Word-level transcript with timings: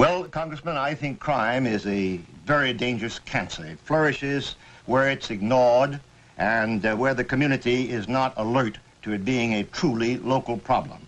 Well, 0.00 0.24
Congressman, 0.24 0.78
I 0.78 0.94
think 0.94 1.20
crime 1.20 1.66
is 1.66 1.86
a 1.86 2.16
very 2.46 2.72
dangerous 2.72 3.18
cancer. 3.18 3.66
It 3.66 3.78
flourishes 3.80 4.56
where 4.86 5.10
it's 5.10 5.30
ignored 5.30 6.00
and 6.38 6.86
uh, 6.86 6.96
where 6.96 7.12
the 7.12 7.22
community 7.22 7.90
is 7.90 8.08
not 8.08 8.32
alert 8.38 8.78
to 9.02 9.12
it 9.12 9.26
being 9.26 9.52
a 9.52 9.64
truly 9.64 10.16
local 10.16 10.56
problem. 10.56 11.06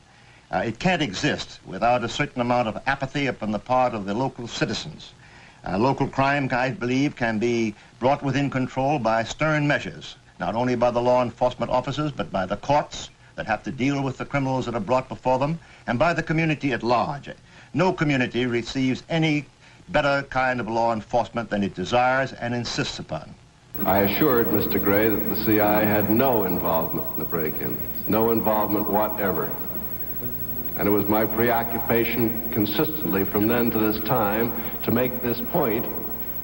Uh, 0.50 0.58
it 0.66 0.78
can't 0.78 1.00
exist 1.00 1.58
without 1.64 2.04
a 2.04 2.08
certain 2.10 2.42
amount 2.42 2.68
of 2.68 2.82
apathy 2.86 3.28
upon 3.28 3.50
the 3.50 3.58
part 3.58 3.94
of 3.94 4.04
the 4.04 4.12
local 4.12 4.46
citizens. 4.46 5.14
Uh, 5.66 5.78
local 5.78 6.06
crime, 6.06 6.50
I 6.52 6.68
believe, 6.68 7.16
can 7.16 7.38
be 7.38 7.74
brought 7.98 8.22
within 8.22 8.50
control 8.50 8.98
by 8.98 9.24
stern 9.24 9.66
measures, 9.66 10.16
not 10.38 10.54
only 10.54 10.74
by 10.74 10.90
the 10.90 11.00
law 11.00 11.22
enforcement 11.22 11.72
officers, 11.72 12.12
but 12.12 12.30
by 12.30 12.44
the 12.44 12.58
courts 12.58 13.08
that 13.36 13.46
have 13.46 13.62
to 13.62 13.72
deal 13.72 14.02
with 14.02 14.18
the 14.18 14.26
criminals 14.26 14.66
that 14.66 14.74
are 14.74 14.80
brought 14.80 15.08
before 15.08 15.38
them, 15.38 15.58
and 15.86 15.98
by 15.98 16.12
the 16.12 16.22
community 16.22 16.72
at 16.72 16.82
large. 16.82 17.30
No 17.74 17.92
community 17.92 18.44
receives 18.46 19.02
any 19.08 19.46
better 19.88 20.26
kind 20.28 20.60
of 20.60 20.68
law 20.68 20.92
enforcement 20.92 21.48
than 21.50 21.62
it 21.62 21.74
desires 21.74 22.32
and 22.34 22.54
insists 22.54 22.98
upon. 22.98 23.34
I 23.86 24.00
assured 24.00 24.48
Mr. 24.48 24.82
Gray 24.82 25.08
that 25.08 25.34
the 25.34 25.44
CI 25.44 25.86
had 25.86 26.10
no 26.10 26.44
involvement 26.44 27.06
in 27.14 27.18
the 27.18 27.24
break-in, 27.24 27.78
no 28.06 28.30
involvement 28.30 28.90
whatever. 28.90 29.50
And 30.76 30.86
it 30.86 30.90
was 30.90 31.06
my 31.06 31.24
preoccupation 31.24 32.50
consistently 32.52 33.24
from 33.24 33.46
then 33.48 33.70
to 33.70 33.78
this 33.78 34.02
time 34.04 34.52
to 34.84 34.90
make 34.90 35.22
this 35.22 35.40
point 35.50 35.86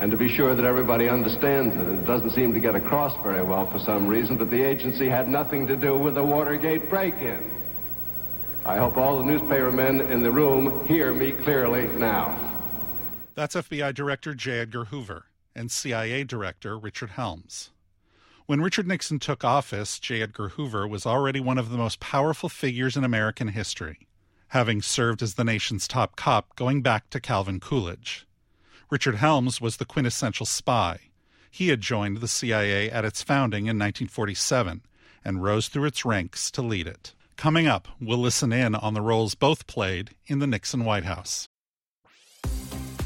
and 0.01 0.11
to 0.11 0.17
be 0.17 0.29
sure 0.29 0.55
that 0.55 0.65
everybody 0.65 1.09
understands 1.09 1.75
it. 1.77 1.89
It 1.89 2.07
doesn't 2.07 2.31
seem 2.31 2.55
to 2.55 2.61
get 2.61 2.75
across 2.75 3.21
very 3.23 3.43
well 3.43 3.67
for 3.71 3.79
some 3.79 4.07
reason, 4.07 4.37
but 4.37 4.51
the 4.51 4.63
agency 4.63 5.09
had 5.09 5.29
nothing 5.29 5.67
to 5.67 5.77
do 5.77 5.97
with 5.97 6.15
the 6.15 6.23
Watergate 6.23 6.89
break-in. 6.89 7.51
I 8.69 8.77
hope 8.77 8.99
all 8.99 9.17
the 9.17 9.25
newspaper 9.25 9.73
men 9.73 10.03
in 10.03 10.23
the 10.23 10.31
room 10.31 10.87
hear 10.87 11.15
me 11.15 11.33
clearly 11.33 11.87
now. 11.97 12.39
That's 13.35 13.55
FBI 13.55 13.95
Director 13.95 14.35
J. 14.35 14.59
Edgar 14.59 14.85
Hoover 14.85 15.25
and 15.55 15.71
CIA 15.71 16.23
Director 16.23 16.79
Richard 16.79 17.13
Helms. 17.13 17.71
When 18.45 18.61
Richard 18.61 18.87
Nixon 18.87 19.21
took 19.21 19.43
office, 19.43 19.99
J. 19.99 20.21
Edgar 20.21 20.51
Hoover 20.51 20.87
was 20.87 21.07
already 21.07 21.41
one 21.41 21.57
of 21.57 21.71
the 21.71 21.79
most 21.79 21.99
powerful 21.99 22.51
figures 22.51 22.95
in 22.95 23.05
American 23.05 23.49
history, 23.49 24.07
having 24.49 24.83
served 24.83 25.23
as 25.23 25.37
the 25.37 25.45
nation's 25.45 25.89
top 25.89 26.17
cop 26.17 26.55
going 26.55 26.83
back 26.83 27.09
to 27.09 27.21
Calvin 27.21 27.61
Coolidge. 27.61 28.27
Richard 28.91 29.15
Helms 29.15 29.63
was 29.63 29.79
the 29.79 29.87
quintessential 29.87 30.45
spy. 30.45 30.99
He 31.51 31.69
had 31.69 31.81
joined 31.81 32.19
the 32.19 32.29
CIA 32.29 32.91
at 32.91 33.07
its 33.07 33.23
founding 33.23 33.63
in 33.63 33.79
1947 33.79 34.83
and 35.25 35.43
rose 35.43 35.69
through 35.69 35.87
its 35.87 36.05
ranks 36.05 36.51
to 36.51 36.61
lead 36.61 36.87
it. 36.87 37.15
Coming 37.39 37.69
up, 37.69 37.87
we'll 38.01 38.19
listen 38.19 38.53
in 38.53 38.75
on 38.75 38.95
the 38.95 39.01
roles 39.01 39.37
both 39.37 39.69
played 39.69 40.11
in 40.27 40.41
the 40.41 40.47
Nixon 40.49 40.85
White 40.85 41.05
House. 41.05 41.49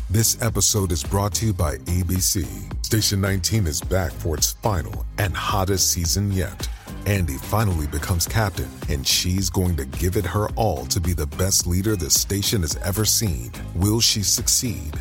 This 0.09 0.41
episode 0.41 0.91
is 0.91 1.05
brought 1.05 1.35
to 1.35 1.47
you 1.47 1.53
by 1.53 1.77
ABC. 1.77 2.47
Station 2.83 3.21
19 3.21 3.67
is 3.67 3.83
back 3.83 4.11
for 4.11 4.35
its 4.35 4.53
final 4.53 5.05
and 5.19 5.37
hottest 5.37 5.91
season 5.91 6.33
yet. 6.33 6.67
Andy 7.05 7.37
finally 7.37 7.87
becomes 7.87 8.27
captain, 8.27 8.71
and 8.89 9.07
she's 9.07 9.51
going 9.51 9.77
to 9.77 9.85
give 9.85 10.17
it 10.17 10.25
her 10.25 10.49
all 10.57 10.87
to 10.87 10.99
be 10.99 11.13
the 11.13 11.27
best 11.27 11.67
leader 11.67 11.95
the 11.95 12.09
station 12.09 12.63
has 12.63 12.77
ever 12.79 13.05
seen. 13.05 13.53
Will 13.75 14.01
she 14.01 14.23
succeed? 14.23 14.99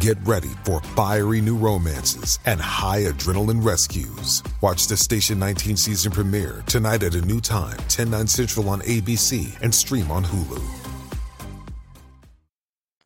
Get 0.00 0.16
ready 0.24 0.50
for 0.64 0.80
fiery 0.80 1.40
new 1.40 1.56
romances 1.56 2.38
and 2.46 2.60
high 2.60 3.02
adrenaline 3.02 3.64
rescues. 3.64 4.42
Watch 4.60 4.86
the 4.86 4.96
Station 4.96 5.38
19 5.38 5.76
season 5.76 6.12
premiere 6.12 6.62
tonight 6.66 7.02
at 7.02 7.14
a 7.14 7.20
new 7.20 7.40
time, 7.40 7.78
10, 7.88 8.10
9 8.10 8.26
central 8.26 8.68
on 8.70 8.80
ABC 8.82 9.60
and 9.62 9.74
stream 9.74 10.10
on 10.10 10.24
Hulu. 10.24 10.62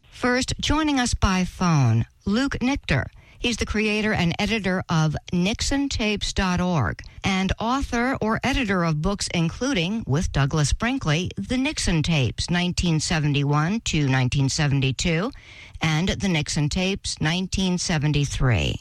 First, 0.03 0.55
joining 0.61 0.99
us 0.99 1.15
by 1.15 1.45
phone, 1.45 2.05
Luke 2.25 2.56
Nichter. 2.61 3.06
He's 3.39 3.56
the 3.56 3.67
creator 3.67 4.12
and 4.12 4.34
editor 4.39 4.83
of 4.89 5.17
NixonTapes.org 5.33 7.03
and 7.22 7.53
author 7.61 8.17
or 8.20 8.41
editor 8.42 8.82
of 8.82 9.00
books 9.00 9.28
including, 9.32 10.03
with 10.09 10.32
Douglas 10.32 10.72
Brinkley, 10.72 11.31
The 11.37 11.56
Nixon 11.56 12.03
Tapes, 12.03 12.48
1971 12.48 13.81
to 13.81 13.98
1972, 13.98 15.31
and 15.81 16.09
The 16.09 16.28
Nixon 16.28 16.69
Tapes, 16.69 17.16
1973. 17.21 18.75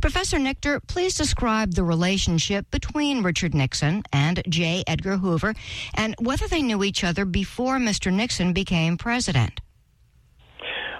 Professor 0.00 0.38
Nichter, 0.38 0.80
please 0.88 1.14
describe 1.14 1.74
the 1.74 1.84
relationship 1.84 2.68
between 2.72 3.22
Richard 3.22 3.54
Nixon 3.54 4.02
and 4.12 4.42
J. 4.48 4.82
Edgar 4.86 5.18
Hoover 5.18 5.54
and 5.94 6.14
whether 6.18 6.48
they 6.48 6.62
knew 6.62 6.82
each 6.82 7.04
other 7.04 7.24
before 7.24 7.76
Mr. 7.78 8.12
Nixon 8.12 8.52
became 8.52 8.96
president. 8.96 9.60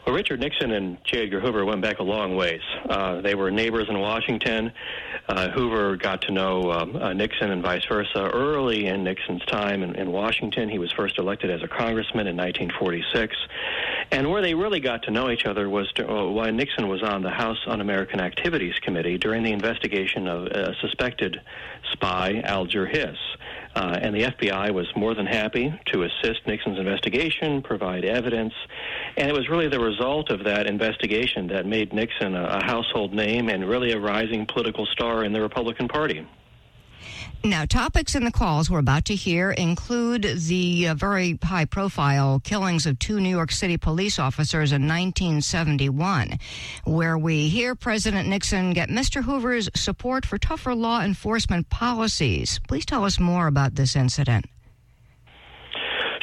Well, 0.06 0.15
Richard 0.15 0.39
Nixon 0.39 0.71
and 0.71 0.99
J. 1.03 1.25
Edgar 1.25 1.41
Hoover 1.41 1.65
went 1.65 1.83
back 1.83 1.99
a 1.99 2.05
long 2.05 2.37
ways. 2.37 2.61
Uh, 2.89 3.21
they 3.22 3.34
were 3.34 3.50
neighbors 3.50 3.89
in 3.89 3.99
Washington. 3.99 4.71
Uh, 5.28 5.49
Hoover 5.49 5.97
got 5.97 6.22
to 6.22 6.31
know 6.31 6.71
um, 6.71 6.94
uh, 6.94 7.12
Nixon 7.12 7.50
and 7.50 7.61
vice 7.61 7.84
versa 7.87 8.31
early 8.33 8.87
in 8.87 9.03
Nixon's 9.03 9.44
time 9.47 9.83
in, 9.83 9.97
in 9.97 10.12
Washington. 10.12 10.69
He 10.69 10.78
was 10.78 10.93
first 10.93 11.19
elected 11.19 11.50
as 11.50 11.61
a 11.65 11.67
congressman 11.67 12.28
in 12.28 12.37
1946. 12.37 13.37
And 14.12 14.31
where 14.31 14.43
they 14.43 14.55
really 14.55 14.78
got 14.78 15.03
to 15.03 15.11
know 15.11 15.28
each 15.28 15.44
other 15.44 15.69
was 15.69 15.91
to, 15.94 16.09
uh, 16.09 16.31
while 16.31 16.53
Nixon 16.53 16.87
was 16.87 17.03
on 17.03 17.23
the 17.23 17.31
House 17.31 17.59
Un-American 17.67 18.21
Activities 18.21 18.78
Committee 18.78 19.19
during 19.19 19.43
the 19.43 19.50
investigation 19.50 20.28
of 20.28 20.47
a 20.47 20.77
suspected 20.81 21.41
spy, 21.91 22.43
Alger 22.44 22.87
Hiss. 22.87 23.19
Uh, 23.76 23.98
and 24.00 24.14
the 24.14 24.22
FBI 24.22 24.72
was 24.72 24.87
more 24.97 25.14
than 25.14 25.26
happy 25.26 25.70
to 25.92 26.04
assist 26.04 26.47
Nixon's 26.47 26.78
investigation, 26.78 27.60
provide 27.60 28.06
evidence, 28.06 28.54
and 29.19 29.28
it 29.28 29.34
was 29.34 29.50
really 29.50 29.69
the 29.69 29.78
result 29.78 30.31
of 30.31 30.44
that 30.44 30.66
investigation 30.66 31.47
that 31.48 31.66
made 31.66 31.92
Nixon 31.92 32.34
a, 32.34 32.59
a 32.59 32.64
household 32.64 33.12
name 33.12 33.50
and 33.50 33.69
really 33.69 33.92
a 33.92 34.00
rising 34.00 34.47
political 34.47 34.87
star 34.87 35.25
in 35.25 35.34
the 35.34 35.42
Republican 35.42 35.88
Party. 35.88 36.26
Now, 37.44 37.64
topics 37.64 38.16
in 38.16 38.24
the 38.24 38.32
calls 38.32 38.69
we're 38.69 38.80
about 38.80 39.04
to 39.04 39.14
hear 39.14 39.52
include 39.52 40.22
the 40.22 40.88
uh, 40.88 40.94
very 40.94 41.38
high 41.42 41.64
profile 41.64 42.41
killings 42.41 42.86
of 42.86 42.98
two 42.98 43.20
New 43.20 43.28
York 43.28 43.52
City 43.52 43.76
police 43.76 44.19
officers 44.19 44.72
in 44.72 44.82
1971, 44.82 46.38
where 46.84 47.16
we 47.16 47.48
hear 47.48 47.76
President 47.76 48.28
Nixon 48.28 48.72
get 48.72 48.88
Mr. 48.88 49.22
Hoover's 49.22 49.69
support 49.76 50.26
for 50.26 50.38
tougher 50.38 50.75
law 50.75 51.02
enforcement 51.02 51.70
policies. 51.70 52.58
Please 52.66 52.84
tell 52.84 53.04
us 53.04 53.20
more 53.20 53.46
about 53.46 53.76
this 53.76 53.94
incident. 53.94 54.46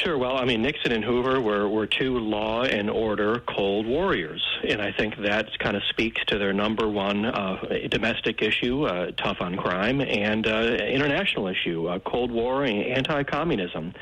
Sure. 0.04 0.18
Well, 0.18 0.36
I 0.36 0.44
mean, 0.44 0.62
Nixon 0.62 0.92
and 0.92 1.02
Hoover 1.02 1.40
were, 1.40 1.70
were 1.70 1.88
two 1.88 2.20
law 2.20 2.64
and 2.64 2.90
order 2.90 3.40
cold 3.48 3.88
warriors. 3.88 4.46
And 4.68 4.82
I 4.82 4.92
think 4.92 5.16
that 5.20 5.58
kind 5.60 5.78
of 5.78 5.84
speaks 5.90 6.22
to 6.26 6.38
their 6.38 6.52
number 6.52 6.90
one 6.90 7.24
uh, 7.24 7.88
domestic 7.90 8.42
issue, 8.42 8.84
uh, 8.84 9.12
tough 9.12 9.38
on 9.40 9.56
crime, 9.56 10.02
and 10.02 10.46
uh, 10.46 10.76
international 10.90 11.48
issue, 11.48 11.88
uh, 11.88 12.00
Cold 12.00 12.32
War 12.32 12.66
and 12.66 12.84
anti 12.84 13.24
communism. 13.24 13.94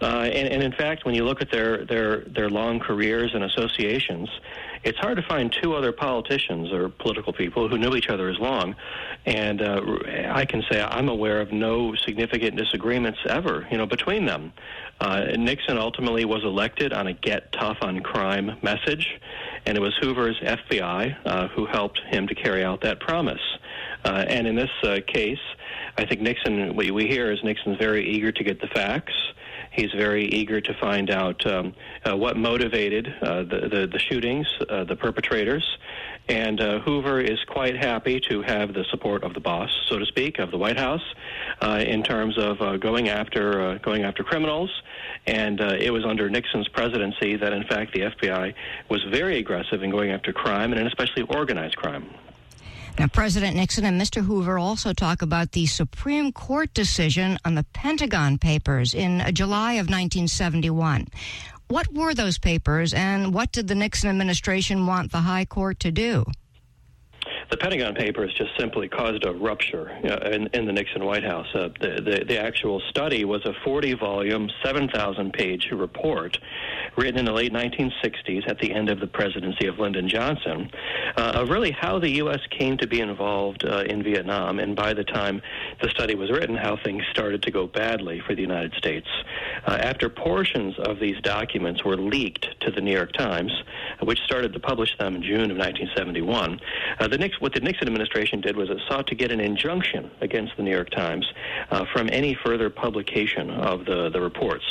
Uh, 0.00 0.28
and, 0.32 0.48
and 0.48 0.62
in 0.62 0.72
fact, 0.72 1.04
when 1.04 1.16
you 1.16 1.24
look 1.24 1.42
at 1.42 1.50
their, 1.50 1.84
their, 1.86 2.20
their 2.20 2.48
long 2.48 2.78
careers 2.78 3.34
and 3.34 3.42
associations, 3.42 4.28
it's 4.84 4.98
hard 4.98 5.16
to 5.16 5.22
find 5.22 5.52
two 5.52 5.74
other 5.74 5.92
politicians 5.92 6.72
or 6.72 6.88
political 6.88 7.32
people 7.32 7.68
who 7.68 7.78
knew 7.78 7.94
each 7.94 8.08
other 8.08 8.28
as 8.28 8.38
long. 8.38 8.74
And 9.26 9.62
uh, 9.62 9.80
I 10.30 10.44
can 10.44 10.62
say 10.70 10.80
I'm 10.82 11.08
aware 11.08 11.40
of 11.40 11.52
no 11.52 11.94
significant 11.94 12.56
disagreements 12.56 13.20
ever, 13.28 13.66
you 13.70 13.78
know, 13.78 13.86
between 13.86 14.26
them. 14.26 14.52
Uh, 15.02 15.24
Nixon 15.36 15.78
ultimately 15.78 16.24
was 16.24 16.44
elected 16.44 16.92
on 16.92 17.08
a 17.08 17.12
"Get 17.12 17.50
Tough 17.50 17.78
on 17.82 17.98
Crime" 18.00 18.56
message, 18.62 19.18
and 19.66 19.76
it 19.76 19.80
was 19.80 19.92
Hoover's 20.00 20.38
FBI 20.40 21.16
uh, 21.26 21.48
who 21.48 21.66
helped 21.66 22.00
him 22.10 22.28
to 22.28 22.36
carry 22.36 22.62
out 22.62 22.82
that 22.82 23.00
promise. 23.00 23.40
Uh, 24.04 24.24
and 24.28 24.46
in 24.46 24.54
this 24.54 24.70
uh, 24.84 24.98
case, 25.08 25.40
I 25.98 26.06
think 26.06 26.20
Nixon, 26.20 26.76
what 26.76 26.88
we 26.92 27.08
hear 27.08 27.32
is 27.32 27.40
Nixon's 27.42 27.78
very 27.78 28.08
eager 28.08 28.30
to 28.30 28.44
get 28.44 28.60
the 28.60 28.68
facts. 28.68 29.12
He's 29.72 29.90
very 29.90 30.26
eager 30.26 30.60
to 30.60 30.74
find 30.74 31.10
out 31.10 31.44
um, 31.46 31.74
uh, 32.08 32.16
what 32.16 32.36
motivated 32.36 33.12
uh, 33.22 33.42
the, 33.42 33.68
the, 33.72 33.88
the 33.92 33.98
shootings, 33.98 34.46
the 34.60 34.96
perpetrators, 34.96 35.64
and 36.28 36.60
uh, 36.60 36.80
Hoover 36.80 37.20
is 37.20 37.38
quite 37.48 37.76
happy 37.76 38.20
to 38.28 38.42
have 38.42 38.74
the 38.74 38.84
support 38.90 39.24
of 39.24 39.34
the 39.34 39.40
boss, 39.40 39.70
so 39.88 39.98
to 39.98 40.06
speak, 40.06 40.38
of 40.38 40.50
the 40.50 40.58
White 40.58 40.78
House, 40.78 41.02
uh, 41.60 41.82
in 41.86 42.02
terms 42.02 42.38
of 42.38 42.60
uh, 42.60 42.76
going 42.76 43.08
after 43.08 43.60
uh, 43.60 43.78
going 43.78 44.04
after 44.04 44.22
criminals. 44.22 44.70
And 45.26 45.60
uh, 45.60 45.76
it 45.78 45.90
was 45.90 46.04
under 46.04 46.28
Nixon's 46.28 46.68
presidency 46.68 47.36
that, 47.36 47.52
in 47.52 47.64
fact, 47.64 47.92
the 47.92 48.00
FBI 48.00 48.54
was 48.88 49.02
very 49.10 49.38
aggressive 49.38 49.82
in 49.82 49.90
going 49.90 50.10
after 50.10 50.32
crime, 50.32 50.72
and 50.72 50.86
especially 50.86 51.22
organized 51.22 51.76
crime. 51.76 52.08
Now, 52.98 53.06
President 53.06 53.56
Nixon 53.56 53.86
and 53.86 53.98
Mr. 53.98 54.22
Hoover 54.22 54.58
also 54.58 54.92
talk 54.92 55.22
about 55.22 55.52
the 55.52 55.64
Supreme 55.64 56.30
Court 56.30 56.74
decision 56.74 57.38
on 57.42 57.54
the 57.54 57.64
Pentagon 57.72 58.36
Papers 58.36 58.92
in 58.92 59.22
July 59.32 59.74
of 59.74 59.86
1971. 59.86 61.08
What 61.72 61.90
were 61.90 62.12
those 62.12 62.36
papers, 62.36 62.92
and 62.92 63.32
what 63.32 63.50
did 63.50 63.66
the 63.66 63.74
Nixon 63.74 64.10
administration 64.10 64.86
want 64.86 65.10
the 65.10 65.22
High 65.22 65.46
Court 65.46 65.80
to 65.80 65.90
do? 65.90 66.26
The 67.52 67.58
Pentagon 67.58 67.94
Papers 67.94 68.32
just 68.32 68.50
simply 68.58 68.88
caused 68.88 69.26
a 69.26 69.32
rupture 69.32 69.90
uh, 70.04 70.30
in, 70.30 70.46
in, 70.54 70.64
the 70.64 70.72
Nixon 70.72 71.04
White 71.04 71.22
House. 71.22 71.46
Uh, 71.54 71.68
the, 71.82 72.00
the, 72.00 72.24
the, 72.26 72.42
actual 72.42 72.80
study 72.88 73.26
was 73.26 73.44
a 73.44 73.52
40 73.62 73.92
volume, 73.92 74.48
7,000 74.64 75.34
page 75.34 75.68
report 75.70 76.38
written 76.96 77.18
in 77.18 77.26
the 77.26 77.32
late 77.32 77.52
1960s 77.52 78.48
at 78.48 78.58
the 78.58 78.72
end 78.72 78.88
of 78.88 79.00
the 79.00 79.06
presidency 79.06 79.66
of 79.66 79.78
Lyndon 79.78 80.08
Johnson 80.08 80.70
uh, 81.18 81.32
of 81.34 81.50
really 81.50 81.72
how 81.72 81.98
the 81.98 82.08
U.S. 82.12 82.40
came 82.48 82.78
to 82.78 82.86
be 82.86 83.00
involved 83.00 83.66
uh, 83.66 83.84
in 83.86 84.02
Vietnam. 84.02 84.58
And 84.58 84.74
by 84.74 84.94
the 84.94 85.04
time 85.04 85.42
the 85.82 85.90
study 85.90 86.14
was 86.14 86.30
written, 86.30 86.56
how 86.56 86.78
things 86.82 87.02
started 87.10 87.42
to 87.42 87.50
go 87.50 87.66
badly 87.66 88.22
for 88.26 88.34
the 88.34 88.40
United 88.40 88.72
States. 88.78 89.08
Uh, 89.66 89.72
after 89.72 90.08
portions 90.08 90.74
of 90.78 90.98
these 90.98 91.20
documents 91.20 91.84
were 91.84 91.98
leaked 91.98 92.46
to 92.60 92.70
the 92.70 92.80
New 92.80 92.92
York 92.92 93.12
Times, 93.12 93.52
which 94.02 94.20
started 94.20 94.54
to 94.54 94.58
publish 94.58 94.96
them 94.96 95.16
in 95.16 95.22
June 95.22 95.50
of 95.50 95.58
1971, 95.58 96.58
uh, 96.98 97.08
the 97.08 97.18
Nixon 97.18 97.41
what 97.42 97.52
the 97.52 97.60
Nixon 97.60 97.88
administration 97.88 98.40
did 98.40 98.56
was 98.56 98.70
it 98.70 98.78
sought 98.88 99.08
to 99.08 99.16
get 99.16 99.32
an 99.32 99.40
injunction 99.40 100.08
against 100.20 100.56
the 100.56 100.62
New 100.62 100.70
York 100.70 100.90
Times 100.90 101.26
uh, 101.72 101.84
from 101.92 102.08
any 102.12 102.38
further 102.44 102.70
publication 102.70 103.50
of 103.50 103.84
the, 103.84 104.10
the 104.10 104.20
reports. 104.20 104.64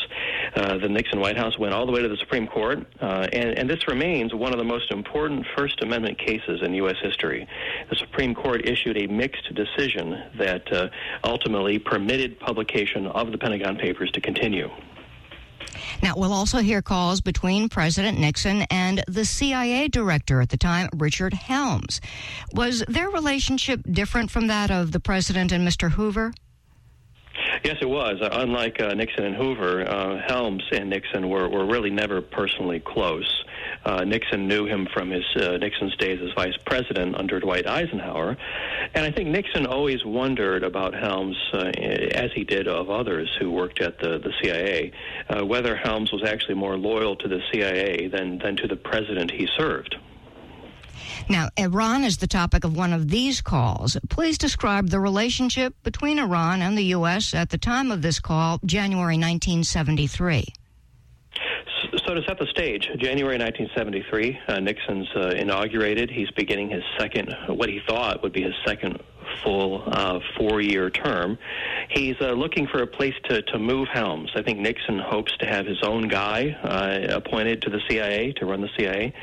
Uh, 0.55 0.77
the 0.77 0.87
Nixon 0.87 1.19
White 1.19 1.35
House 1.35 1.59
went 1.59 1.73
all 1.73 1.85
the 1.85 1.91
way 1.91 2.01
to 2.01 2.07
the 2.07 2.15
Supreme 2.15 2.47
Court, 2.47 2.87
uh, 3.01 3.27
and, 3.33 3.57
and 3.57 3.69
this 3.69 3.89
remains 3.89 4.33
one 4.33 4.53
of 4.53 4.57
the 4.57 4.63
most 4.63 4.89
important 4.89 5.45
First 5.53 5.83
Amendment 5.83 6.17
cases 6.17 6.61
in 6.61 6.73
U.S. 6.75 6.95
history. 7.01 7.45
The 7.89 7.97
Supreme 7.97 8.33
Court 8.33 8.65
issued 8.65 8.95
a 8.95 9.05
mixed 9.07 9.53
decision 9.53 10.23
that 10.37 10.71
uh, 10.71 10.87
ultimately 11.25 11.77
permitted 11.77 12.39
publication 12.39 13.05
of 13.05 13.33
the 13.33 13.37
Pentagon 13.37 13.75
Papers 13.75 14.11
to 14.11 14.21
continue. 14.21 14.69
Now, 16.01 16.13
we'll 16.15 16.33
also 16.33 16.59
hear 16.59 16.81
calls 16.81 17.21
between 17.21 17.69
President 17.69 18.19
Nixon 18.19 18.63
and 18.71 19.03
the 19.07 19.25
CIA 19.25 19.87
director 19.87 20.41
at 20.41 20.49
the 20.49 20.57
time, 20.57 20.89
Richard 20.95 21.33
Helms. 21.33 22.01
Was 22.53 22.83
their 22.87 23.09
relationship 23.09 23.81
different 23.89 24.31
from 24.31 24.47
that 24.47 24.71
of 24.71 24.91
the 24.91 24.99
president 24.99 25.51
and 25.51 25.67
Mr. 25.67 25.91
Hoover? 25.91 26.33
Yes, 27.63 27.77
it 27.81 27.89
was. 27.89 28.21
Uh, 28.21 28.29
unlike 28.31 28.81
uh, 28.81 28.93
Nixon 28.93 29.23
and 29.25 29.35
Hoover, 29.35 29.87
uh, 29.87 30.21
Helms 30.27 30.63
and 30.71 30.89
Nixon 30.89 31.29
were, 31.29 31.47
were 31.47 31.65
really 31.65 31.89
never 31.89 32.21
personally 32.21 32.79
close. 32.79 33.43
Uh, 33.83 34.03
Nixon 34.03 34.47
knew 34.47 34.65
him 34.65 34.87
from 34.93 35.09
his 35.09 35.25
uh, 35.35 35.57
Nixon's 35.57 35.95
days 35.97 36.19
as 36.21 36.31
vice 36.35 36.57
president 36.65 37.15
under 37.15 37.39
Dwight 37.39 37.67
Eisenhower, 37.67 38.37
and 38.93 39.05
I 39.05 39.11
think 39.11 39.29
Nixon 39.29 39.65
always 39.65 40.05
wondered 40.05 40.63
about 40.63 40.93
Helms, 40.93 41.37
uh, 41.53 41.71
as 42.13 42.31
he 42.33 42.43
did 42.43 42.67
of 42.67 42.89
others 42.89 43.29
who 43.39 43.51
worked 43.51 43.81
at 43.81 43.99
the 43.99 44.19
the 44.19 44.33
CIA, 44.41 44.91
uh, 45.29 45.45
whether 45.45 45.75
Helms 45.75 46.11
was 46.11 46.23
actually 46.23 46.55
more 46.55 46.77
loyal 46.77 47.15
to 47.17 47.27
the 47.27 47.41
CIA 47.51 48.07
than 48.07 48.37
than 48.37 48.55
to 48.57 48.67
the 48.67 48.75
president 48.75 49.31
he 49.31 49.47
served. 49.57 49.95
Now, 51.29 51.49
Iran 51.57 52.03
is 52.03 52.17
the 52.17 52.27
topic 52.27 52.63
of 52.63 52.75
one 52.75 52.93
of 52.93 53.09
these 53.09 53.41
calls. 53.41 53.97
Please 54.09 54.37
describe 54.37 54.89
the 54.89 54.99
relationship 54.99 55.73
between 55.83 56.19
Iran 56.19 56.61
and 56.61 56.77
the 56.77 56.85
U.S. 56.85 57.33
at 57.33 57.49
the 57.49 57.57
time 57.57 57.91
of 57.91 58.01
this 58.01 58.19
call, 58.19 58.59
January 58.65 59.15
1973. 59.15 60.45
So 62.11 62.15
to 62.15 62.27
set 62.27 62.39
the 62.39 62.47
stage, 62.47 62.89
January 62.97 63.37
1973, 63.37 64.39
uh, 64.49 64.59
Nixon's 64.59 65.07
uh, 65.15 65.29
inaugurated. 65.29 66.11
He's 66.11 66.29
beginning 66.31 66.69
his 66.69 66.83
second, 66.99 67.33
what 67.47 67.69
he 67.69 67.79
thought 67.87 68.21
would 68.21 68.33
be 68.33 68.41
his 68.41 68.53
second 68.65 69.01
full 69.45 69.81
uh, 69.87 70.19
four-year 70.37 70.89
term. 70.89 71.37
He's 71.89 72.15
uh, 72.19 72.31
looking 72.31 72.67
for 72.67 72.81
a 72.81 72.87
place 72.87 73.13
to, 73.29 73.41
to 73.43 73.57
move 73.57 73.87
Helms. 73.93 74.29
I 74.35 74.41
think 74.41 74.59
Nixon 74.59 74.99
hopes 74.99 75.31
to 75.37 75.45
have 75.45 75.65
his 75.65 75.77
own 75.83 76.09
guy 76.09 76.49
uh, 76.61 77.15
appointed 77.15 77.61
to 77.61 77.69
the 77.69 77.79
CIA 77.87 78.33
to 78.33 78.45
run 78.45 78.59
the 78.59 78.69
CIA, 78.77 79.13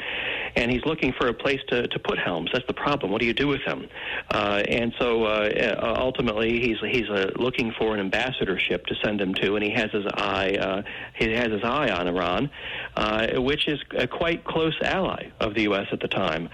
and 0.59 0.71
he's 0.73 0.85
looking 0.85 1.13
for 1.13 1.29
a 1.29 1.35
place 1.35 1.61
to, 1.69 1.87
to 1.87 1.99
put 1.99 2.19
Helms. 2.19 2.51
That's 2.53 2.67
the 2.67 2.75
problem. 2.75 3.13
What 3.13 3.21
do 3.21 3.27
you 3.27 3.33
do 3.33 3.47
with 3.47 3.61
him? 3.63 3.89
Uh, 4.31 4.63
and 4.69 4.93
so 4.99 5.25
uh, 5.25 5.97
ultimately, 5.99 6.61
he's 6.61 6.79
he's 6.81 7.09
uh, 7.09 7.31
looking 7.37 7.73
for 7.79 7.95
an 7.95 8.01
ambassadorship 8.01 8.87
to 8.87 8.95
send 9.05 9.21
him 9.21 9.35
to, 9.35 9.55
and 9.55 9.65
he 9.65 9.71
has 9.71 9.91
his 9.93 10.05
eye 10.15 10.85
he 11.17 11.33
has 11.33 11.53
his 11.53 11.63
eye 11.63 11.91
on 11.91 12.09
Iran, 12.09 12.51
which 13.43 13.69
is 13.69 13.79
a 13.97 14.07
quite 14.07 14.45
close 14.45 14.77
ally 14.83 15.31
of 15.41 15.55
the 15.55 15.63
U.S. 15.63 15.87
at 15.93 16.01
the 16.01 16.09
time. 16.09 16.49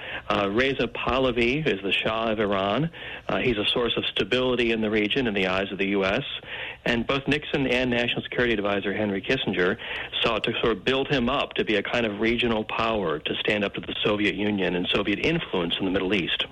Reza 0.51 0.87
Pahlavi 0.89 1.67
is 1.67 1.81
the 1.83 1.93
Shah 1.93 2.31
of 2.31 2.41
Iran. 2.41 2.91
Uh, 3.29 3.39
he's 3.39 3.57
a 3.57 3.67
source 3.73 3.97
of 3.97 4.05
stability 4.07 4.73
in 4.73 4.81
the 4.81 4.91
region 4.91 5.27
in 5.27 5.35
the 5.35 5.47
eyes 5.47 5.73
of 5.73 5.79
the 5.79 5.89
U.S. 5.89 6.25
And 6.87 7.07
both 7.07 7.27
Nixon 7.27 7.67
and 7.67 7.91
National 7.91 8.23
Security 8.23 8.53
Advisor 8.53 8.93
Henry 8.95 9.23
Kissinger 9.23 9.77
sought 10.23 10.45
to 10.45 10.53
sort 10.61 10.77
of 10.77 10.85
build 10.85 11.09
him 11.09 11.29
up 11.29 11.55
to 11.55 11.65
be 11.65 11.77
a 11.77 11.83
kind 11.83 12.05
of 12.05 12.21
regional 12.21 12.65
power 12.65 13.19
to 13.19 13.35
stand 13.41 13.65
up 13.65 13.75
to 13.75 13.81
the 13.81 13.95
Soviet 14.05 14.35
Union 14.35 14.75
and 14.75 14.87
Soviet 14.95 15.19
influence 15.19 15.75
in 15.79 15.87
the 15.87 15.91
Middle 15.91 16.15
East. 16.15 16.45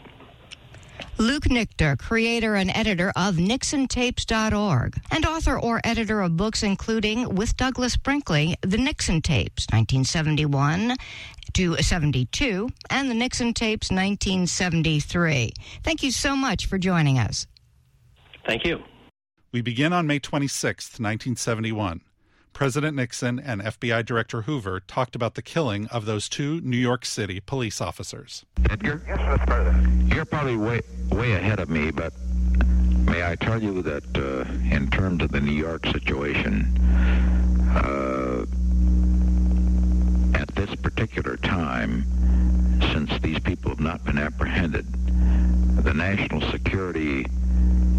Luke 1.19 1.45
Nichter, 1.45 1.99
creator 1.99 2.55
and 2.55 2.71
editor 2.75 3.13
of 3.15 3.37
NixonTapes.org, 3.37 4.99
and 5.11 5.27
author 5.27 5.59
or 5.59 5.81
editor 5.85 6.21
of 6.21 6.37
books 6.37 6.63
including, 6.63 7.35
with 7.35 7.57
Douglas 7.57 7.97
Brinkley, 7.97 8.57
The 8.63 8.79
Nixon 8.79 9.21
Tapes, 9.21 9.67
1971 9.71 10.97
to 11.53 11.77
72, 11.77 12.71
and 12.91 13.11
The 13.11 13.15
Nixon 13.15 13.53
Tapes, 13.53 13.91
1973. 13.91 15.53
Thank 15.83 16.03
you 16.03 16.11
so 16.11 16.35
much 16.35 16.67
for 16.67 16.79
joining 16.79 17.19
us. 17.19 17.47
Thank 18.47 18.65
you. 18.65 18.83
We 19.53 19.61
begin 19.61 19.93
on 19.93 20.07
May 20.07 20.19
26, 20.19 20.93
1971. 20.93 22.01
President 22.55 22.97
Nixon 22.97 23.39
and 23.39 23.61
FBI 23.61 24.03
Director 24.03 24.43
Hoover 24.43 24.81
talked 24.81 25.15
about 25.15 25.35
the 25.35 25.43
killing 25.43 25.87
of 25.89 26.07
those 26.07 26.27
two 26.27 26.63
New 26.63 26.79
York 26.79 27.05
City 27.05 27.39
police 27.39 27.79
officers. 27.79 28.47
Edgar? 28.71 29.03
Yes, 29.07 29.19
Mr. 29.19 29.47
President. 29.47 30.15
You're 30.15 30.25
probably 30.25 30.57
way, 30.57 30.81
way 31.11 31.35
ahead 31.35 31.61
of 31.61 31.69
me, 31.69 31.91
but 31.91 32.15
may 33.05 33.31
I 33.31 33.37
tell 33.37 33.63
you 33.63 33.83
that 33.83 34.17
uh, 34.17 34.51
in 34.75 34.91
terms 34.91 35.23
of 35.23 35.33
the 35.33 35.41
New 35.43 35.53
York 35.53 35.85
situation, 35.85 36.75
uh, 37.75 38.47
at 40.35 40.49
this 40.55 40.75
particular 40.77 41.37
time, 41.37 42.07
since 42.95 43.21
these 43.21 43.39
people 43.41 43.69
have 43.69 43.81
not 43.81 44.03
been 44.03 44.17
apprehended, 44.17 44.87
the 45.85 45.93
national 45.93 46.41
security, 46.51 47.27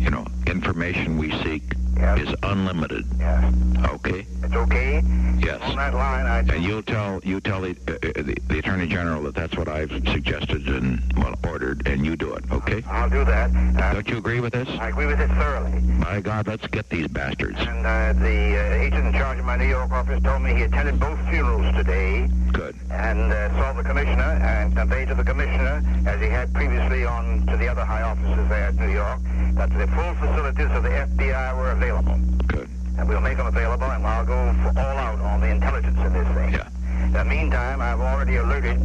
you 0.03 0.11
know, 0.11 0.25
information 0.47 1.17
we 1.17 1.31
seek 1.43 1.63
Yes. 1.95 2.19
is 2.29 2.35
unlimited. 2.43 3.05
Yes. 3.19 3.53
Okay? 3.85 4.25
It's 4.43 4.53
okay? 4.53 5.01
Yes. 5.39 5.61
On 5.63 5.75
that 5.75 5.93
line, 5.93 6.25
I... 6.25 6.39
And 6.39 6.63
you'll 6.63 6.83
tell 6.83 7.19
you 7.23 7.39
tell 7.39 7.61
the, 7.61 7.71
uh, 7.87 8.21
the, 8.21 8.37
the 8.47 8.59
attorney 8.59 8.87
general 8.87 9.23
that 9.23 9.35
that's 9.35 9.55
what 9.57 9.67
I've 9.67 9.91
suggested 9.91 10.67
and 10.67 11.01
well 11.17 11.35
ordered, 11.47 11.87
and 11.87 12.05
you 12.05 12.15
do 12.15 12.33
it. 12.33 12.43
Okay? 12.51 12.83
I'll 12.87 13.09
do 13.09 13.23
that. 13.25 13.51
Uh, 13.55 13.93
Don't 13.93 14.07
you 14.09 14.17
agree 14.17 14.39
with 14.39 14.53
this? 14.53 14.67
I 14.79 14.89
agree 14.89 15.05
with 15.05 15.19
it 15.19 15.29
thoroughly. 15.29 15.79
My 15.81 16.19
God, 16.21 16.47
let's 16.47 16.65
get 16.67 16.89
these 16.89 17.07
bastards. 17.07 17.59
And 17.59 17.85
uh, 17.85 18.13
the 18.13 18.57
uh, 18.57 18.73
agent 18.83 19.07
in 19.07 19.13
charge 19.13 19.39
of 19.39 19.45
my 19.45 19.57
New 19.57 19.67
York 19.67 19.91
office 19.91 20.21
told 20.23 20.41
me 20.41 20.53
he 20.55 20.63
attended 20.63 20.99
both 20.99 21.19
funerals 21.29 21.73
today 21.75 22.27
Good. 22.51 22.75
and 22.91 23.31
uh, 23.31 23.49
saw 23.59 23.73
the 23.73 23.83
commissioner 23.83 24.23
and 24.43 24.75
conveyed 24.75 25.07
to 25.09 25.15
the 25.15 25.23
commissioner, 25.23 25.81
as 26.07 26.19
he 26.21 26.27
had 26.27 26.53
previously 26.53 27.05
on 27.05 27.45
to 27.47 27.57
the 27.57 27.67
other 27.67 27.85
high 27.85 28.01
officers 28.01 28.47
there 28.49 28.67
at 28.67 28.75
New 28.75 28.91
York, 28.91 29.19
that 29.55 29.69
the 29.77 29.87
full 29.87 30.13
facilities 30.15 30.71
of 30.71 30.83
the 30.83 30.89
FBI 30.89 31.57
were 31.57 31.71
available. 31.71 31.82
Good. 31.83 32.69
And 32.97 33.09
we'll 33.09 33.19
make 33.19 33.35
them 33.35 33.47
available, 33.47 33.83
and 33.91 34.05
I'll 34.07 34.23
go 34.25 34.53
for 34.63 34.69
all 34.79 34.97
out 34.97 35.19
on 35.19 35.41
the 35.41 35.49
intelligence 35.49 35.97
in 35.99 36.13
this 36.13 36.27
thing. 36.29 36.53
Yeah. 36.53 36.69
In 37.07 37.11
the 37.11 37.25
meantime, 37.25 37.81
I've 37.81 37.99
already 37.99 38.37
alerted 38.37 38.79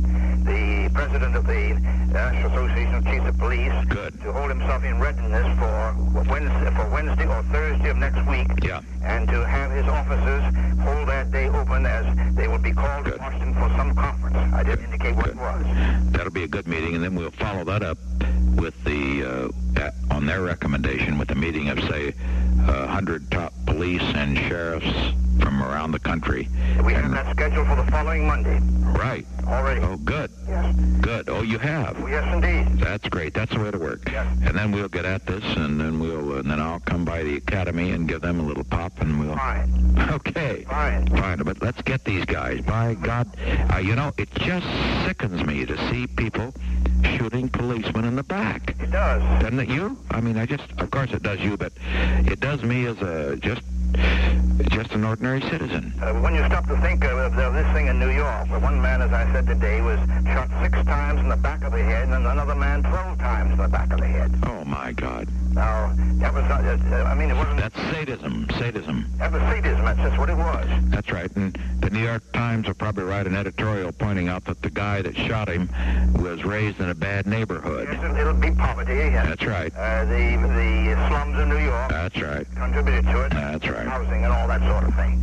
the 0.45 0.91
president 0.93 1.37
of 1.37 1.47
the 1.47 1.79
National 2.11 2.51
Association 2.51 2.95
of 2.97 3.05
Chiefs 3.05 3.27
of 3.29 3.39
Police 3.39 3.73
Good. 3.89 4.21
to 4.23 4.33
hold 4.33 4.51
himself 4.51 4.83
in 4.83 4.99
readiness 4.99 5.47
for 5.61 5.95
Wednesday, 6.29 6.75
for 6.75 6.89
Wednesday 6.91 7.27
or 7.27 7.43
Thursday 7.45 7.89
of 7.91 7.99
next 7.99 8.27
week, 8.27 8.49
Yeah. 8.65 8.81
and 9.05 9.29
to 9.29 9.47
have 9.47 9.71
his 9.71 9.87
officers 9.87 10.43
hold 10.83 11.07
that 11.09 11.31
day 11.31 11.47
open 11.49 11.87
as 11.87 12.35
they 12.35 12.49
will 12.49 12.59
be 12.59 12.73
called 12.73 13.05
Good. 13.05 13.15
to 13.15 13.21
Washington 13.21 13.55
for 13.55 13.69
some 13.77 13.95
conference. 13.95 14.37
I 14.55 14.65
didn't 14.65 14.87
indicate 14.87 15.15
what 15.15 15.27
Good. 15.27 15.37
it 15.37 15.41
was. 15.41 15.65
That'll 16.11 16.33
be 16.33 16.43
a 16.43 16.49
good 16.49 16.67
meeting, 16.67 16.97
and 16.97 17.05
then 17.05 17.15
we'll 17.15 17.31
follow 17.31 17.63
that 17.63 17.85
up 17.85 17.99
with 18.57 18.75
the 18.83 19.53
uh, 19.77 19.91
on 20.11 20.27
their 20.27 20.43
recommendation 20.43 21.17
with 21.17 21.31
a 21.31 21.35
meeting 21.37 21.69
of 21.69 21.79
say 21.85 22.13
100 22.73 23.31
top 23.31 23.53
police 23.67 24.03
and 24.03 24.37
sheriffs 24.37 24.87
from 25.41 25.63
around 25.63 25.93
the 25.93 26.01
country. 26.01 26.49
We 26.85 26.95
have 26.95 27.11
that 27.13 27.35
scheduled 27.37 27.67
for 27.67 27.77
the 27.77 27.91
following 27.91 28.27
Monday 28.27 28.61
right. 28.99 29.27
already. 29.47 29.81
Oh, 29.81 29.97
good. 29.97 30.31
Yes. 30.47 30.75
Good. 31.01 31.29
Oh, 31.29 31.43
you 31.43 31.59
have. 31.59 31.99
Yes, 32.09 32.25
indeed. 32.33 32.79
That's 32.79 33.09
great. 33.09 33.35
That's 33.35 33.53
the 33.53 33.61
way 33.61 33.71
to 33.71 33.79
work. 33.79 34.11
Yes. 34.11 34.27
And 34.45 34.57
then 34.57 34.73
we'll 34.73 34.89
get 34.89 35.05
at 35.05 35.27
this, 35.27 35.45
and 35.57 35.81
then 35.81 36.01
we'll, 36.01 36.39
and 36.39 36.51
then 36.51 36.61
I'll 36.61 36.81
come 36.81 37.05
by 37.05 37.23
the 37.23 37.37
academy 37.37 37.93
and 37.93 38.09
give 38.09 38.21
them 38.21 38.41
a 38.41 38.43
little 38.43 38.65
pop, 38.65 39.01
and 39.01 39.19
we'll. 39.21 39.37
Fine. 39.37 39.85
Okay. 40.09 40.65
Fine. 40.65 41.07
Fine. 41.09 41.39
But 41.39 41.61
let's 41.61 41.83
get 41.83 42.05
these 42.05 42.25
guys. 42.25 42.63
By 42.63 42.95
God, 42.95 43.29
uh, 43.73 43.77
you 43.77 43.95
know, 43.95 44.13
it 44.17 44.31
just 44.35 44.67
sickens 45.05 45.45
me 45.45 45.67
to 45.67 45.77
see 45.91 46.07
people 46.07 46.55
shooting 47.17 47.49
policemen 47.49 48.05
in 48.05 48.17
the 48.17 48.23
back. 48.23 48.75
It 48.89 48.93
does. 48.93 49.43
Doesn't 49.43 49.61
it 49.61 49.69
you? 49.69 49.99
I 50.11 50.23
mean, 50.23 50.39
I 50.39 50.47
just, 50.47 50.65
of 50.79 50.91
course 50.91 51.13
it 51.13 51.23
does 51.23 51.41
you, 51.41 51.59
but 51.59 51.75
it 52.25 52.41
does 52.41 52.63
me 52.63 52.87
as 52.87 52.97
a 53.03 53.37
just, 53.37 53.61
just 54.71 54.93
an 54.93 55.05
ordinary 55.05 55.43
citizen. 55.43 55.93
Uh, 56.01 56.15
when 56.15 56.35
you 56.35 56.43
stop 56.47 56.67
to 56.69 56.81
think 56.81 57.05
of, 57.05 57.37
of 57.39 57.53
this 57.53 57.67
thing 57.75 57.89
in 57.89 58.01
New 58.01 58.09
York, 58.09 58.49
where 58.49 58.61
one 58.61 58.81
man, 58.81 59.03
as 59.03 59.13
I 59.13 59.31
said 59.31 59.47
today, 59.47 59.83
was 59.83 59.99
shot 60.25 60.49
six 60.63 60.83
times 60.87 61.21
in 61.21 61.29
the 61.29 61.37
back 61.37 61.65
of 61.65 61.73
the 61.73 61.83
head 61.83 62.09
and 62.09 62.27
another 62.27 62.55
man 62.55 62.83
12 62.83 63.19
times 63.19 63.53
in 63.53 63.59
the 63.59 63.69
back 63.69 63.93
of 63.93 64.01
the 64.01 64.07
head. 64.07 64.35
Oh, 64.45 64.65
my 64.65 64.93
God. 64.93 65.29
Now, 65.59 65.93
that 66.21 66.33
was 66.33 66.45
not, 66.45 66.65
uh, 66.65 67.03
I 67.03 67.15
mean, 67.17 67.33
it 67.33 67.35
wasn't... 67.35 67.59
That's 67.59 67.75
sadism. 67.91 68.47
Sadism. 68.59 69.13
That 69.19 69.33
was 69.33 69.43
sadism. 69.43 69.85
That's 69.85 69.99
just 69.99 70.17
what 70.17 70.31
it 70.31 70.37
was. 70.37 70.69
That's 70.85 71.11
right. 71.11 71.29
And 71.35 71.59
the 71.81 71.91
New 71.91 71.99
York 71.99 72.23
Times 72.33 72.69
will 72.69 72.75
probably 72.75 73.03
write 73.03 73.27
an 73.27 73.35
editorial 73.35 73.91
pointing 73.91 74.29
out 74.29 74.45
that 74.45 74.63
the 74.63 74.71
guy 74.71 75.03
that 75.03 75.17
shot 75.17 75.49
him 75.49 75.69
was 76.15 76.45
raised 76.45 76.79
in 76.79 76.91
a 76.91 76.95
bad 76.95 77.27
neighborhood. 77.27 77.89
Yes, 77.91 78.17
it'll 78.17 78.35
be 78.35 78.53
poverty. 78.53 78.95
Yes. 78.95 79.27
That's 79.27 79.45
right. 79.47 79.75
Uh, 79.75 80.05
the, 80.05 80.37
the 80.37 81.09
slums 81.09 81.37
of 81.41 81.49
New 81.49 81.59
York 81.59 81.91
That's 81.91 82.23
right. 82.23 82.47
contributed 82.55 83.07
to 83.07 83.25
it. 83.25 83.31
That's 83.31 83.69
right. 83.69 83.89
Housing 83.89 84.23
and 84.23 84.33
all 84.33 84.47
that 84.47 84.61
sort 84.61 84.85
of 84.85 84.95
thing. 84.95 85.21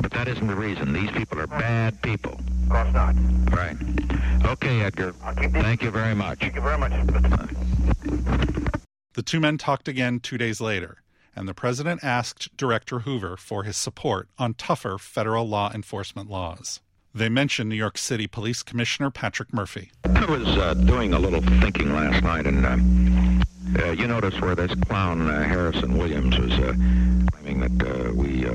But 0.00 0.12
that 0.12 0.28
isn't 0.28 0.46
the 0.46 0.54
reason. 0.54 0.92
These 0.92 1.10
people 1.10 1.40
are 1.40 1.48
bad 1.48 2.00
people. 2.02 2.38
Of 2.62 2.68
course 2.68 2.94
not. 2.94 3.16
Right. 3.50 3.76
Okay, 4.44 4.82
Edgar. 4.82 5.12
I'll 5.24 5.34
keep 5.34 5.50
this. 5.50 5.62
Thank 5.62 5.82
you 5.82 5.90
very 5.90 6.14
much. 6.14 6.38
Thank 6.38 6.54
you 6.54 6.60
very 6.60 6.78
much. 6.78 6.92
The 9.14 9.22
two 9.22 9.40
men 9.40 9.58
talked 9.58 9.88
again 9.88 10.20
two 10.20 10.38
days 10.38 10.58
later, 10.58 11.02
and 11.36 11.46
the 11.46 11.52
president 11.52 12.02
asked 12.02 12.56
Director 12.56 13.00
Hoover 13.00 13.36
for 13.36 13.62
his 13.62 13.76
support 13.76 14.28
on 14.38 14.54
tougher 14.54 14.96
federal 14.96 15.46
law 15.46 15.70
enforcement 15.74 16.30
laws. 16.30 16.80
They 17.14 17.28
mentioned 17.28 17.68
New 17.68 17.76
York 17.76 17.98
City 17.98 18.26
Police 18.26 18.62
Commissioner 18.62 19.10
Patrick 19.10 19.52
Murphy. 19.52 19.92
I 20.06 20.24
was 20.24 20.46
uh, 20.46 20.72
doing 20.72 21.12
a 21.12 21.18
little 21.18 21.42
thinking 21.60 21.92
last 21.92 22.22
night, 22.22 22.46
and 22.46 22.64
uh, 22.64 23.84
uh, 23.84 23.90
you 23.90 24.06
notice 24.06 24.40
where 24.40 24.54
this 24.54 24.74
clown 24.86 25.28
uh, 25.28 25.42
Harrison 25.42 25.98
Williams 25.98 26.38
was 26.38 26.52
uh, 26.52 26.72
claiming 27.32 27.60
that 27.60 27.86
uh, 27.86 28.12
we 28.14 28.46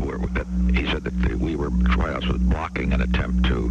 were 0.00 0.18
that 0.28 0.46
he 0.74 0.86
said 0.86 1.04
that 1.04 1.36
we 1.36 1.54
were 1.54 1.70
House 2.16 2.26
was 2.26 2.38
blocking 2.38 2.94
an 2.94 3.02
attempt 3.02 3.44
to 3.44 3.70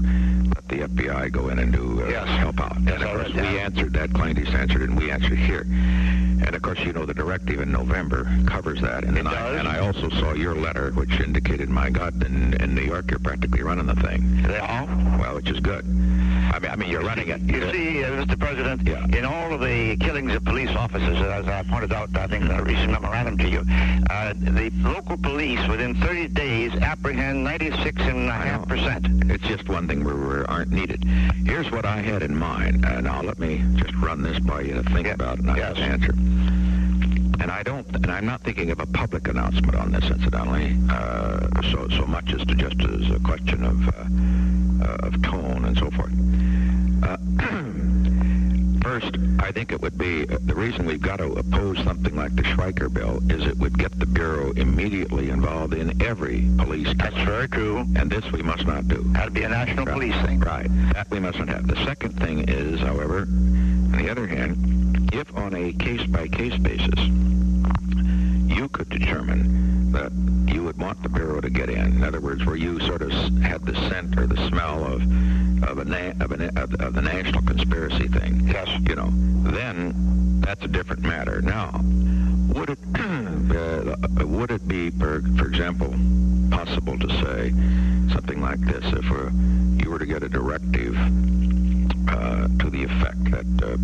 let 0.55 0.67
the 0.69 0.77
FBI 0.87 1.31
go 1.31 1.49
in 1.49 1.59
and 1.59 1.71
do 1.73 2.03
uh, 2.03 2.09
Yes. 2.09 2.27
help 2.39 2.59
out. 2.61 2.77
Yes, 2.81 2.95
and 2.95 3.03
of 3.03 3.09
course, 3.09 3.27
we 3.27 3.33
that. 3.41 3.45
answered 3.59 3.93
that. 3.93 4.13
Klein 4.13 4.35
answered 4.37 4.81
and 4.89 4.97
we 4.97 5.11
answered 5.11 5.37
here. 5.37 5.61
And 5.67 6.53
of 6.55 6.61
course, 6.61 6.79
you 6.79 6.93
know 6.93 7.05
the 7.05 7.13
directive 7.13 7.59
in 7.61 7.71
November 7.71 8.29
covers 8.47 8.81
that. 8.81 9.03
And 9.03 9.15
then 9.17 9.27
I 9.27 9.33
does. 9.33 9.59
and 9.59 9.67
I 9.67 9.79
also 9.79 10.09
saw 10.09 10.33
your 10.33 10.55
letter, 10.55 10.91
which 10.91 11.19
indicated, 11.19 11.69
my 11.69 11.89
God, 11.89 12.23
in, 12.23 12.53
in 12.61 12.75
New 12.75 12.81
York, 12.83 13.09
you're 13.09 13.19
practically 13.19 13.63
running 13.63 13.85
the 13.85 13.95
thing. 13.95 14.39
Yeah. 14.47 15.17
Well, 15.19 15.35
which 15.35 15.49
is 15.49 15.59
good. 15.59 15.85
I 15.85 16.59
mean, 16.59 16.71
I 16.71 16.75
mean, 16.75 16.89
you're 16.89 17.01
running 17.03 17.29
it. 17.29 17.41
You 17.41 17.71
see, 17.71 18.03
uh, 18.03 18.11
Mr. 18.11 18.39
President, 18.39 18.81
Yeah. 18.87 19.05
in 19.17 19.25
all 19.25 19.53
of 19.53 19.61
the 19.61 19.97
killings 19.97 20.33
of 20.33 20.43
police 20.45 20.69
officers, 20.69 21.17
as 21.19 21.47
I 21.47 21.63
pointed 21.63 21.91
out, 21.93 22.15
I 22.15 22.27
think 22.27 22.45
in 22.45 22.51
a 22.51 22.63
recent 22.63 22.91
memorandum 22.91 23.37
to 23.39 23.49
you, 23.49 23.63
uh, 24.09 24.33
the 24.37 24.69
local 24.83 25.17
police 25.17 25.65
within 25.67 25.95
30 25.95 26.27
days 26.29 26.73
apprehend 26.75 27.43
96 27.43 28.01
and 28.03 28.29
a 28.29 28.33
half 28.33 28.67
percent. 28.67 29.07
It's 29.31 29.43
just 29.47 29.67
one 29.69 29.87
thing 29.87 30.03
where 30.03 30.44
aren't 30.47 30.71
needed. 30.71 31.03
Here's 31.45 31.69
what 31.71 31.85
I 31.85 31.97
had 32.01 32.23
in 32.23 32.35
mind. 32.37 32.85
Uh, 32.85 33.01
now 33.01 33.21
let 33.21 33.37
me 33.39 33.63
just 33.75 33.93
run 33.95 34.21
this 34.21 34.39
by 34.39 34.61
you 34.61 34.73
to 34.73 34.83
think 34.83 35.07
Yeah. 35.07 35.13
about 35.13 35.39
and 35.39 35.51
I 35.51 35.57
Yes. 35.57 35.77
answer. 35.77 36.11
And 37.41 37.51
I 37.51 37.63
don't, 37.63 37.85
and 37.95 38.07
I'm 38.11 38.25
not 38.25 38.41
thinking 38.41 38.71
of 38.71 38.79
a 38.79 38.85
public 38.85 39.27
announcement 39.27 39.75
on 39.75 39.91
this, 39.91 40.05
incidentally, 40.09 40.77
uh, 40.89 41.61
so 41.71 41.87
so 41.89 42.05
much 42.07 42.33
as 42.33 42.45
to 42.47 42.55
just 42.55 42.81
as 42.81 43.09
a 43.11 43.19
question 43.19 43.63
of 43.65 43.87
uh, 43.89 44.85
uh, 44.85 45.07
of 45.07 45.21
tone 45.21 45.65
and 45.65 45.77
so 45.77 45.91
forth. 45.91 46.11
First, 48.85 49.17
I 49.39 49.51
think 49.51 49.71
it 49.71 49.81
would 49.81 49.97
be 49.97 50.29
uh, 50.29 50.37
the 50.41 50.53
reason 50.53 50.85
we've 50.85 51.01
got 51.01 51.17
to 51.17 51.33
oppose 51.33 51.83
something 51.83 52.15
like 52.15 52.35
the 52.35 52.43
Schweiker 52.43 52.93
bill 52.93 53.19
is 53.31 53.43
it 53.47 53.57
would 53.57 53.79
get 53.79 53.97
the 53.97 54.05
bureau 54.05 54.51
immediately 54.51 55.31
involved 55.31 55.73
in 55.73 55.99
every 56.03 56.47
police. 56.59 56.93
That's 56.95 57.15
very 57.23 57.49
true. 57.49 57.79
And 57.95 58.11
this 58.11 58.31
we 58.31 58.43
must 58.43 58.67
not 58.67 58.87
do. 58.87 59.01
That'd 59.07 59.33
be 59.33 59.41
a 59.41 59.49
national 59.49 59.87
police 59.87 60.13
thing. 60.23 60.39
Right. 60.39 60.67
That 60.93 61.09
we 61.09 61.19
mustn't 61.19 61.49
have. 61.49 61.65
The 61.65 61.83
second 61.83 62.19
thing 62.19 62.47
is, 62.47 62.79
however, 62.79 63.21
on 63.21 63.93
the 63.93 64.07
other 64.07 64.27
hand, 64.27 65.09
if 65.11 65.35
on 65.35 65.55
a 65.55 65.73
case-by-case 65.73 66.57
basis 66.57 66.99
you 68.55 68.69
could 68.69 68.89
determine 68.89 69.74
that 69.95 70.11
you 70.53 70.63
would 70.63 70.77
want 70.77 71.01
the 71.03 71.09
bureau 71.09 71.39
to 71.41 71.49
get 71.49 71.69
in, 71.69 71.79
in 71.97 72.03
other 72.03 72.19
words, 72.19 72.45
where 72.45 72.55
you 72.57 72.79
sort 72.81 73.01
of 73.01 73.11
had 73.41 73.61
the 73.65 73.73
scent 73.89 74.17
or 74.17 74.27
the 74.27 74.47
smell 74.49 74.83
of 74.83 75.01
of 75.63 75.79
a 75.79 75.85
na- 75.85 76.11
of, 76.23 76.73
of 76.81 76.93
the 76.93 77.01
national 77.01 77.41
conspiracy 77.43 78.07
thing, 78.09 78.41
Yes. 78.47 78.67
you 78.87 78.95
know, 78.95 79.09
then 79.51 80.41
that's 80.41 80.63
a 80.63 80.67
different 80.67 81.01
matter. 81.01 81.41
Now, 81.41 81.79
would 82.53 82.69
it 82.69 82.79
uh, 82.99 84.25
would 84.25 84.51
it 84.51 84.67
be, 84.67 84.91
for 84.91 85.21
for 85.37 85.47
example, 85.47 85.93
possible 86.51 86.99
to 86.99 87.09
say 87.23 87.49
something 88.13 88.41
like 88.41 88.59
this 88.59 88.83
if 88.93 89.09
uh, 89.11 89.29
you 89.81 89.89
were 89.89 89.99
to 89.99 90.05
get 90.05 90.23
a 90.23 90.29
directive 90.29 90.95
uh, 92.09 92.47
to 92.59 92.69
the 92.69 92.83
effect 92.83 93.23
that 93.31 93.47
uh, 93.63 93.77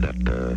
that 0.00 0.18
uh, 0.28 0.54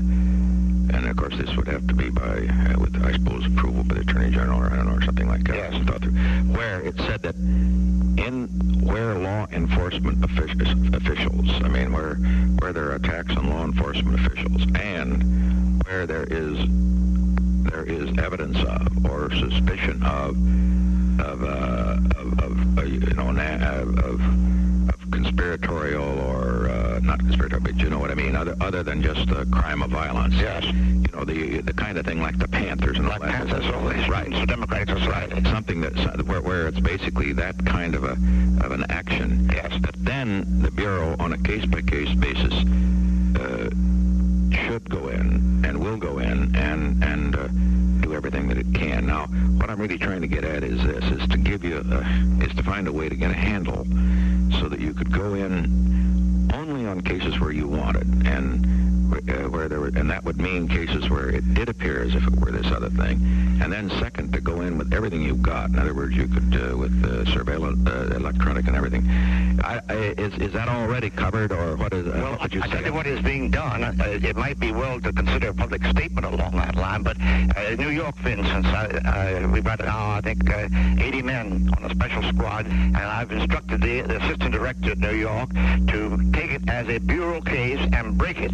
and 0.94 1.06
of 1.08 1.15
course 1.17 1.36
this 1.38 1.56
would 1.56 1.67
have 1.67 1.88
to 1.88 1.94
be 1.94 2.10
by 2.10 2.48
uh, 2.48 2.79
with 2.79 3.01
I 3.03 3.13
suppose 3.13 3.46
approval 3.46 3.84
by 3.84 3.96
the 3.96 4.01
attorney 4.01 4.32
general 4.32 4.62
or 4.62 4.72
I 4.72 4.75
don't 4.75 4.88
know 4.88 4.96
or 4.96 5.01
something 5.01 5.27
like 5.27 5.44
that. 5.46 5.56
Yes. 5.56 5.84
Thought 5.86 6.03
through, 6.03 6.12
where 6.12 6.82
it 6.82 6.96
said 6.98 7.22
that 7.24 7.36
in 7.36 8.48
where 8.84 9.15
law 9.15 9.48
enforcement 9.51 10.22
offic- 10.22 10.96
officials, 10.96 11.50
I 11.63 11.67
mean 11.67 11.91
where 11.91 12.15
where 12.60 12.74
there 12.74 12.91
are 12.91 12.96
attacks 12.96 13.36
on 13.36 13.50
law 13.50 13.63
enforcement 13.63 14.20
officials 14.20 14.63
and 14.75 15.84
where 15.86 16.08
there 16.08 16.25
is 16.25 16.58
there 17.70 17.84
is 17.84 18.17
evidence 18.17 18.58
of 18.63 19.06
or 19.06 19.32
suspicion 19.36 20.01
of 20.03 20.36
of 21.20 21.44
uh, 21.44 21.98
of, 22.17 22.39
of 22.39 22.77
uh, 22.79 22.84
you 22.84 23.00
know 23.13 23.29
of 23.29 24.22
of 24.89 25.12
conspiratorial 25.12 26.20
or 26.20 26.66
uh, 26.98 27.00
not 27.01 27.20
conspiratorial, 27.20 27.63
but 27.63 27.77
you 27.77 27.89
know 27.89 28.00
what 28.00 28.12
I 28.12 28.16
mean, 28.16 28.36
other 28.36 28.56
other 28.62 28.84
than 28.84 29.01
just 29.01 29.30
a 29.30 29.46
crime 29.46 29.82
of 29.82 29.92
violence. 29.92 30.36
Yes. 30.36 30.63
You 30.66 31.12
know 31.13 31.24
the 31.24 31.62
the 31.62 31.74
kind 31.74 31.98
of 31.98 32.06
thing 32.06 32.22
like 32.22 32.38
the 32.38 32.48
Panthers 32.48 32.98
and 32.98 33.08
all 33.10 33.20
that. 33.20 33.30
Panthers, 33.30 33.66
all 33.74 33.88
these 33.88 34.08
right. 34.10 34.32
of 34.34 34.48
Democratic 34.48 34.98
Society. 34.98 35.44
Something 35.50 35.82
that's 35.82 36.24
where, 36.24 36.42
where 36.42 36.68
it's 36.68 36.80
basically 36.80 37.34
that 37.34 37.66
kind 37.66 37.96
of 37.96 38.04
a 38.04 38.13
of 38.66 38.72
an 38.72 38.86
action. 38.89 39.50
Yes. 39.54 39.72
That 39.82 39.96
then 39.98 40.62
the 40.62 40.72
bureau, 40.72 41.16
on 41.20 41.34
a 41.34 41.38
case 41.38 41.66
by 41.66 41.82
case 41.82 42.13
basis, 42.16 42.54
uh, 43.39 43.70
should 44.66 44.89
go 44.89 45.08
in 45.10 45.63
and 45.66 45.80
will 45.84 45.98
go 45.98 46.20
in 46.20 46.56
and 46.56 47.04
and 47.04 47.36
uh, 47.36 47.48
do 48.01 48.13
everything 48.13 48.48
that 48.48 48.58
it 48.58 48.74
can. 48.74 49.06
Now, 49.06 49.27
what 49.58 49.70
I'm 49.70 49.80
really 49.80 49.98
trying 49.98 50.22
to 50.22 50.27
get 50.27 50.44
at 50.44 50.63
is 50.63 50.82
this: 50.84 51.04
is 51.06 51.27
to 51.30 51.38
give 51.38 51.63
you 51.63 51.77
a, 51.77 52.44
is 52.44 52.54
to 52.56 52.63
find 52.63 52.88
a 52.88 52.92
way 52.92 53.10
to 53.10 53.16
get 53.16 53.32
a 53.32 53.36
handle 53.36 53.86
so 54.60 54.70
that 54.70 54.80
you 54.80 54.94
could 54.94 55.12
go 55.12 55.34
in 55.36 56.07
only 56.54 56.86
on 56.86 57.01
cases 57.01 57.39
where 57.39 57.51
you 57.51 57.68
wanted 57.68 58.08
and 58.27 58.76
uh, 59.14 59.50
where 59.50 59.68
there 59.68 59.80
were, 59.80 59.88
and 59.88 60.10
that 60.10 60.24
would 60.24 60.38
mean 60.38 60.68
cases 60.68 61.10
where 61.10 61.30
it 61.30 61.54
did 61.54 61.70
appear 61.70 62.04
as 62.04 62.16
if 62.16 62.26
it 62.28 62.36
were 62.40 62.52
this 62.52 62.72
other 62.72 62.90
thing. 62.90 63.22
And 63.62 63.72
then 63.72 63.90
second, 64.00 64.34
to 64.34 64.42
go 64.42 64.62
in 64.62 64.78
with 64.78 64.94
everything 64.94 65.22
you've 65.22 65.42
got. 65.42 65.70
In 65.70 65.80
other 65.80 65.94
words, 65.94 66.16
you 66.16 66.28
could 66.28 66.56
uh, 66.56 66.78
with 66.78 67.06
uh, 67.06 67.26
surveillance, 67.26 67.88
uh, 67.88 68.14
electronic, 68.16 68.68
and 68.68 68.76
everything. 68.76 69.08
I, 69.64 69.82
I, 69.90 69.94
is 69.94 70.34
is 70.38 70.54
that 70.54 70.68
already 70.70 71.10
covered, 71.10 71.52
or 71.52 71.76
what 71.76 71.94
is? 71.94 72.08
Uh, 72.08 72.12
Well, 72.24 72.36
what 72.38 72.54
you 72.54 72.62
I 72.64 72.68
tell 72.68 72.84
you 72.84 72.94
what 72.94 73.08
is 73.08 73.22
being 73.22 73.50
done. 73.50 73.84
Uh, 73.84 73.94
it 74.06 74.36
might 74.36 74.60
be 74.60 74.72
well 74.72 75.00
to 75.02 75.12
consider 75.12 75.50
a 75.50 75.54
public 75.54 75.84
statement 75.86 76.26
along 76.26 76.56
that 76.58 76.76
line, 76.76 77.04
but 77.04 77.18
uh, 77.20 77.76
New 77.78 77.90
York, 77.90 78.16
for 78.18 78.30
instance, 78.30 78.68
I, 78.68 79.46
we've 79.52 79.64
got 79.64 79.80
now, 79.80 80.12
I 80.12 80.22
think, 80.22 80.50
uh, 80.50 80.68
80 81.00 81.22
men 81.22 81.70
on 81.78 81.86
a 81.86 81.90
special 81.90 82.24
squad, 82.24 82.66
and 82.68 82.98
I've 82.98 83.32
instructed 83.32 83.82
the, 83.82 84.02
the 84.02 84.18
assistant 84.24 84.52
director 84.52 84.92
at 84.92 84.98
New 85.00 85.16
York 85.16 85.50
to 85.54 86.32
take 86.34 86.52
it 86.52 86.70
as 86.70 86.88
a 86.90 87.00
bureau 87.00 87.42
case 87.42 87.80
and 87.94 88.18
break 88.18 88.40
it 88.40 88.52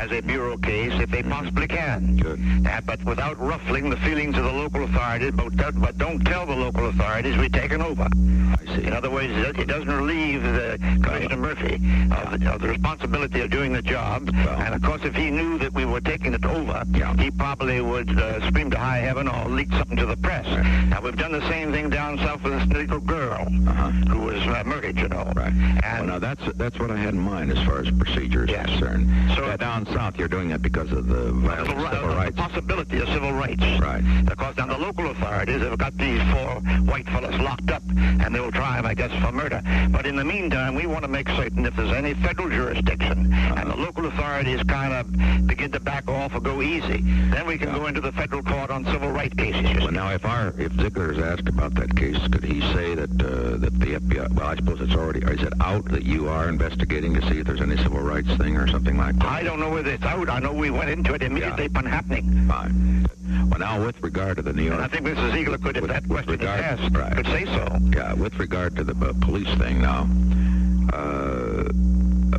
as 0.00 0.10
a 0.12 0.20
bureau 0.20 0.56
case 0.56 0.92
if 1.00 1.10
they 1.10 1.22
possibly 1.22 1.66
can. 1.66 2.20
Uh, 2.66 2.80
but 2.86 3.02
without 3.04 3.38
ruffling 3.38 3.90
the 3.90 3.96
feelings 3.98 4.36
of 4.36 4.44
the 4.44 4.52
local 4.52 4.84
authorities, 4.84 5.32
but, 5.34 5.54
don't- 5.56 5.80
but 5.80 5.96
don't 5.98 6.24
tell 6.24 6.46
the 6.46 6.54
local 6.54 6.86
authorities 6.88 7.36
we've 7.36 7.52
taken 7.52 7.80
over. 7.82 8.02
I 8.04 8.76
see. 8.76 8.84
In 8.84 8.92
other 8.92 9.10
words, 9.10 9.32
it 9.58 9.66
doesn't 9.68 9.88
relieve 9.90 10.42
the 10.42 10.78
Commissioner 11.02 11.36
Murphy 11.36 11.74
of 12.12 12.40
the, 12.40 12.52
of 12.54 12.60
the 12.60 12.68
responsibility 12.68 13.40
of 13.40 13.50
doing 13.50 13.72
the 13.72 13.82
job. 13.82 14.30
Well- 14.32 14.60
and 14.60 14.74
of 14.74 14.82
course, 14.82 15.02
if 15.04 15.14
he 15.14 15.30
knew 15.30 15.58
that 15.58 15.72
we 15.72 15.84
were 15.84 16.00
taking 16.00 16.34
it 16.34 16.44
over, 16.44 16.82
Yeah. 16.92 17.14
he 17.16 17.30
probably 17.30 17.80
would 17.80 18.18
uh, 18.18 18.46
scream 18.48 18.70
to 18.70 18.78
high 18.78 18.98
heaven 18.98 19.28
or 19.28 19.48
leak 19.48 19.70
something 19.72 19.96
to 19.96 20.06
the 20.06 20.16
press. 20.16 20.46
Now, 20.88 21.00
we've 21.02 21.16
done 21.16 21.32
the 21.32 21.46
same 21.48 21.72
thing 21.72 21.90
down 21.90 22.18
south 22.18 22.42
with 22.42 22.54
this 22.54 22.66
little 22.68 23.00
girl 23.00 23.46
Uh-huh. 23.68 23.90
who 24.08 24.20
was 24.20 24.40
uh, 24.46 24.62
murdered, 24.66 24.98
you 24.98 25.08
know. 25.08 25.30
Right. 25.34 25.52
Well, 25.82 26.04
now 26.04 26.18
that's 26.18 26.42
that's 26.54 26.78
what 26.78 26.90
I 26.90 26.96
had 26.96 27.14
in 27.14 27.20
mind 27.20 27.50
as 27.52 27.58
far 27.66 27.78
as 27.80 27.90
procedure 27.90 28.44
is 28.44 28.50
Yes. 28.50 28.66
concerned. 28.66 29.08
So 29.36 29.46
that, 29.46 29.62
down 29.84 29.94
south, 29.94 30.18
you're 30.18 30.28
doing 30.28 30.48
that 30.48 30.62
because 30.62 30.90
of 30.92 31.06
the 31.06 31.32
violence, 31.32 31.68
civil, 31.68 31.88
civil 31.90 32.10
uh, 32.10 32.16
rights. 32.16 32.36
Possibility 32.36 32.98
of 33.00 33.08
civil 33.08 33.32
rights. 33.32 33.62
Right. 33.80 34.02
Because 34.26 34.56
now 34.56 34.66
the 34.66 34.78
local 34.78 35.10
authorities 35.10 35.60
have 35.62 35.78
got 35.78 35.96
these 35.96 36.20
four 36.32 36.60
white 36.84 37.06
fellas 37.06 37.38
locked 37.40 37.70
up, 37.70 37.82
and 37.96 38.34
they 38.34 38.40
will 38.40 38.52
try 38.52 38.76
them, 38.76 38.86
I 38.86 38.94
guess, 38.94 39.10
for 39.22 39.32
murder. 39.32 39.62
But 39.90 40.06
in 40.06 40.16
the 40.16 40.24
meantime, 40.24 40.74
we 40.74 40.86
want 40.86 41.02
to 41.02 41.08
make 41.08 41.28
certain 41.30 41.66
if 41.66 41.76
there's 41.76 41.92
any 41.92 42.14
federal 42.14 42.48
jurisdiction, 42.48 43.32
Uh-huh. 43.32 43.54
and 43.58 43.70
the 43.70 43.76
local 43.76 44.06
authorities 44.06 44.62
kind 44.64 44.92
of 44.92 45.46
begin 45.46 45.70
to 45.72 45.80
back 45.80 46.08
off 46.08 46.34
or 46.34 46.40
go 46.40 46.62
easy, 46.62 47.02
then 47.30 47.46
we 47.46 47.58
can 47.58 47.72
go 47.72 47.86
into 47.86 48.00
the 48.00 48.12
federal 48.12 48.42
court 48.42 48.70
on 48.70 48.84
civil 48.86 49.10
rights 49.10 49.34
cases. 49.34 49.62
Well, 49.80 49.90
now, 49.92 50.10
if 50.10 50.24
our 50.24 50.54
if 50.58 50.72
Ziegler 50.74 51.12
is 51.12 51.18
asked 51.18 51.48
about 51.48 51.74
that 51.74 51.94
case, 51.96 52.18
could 52.28 52.44
he 52.44 52.60
say 52.72 52.94
that 52.94 53.10
uh, 53.22 53.56
that 53.58 53.78
the 53.80 53.94
FBI? 54.00 54.34
Well, 54.34 54.46
I 54.46 54.56
suppose 54.56 54.80
it's 54.80 54.94
already. 54.94 55.20
Is 55.20 55.42
it 55.42 55.52
out 55.60 55.84
that 55.86 56.04
you 56.04 56.28
are 56.28 56.48
investigating 56.48 57.14
to 57.14 57.22
see 57.28 57.38
if 57.40 57.46
there's 57.46 57.60
any 57.60 57.76
civil 57.76 58.00
rights 58.00 58.28
thing 58.36 58.56
or 58.56 58.68
something 58.68 58.96
like 58.96 59.16
that? 59.18 59.26
I 59.26 59.42
don't 59.42 59.60
know 59.60 59.70
whether 59.74 59.90
it's 59.90 60.04
out. 60.04 60.30
I 60.30 60.38
know 60.38 60.52
we 60.52 60.70
went 60.70 60.88
into 60.88 61.14
it 61.14 61.22
immediately 61.22 61.64
Yeah. 61.64 61.70
upon 61.70 61.84
happening. 61.86 62.46
Fine. 62.48 63.06
Well, 63.50 63.58
now 63.58 63.84
with 63.84 64.00
regard 64.02 64.36
to 64.36 64.42
the 64.42 64.52
New 64.52 64.62
York, 64.62 64.76
And 64.76 64.84
I 64.84 64.88
think 64.88 65.04
Mrs. 65.04 65.32
Ziegler 65.32 65.58
could, 65.58 65.76
if 65.76 65.82
With- 65.82 65.90
that 65.90 66.02
with 66.06 66.10
question 66.10 66.34
is 66.34 66.40
regard- 66.40 66.60
asked, 66.60 66.96
right. 66.96 67.16
could 67.16 67.26
say 67.26 67.44
so. 67.46 67.78
yeah, 67.92 68.12
with 68.12 68.38
regard 68.38 68.76
to 68.76 68.84
the 68.84 68.94
uh, 69.04 69.12
police 69.20 69.52
thing 69.58 69.82
now, 69.82 70.06
uh, 70.92 71.64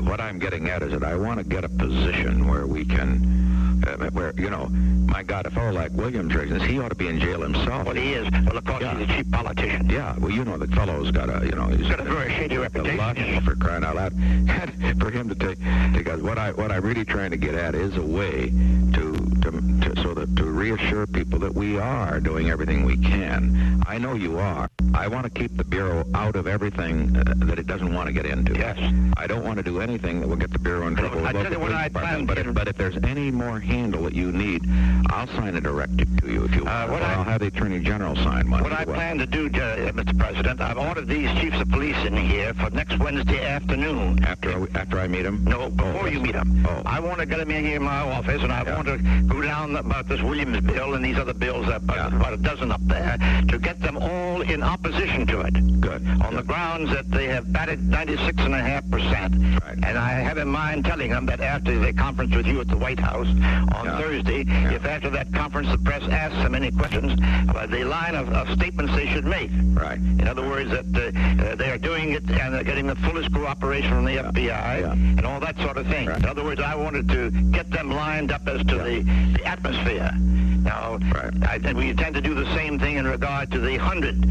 what 0.09 0.21
I'm 0.21 0.39
getting 0.39 0.69
at 0.69 0.81
is 0.81 0.93
that 0.93 1.03
I 1.03 1.15
want 1.15 1.39
to 1.39 1.43
get 1.43 1.65
a 1.65 1.69
position 1.69 2.47
where 2.47 2.65
we 2.65 2.85
can, 2.85 3.44
uh, 3.87 4.09
where 4.11 4.33
you 4.37 4.49
know, 4.49 4.67
my 5.07 5.23
God, 5.23 5.45
a 5.45 5.51
fellow 5.51 5.71
like 5.71 5.91
Williams, 5.93 6.33
Reagan, 6.33 6.59
he 6.59 6.79
ought 6.79 6.89
to 6.89 6.95
be 6.95 7.07
in 7.07 7.19
jail 7.19 7.41
himself. 7.41 7.85
Well, 7.85 7.95
he 7.95 8.13
is. 8.13 8.29
Well, 8.31 8.57
of 8.57 8.65
course, 8.65 8.81
Yeah. 8.81 8.97
he's 8.97 9.09
a 9.09 9.13
cheap 9.17 9.31
politician. 9.31 9.89
Yeah, 9.89 10.15
well, 10.17 10.31
you 10.31 10.43
know, 10.45 10.57
the 10.57 10.67
fellow's 10.67 11.11
got 11.11 11.29
a, 11.29 11.45
you 11.45 11.51
know, 11.51 11.67
he's 11.67 11.87
Got 11.87 11.99
a 11.99 12.03
very 12.03 12.31
shady 12.33 12.55
a 12.55 12.61
reputation. 12.61 12.97
lush 12.97 13.43
for 13.43 13.55
crying 13.55 13.83
out 13.83 13.95
loud. 13.95 14.13
for 14.99 15.11
him 15.11 15.29
to 15.29 15.35
take, 15.35 15.57
because 15.93 16.21
what 16.21 16.37
I 16.37 16.51
what 16.51 16.71
I'm 16.71 16.81
really 16.83 17.05
trying 17.05 17.31
to 17.31 17.37
get 17.37 17.55
at 17.55 17.75
is 17.75 17.95
a 17.97 18.01
way 18.01 18.49
to 18.93 19.15
to, 19.43 19.51
to 19.51 20.01
so 20.01 20.13
that 20.13 20.24
to 20.35 20.45
reassure 20.45 21.07
people 21.07 21.39
that 21.39 21.53
we 21.53 21.77
are 21.79 22.19
doing 22.19 22.49
everything 22.49 22.83
we 22.85 22.97
can. 22.97 23.81
I 23.87 23.97
know 23.97 24.13
you 24.13 24.37
are. 24.39 24.69
I 24.93 25.07
want 25.07 25.23
to 25.25 25.29
keep 25.29 25.55
the 25.57 25.63
bureau 25.63 26.03
out 26.13 26.35
of 26.35 26.47
everything 26.47 27.15
uh, 27.15 27.23
that 27.45 27.59
it 27.59 27.67
doesn't 27.67 27.93
want 27.93 28.07
to 28.07 28.13
get 28.13 28.25
into. 28.25 28.53
Yes. 28.53 28.77
I 29.17 29.27
don't 29.27 29.43
want 29.43 29.57
to 29.57 29.63
do 29.63 29.79
anything 29.81 30.19
that 30.21 30.27
will 30.27 30.35
get 30.35 30.51
the 30.51 30.59
bureau 30.59 30.87
in 30.87 30.95
trouble. 30.95 31.25
I 31.25 31.31
tell 31.33 31.51
you 31.51 31.59
what 31.59 31.71
I 31.71 31.89
plan 31.89 32.25
but 32.25 32.37
if, 32.37 32.53
but 32.53 32.67
if 32.67 32.77
there's 32.77 32.97
any 33.03 33.31
more 33.31 33.59
handle 33.59 34.03
that 34.03 34.13
you 34.13 34.31
need, 34.31 34.63
I'll 35.09 35.27
sign 35.27 35.55
a 35.55 35.61
directive 35.61 36.07
to 36.21 36.31
you 36.31 36.45
if 36.45 36.55
you 36.55 36.61
Uh, 36.63 36.65
want. 36.65 36.91
what 36.91 37.01
or 37.01 37.05
I- 37.05 37.13
I'll 37.15 37.23
have 37.23 37.41
the 37.41 37.47
attorney 37.47 37.79
general 37.79 38.15
sign 38.17 38.49
one. 38.49 38.63
What 38.63 38.73
I 38.73 38.85
way. 38.85 38.93
plan 38.93 39.17
to 39.19 39.25
do, 39.25 39.45
uh, 39.47 39.91
Mr. 39.91 40.17
President, 40.17 40.59
I've 40.61 40.77
ordered 40.77 41.07
these 41.07 41.29
chiefs 41.39 41.59
of 41.61 41.69
police 41.69 41.97
in 42.05 42.15
here 42.15 42.53
for 42.55 42.69
next 42.71 42.97
Wednesday 42.99 43.45
afternoon. 43.45 44.23
after 44.25 44.51
I- 44.51 44.79
after 44.79 44.99
I 44.99 45.07
meet 45.07 45.25
him. 45.25 45.43
No, 45.45 45.69
before 45.69 46.09
you 46.09 46.19
meet 46.19 46.33
them. 46.33 46.65
Oh. 46.67 46.81
I 46.85 46.99
want 46.99 47.19
to 47.19 47.25
get 47.25 47.39
them 47.39 47.51
in 47.51 47.63
here 47.65 47.75
in 47.77 47.83
my 47.83 47.99
office, 47.99 48.41
and 48.43 48.51
I 48.51 48.63
Yeah. 48.63 48.75
want 48.75 48.87
to 48.87 48.97
go 49.27 49.41
down 49.41 49.75
about 49.75 50.07
this 50.07 50.21
Williams 50.25 50.59
bill 50.61 50.93
and 50.95 51.03
these 51.05 51.17
other 51.17 51.33
bills, 51.33 51.67
uh, 51.67 51.75
about, 51.75 52.11
Yeah. 52.11 52.17
about 52.17 52.33
a 52.33 52.37
dozen 52.37 52.71
up 52.71 52.81
there, 52.85 53.17
to 53.49 53.57
get 53.59 53.79
them 53.81 53.97
all 53.97 54.41
in 54.41 54.63
opposition 54.63 55.25
to 55.27 55.41
it. 55.41 55.53
Good. 55.81 56.01
On 56.23 56.35
the 56.35 56.43
grounds 56.43 56.89
that 56.91 57.09
they 57.11 57.27
have 57.27 57.51
batted 57.51 57.79
96.5%. 57.89 59.61
Right. 59.63 59.77
And 59.83 59.97
I 59.97 60.09
have 60.11 60.37
in 60.37 60.47
mind 60.47 60.85
telling 60.85 61.11
them 61.11 61.25
that 61.27 61.41
after 61.41 61.77
the 61.77 61.93
conference 61.93 62.35
with 62.35 62.47
you 62.47 62.59
at 62.61 62.67
the 62.67 62.77
White 62.77 62.99
House 62.99 63.27
on 63.27 63.85
Yeah. 63.85 63.97
Thursday, 63.99 64.43
Yeah. 64.43 64.71
if 64.73 64.85
after 64.85 65.09
that 65.11 65.31
conference 65.33 65.69
the 65.69 65.77
press 65.77 66.03
asks 66.09 66.37
them 66.37 66.55
any 66.55 66.71
questions 66.71 67.13
about 67.47 67.69
the 67.71 67.83
line 67.83 68.15
of, 68.15 68.29
of 68.29 68.49
statements 68.51 68.93
they 68.95 69.07
should 69.07 69.25
make. 69.25 69.51
Right. 69.73 69.97
In 69.99 70.27
other 70.27 70.43
words, 70.47 70.71
that 70.71 70.85
uh, 70.95 71.45
uh, 71.51 71.55
they 71.55 71.69
are 71.71 71.77
doing 71.77 72.11
it 72.11 72.23
and 72.29 72.53
they're 72.53 72.63
getting 72.63 72.87
the 72.87 72.95
fullest 72.95 73.31
cooperation 73.33 73.89
from 73.89 74.05
the 74.05 74.17
FBI 74.17 74.83
and 75.17 75.25
all 75.25 75.39
that 75.39 75.57
sort 75.59 75.77
of 75.77 75.85
thing. 75.87 76.07
Right. 76.07 76.17
In 76.17 76.25
other 76.25 76.43
words, 76.43 76.61
I 76.61 76.75
wanted 76.75 77.07
to 77.09 77.29
get 77.51 77.69
them 77.71 77.91
lined 77.91 78.31
up 78.31 78.47
as 78.47 78.59
to 78.65 78.75
the, 78.75 79.01
the 79.37 79.45
atmosphere. 79.45 80.11
Now, 80.15 80.97
Right. 81.13 81.31
I, 81.47 81.55
and 81.63 81.77
we 81.77 81.89
intend 81.89 82.15
to 82.15 82.21
do 82.21 82.33
the 82.33 82.45
same 82.55 82.79
thing 82.79 82.97
in 82.97 83.05
regard 83.05 83.51
to 83.51 83.59
the 83.59 83.77
100 83.77 84.23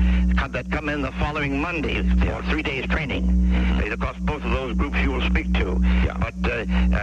that 0.53 0.71
come 0.71 0.89
in 0.89 1.03
the 1.03 1.11
following 1.13 1.61
Monday 1.61 2.03
for 2.21 2.43
three 2.51 2.63
days 2.63 2.87
training. 2.87 3.25
Uh, 3.81 3.93
Of 3.93 3.99
course, 4.01 4.17
both 4.21 4.45
of 4.45 4.51
those 4.51 4.75
groups 4.77 4.97
you 4.99 5.11
will 5.11 5.23
speak 5.23 5.53
to. 5.55 5.79
Yeah. 6.05 6.17
But 6.19 6.35
uh, 6.45 6.65
uh, 6.95 6.99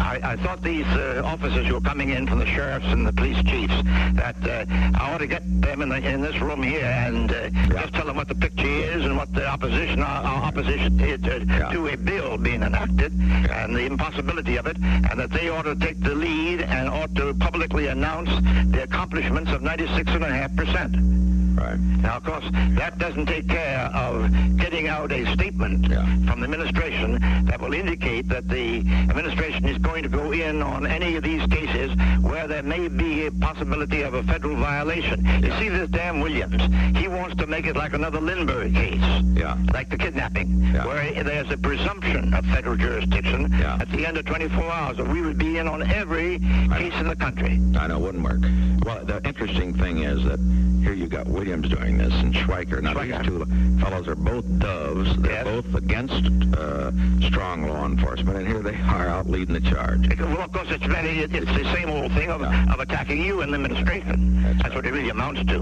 I, 0.00 0.20
I 0.22 0.36
thought 0.36 0.62
these 0.62 0.86
uh, 0.86 1.22
officers 1.24 1.66
who 1.66 1.76
are 1.76 1.80
coming 1.80 2.10
in 2.10 2.26
from 2.26 2.38
the 2.38 2.46
sheriffs 2.46 2.86
and 2.86 3.06
the 3.06 3.12
police 3.12 3.42
chiefs 3.44 3.74
that 4.14 4.36
uh, 4.46 4.64
I 4.98 5.12
ought 5.12 5.18
to 5.18 5.26
get 5.26 5.42
them 5.60 5.82
in, 5.82 5.88
the, 5.90 5.96
in 5.96 6.20
this 6.22 6.40
room 6.40 6.62
here 6.62 6.84
and 6.84 7.30
uh, 7.30 7.50
just 7.70 7.92
tell 7.94 8.06
them 8.06 8.16
what 8.16 8.28
the 8.28 8.34
picture 8.34 8.66
is 8.66 9.04
and 9.04 9.16
what 9.16 9.32
the 9.34 9.46
opposition 9.46 10.00
uh, 10.02 10.06
uh, 10.06 10.46
opposition 10.48 11.00
is 11.00 11.22
uh, 11.24 11.40
Yeah. 11.46 11.70
to 11.72 11.88
a 11.88 11.96
bill 11.96 12.38
being 12.38 12.62
enacted 12.62 13.12
and 13.50 13.74
the 13.76 13.84
impossibility 13.86 14.56
of 14.56 14.66
it, 14.66 14.76
and 14.78 15.18
that 15.20 15.30
they 15.30 15.48
ought 15.48 15.62
to 15.64 15.74
take 15.74 16.00
the 16.00 16.14
lead 16.14 16.60
and 16.62 16.88
ought 16.88 17.14
to 17.16 17.34
publicly 17.34 17.83
announce 17.86 18.30
the 18.70 18.82
accomplishments 18.82 19.52
of 19.52 19.60
96.5 19.60 20.56
percent. 20.56 21.53
Right. 21.54 21.78
Now, 21.78 22.16
of 22.16 22.24
course, 22.24 22.44
that 22.76 22.98
doesn't 22.98 23.26
take 23.26 23.48
care 23.48 23.90
of 23.94 24.30
getting 24.58 24.88
out 24.88 25.12
a 25.12 25.24
statement 25.34 25.88
Yeah. 25.88 26.04
from 26.26 26.40
the 26.40 26.44
administration 26.44 27.18
that 27.46 27.60
will 27.60 27.74
indicate 27.74 28.28
that 28.28 28.48
the 28.48 28.78
administration 29.08 29.64
is 29.66 29.78
going 29.78 30.02
to 30.02 30.08
go 30.08 30.32
in 30.32 30.62
on 30.62 30.86
any 30.86 31.16
of 31.16 31.22
these 31.22 31.46
cases 31.46 31.92
where 32.22 32.46
there 32.48 32.62
may 32.62 32.88
be 32.88 33.26
a 33.26 33.30
possibility 33.32 34.02
of 34.02 34.14
a 34.14 34.22
federal 34.24 34.56
violation. 34.56 35.24
You 35.42 35.52
see 35.58 35.68
this 35.68 35.88
damn 35.90 36.20
Williams, 36.20 36.60
he 36.96 37.08
wants 37.08 37.36
to 37.36 37.46
make 37.46 37.66
it 37.66 37.76
like 37.76 37.94
another 37.94 38.20
Lindbergh 38.20 38.74
case. 38.74 39.00
Yeah. 39.34 39.56
Like 39.72 39.90
the 39.90 39.98
kidnapping, 39.98 40.70
Yeah. 40.74 40.86
where 40.86 41.22
there's 41.22 41.50
a 41.50 41.56
presumption 41.56 42.34
of 42.34 42.44
federal 42.46 42.76
jurisdiction 42.76 43.54
Yeah. 43.58 43.78
at 43.80 43.90
the 43.90 44.06
end 44.06 44.16
of 44.16 44.24
24 44.24 44.70
hours. 44.72 44.98
We 44.98 45.20
would 45.20 45.38
be 45.38 45.58
in 45.58 45.68
on 45.68 45.82
every 45.90 46.38
case 46.76 46.94
in 46.98 47.06
the 47.08 47.16
country. 47.16 47.60
I 47.78 47.86
know, 47.86 47.96
it 47.98 48.00
wouldn't 48.02 48.24
work. 48.24 48.42
Well, 48.84 49.04
the 49.04 49.20
interesting 49.26 49.72
thing 49.74 49.98
is 49.98 50.24
that 50.24 50.38
here 50.82 50.92
you 50.92 51.06
got 51.06 51.26
Williams 51.26 51.43
doing 51.54 51.98
this 51.98 52.12
and 52.14 52.34
Schweiker. 52.34 52.80
Now, 52.80 52.94
Schweiker. 52.94 53.18
these 53.18 53.26
two 53.26 53.80
fellows 53.80 54.08
are 54.08 54.14
both 54.14 54.44
doves. 54.58 55.14
They're 55.18 55.32
Yes. 55.32 55.44
both 55.44 55.74
against 55.74 56.14
uh, 56.56 56.90
strong 57.20 57.68
law 57.68 57.84
enforcement, 57.84 58.38
and 58.38 58.46
here 58.46 58.60
they 58.60 58.74
are 58.76 59.08
out 59.08 59.28
leading 59.28 59.54
the 59.54 59.60
charge. 59.60 60.08
Well, 60.18 60.40
of 60.40 60.52
course, 60.52 60.68
it's 60.70 60.84
very, 60.86 61.18
it's 61.18 61.32
the 61.32 61.74
same 61.74 61.90
old 61.90 62.12
thing 62.12 62.30
of, 62.30 62.40
Yeah. 62.40 62.72
of 62.72 62.80
attacking 62.80 63.22
you 63.22 63.42
and 63.42 63.52
the 63.52 63.56
administration. 63.56 64.42
That's 64.42 64.54
That's, 64.62 64.64
right. 64.68 64.74
what 64.76 64.86
it 64.86 64.92
really 64.92 65.10
amounts 65.10 65.44
to. 65.44 65.58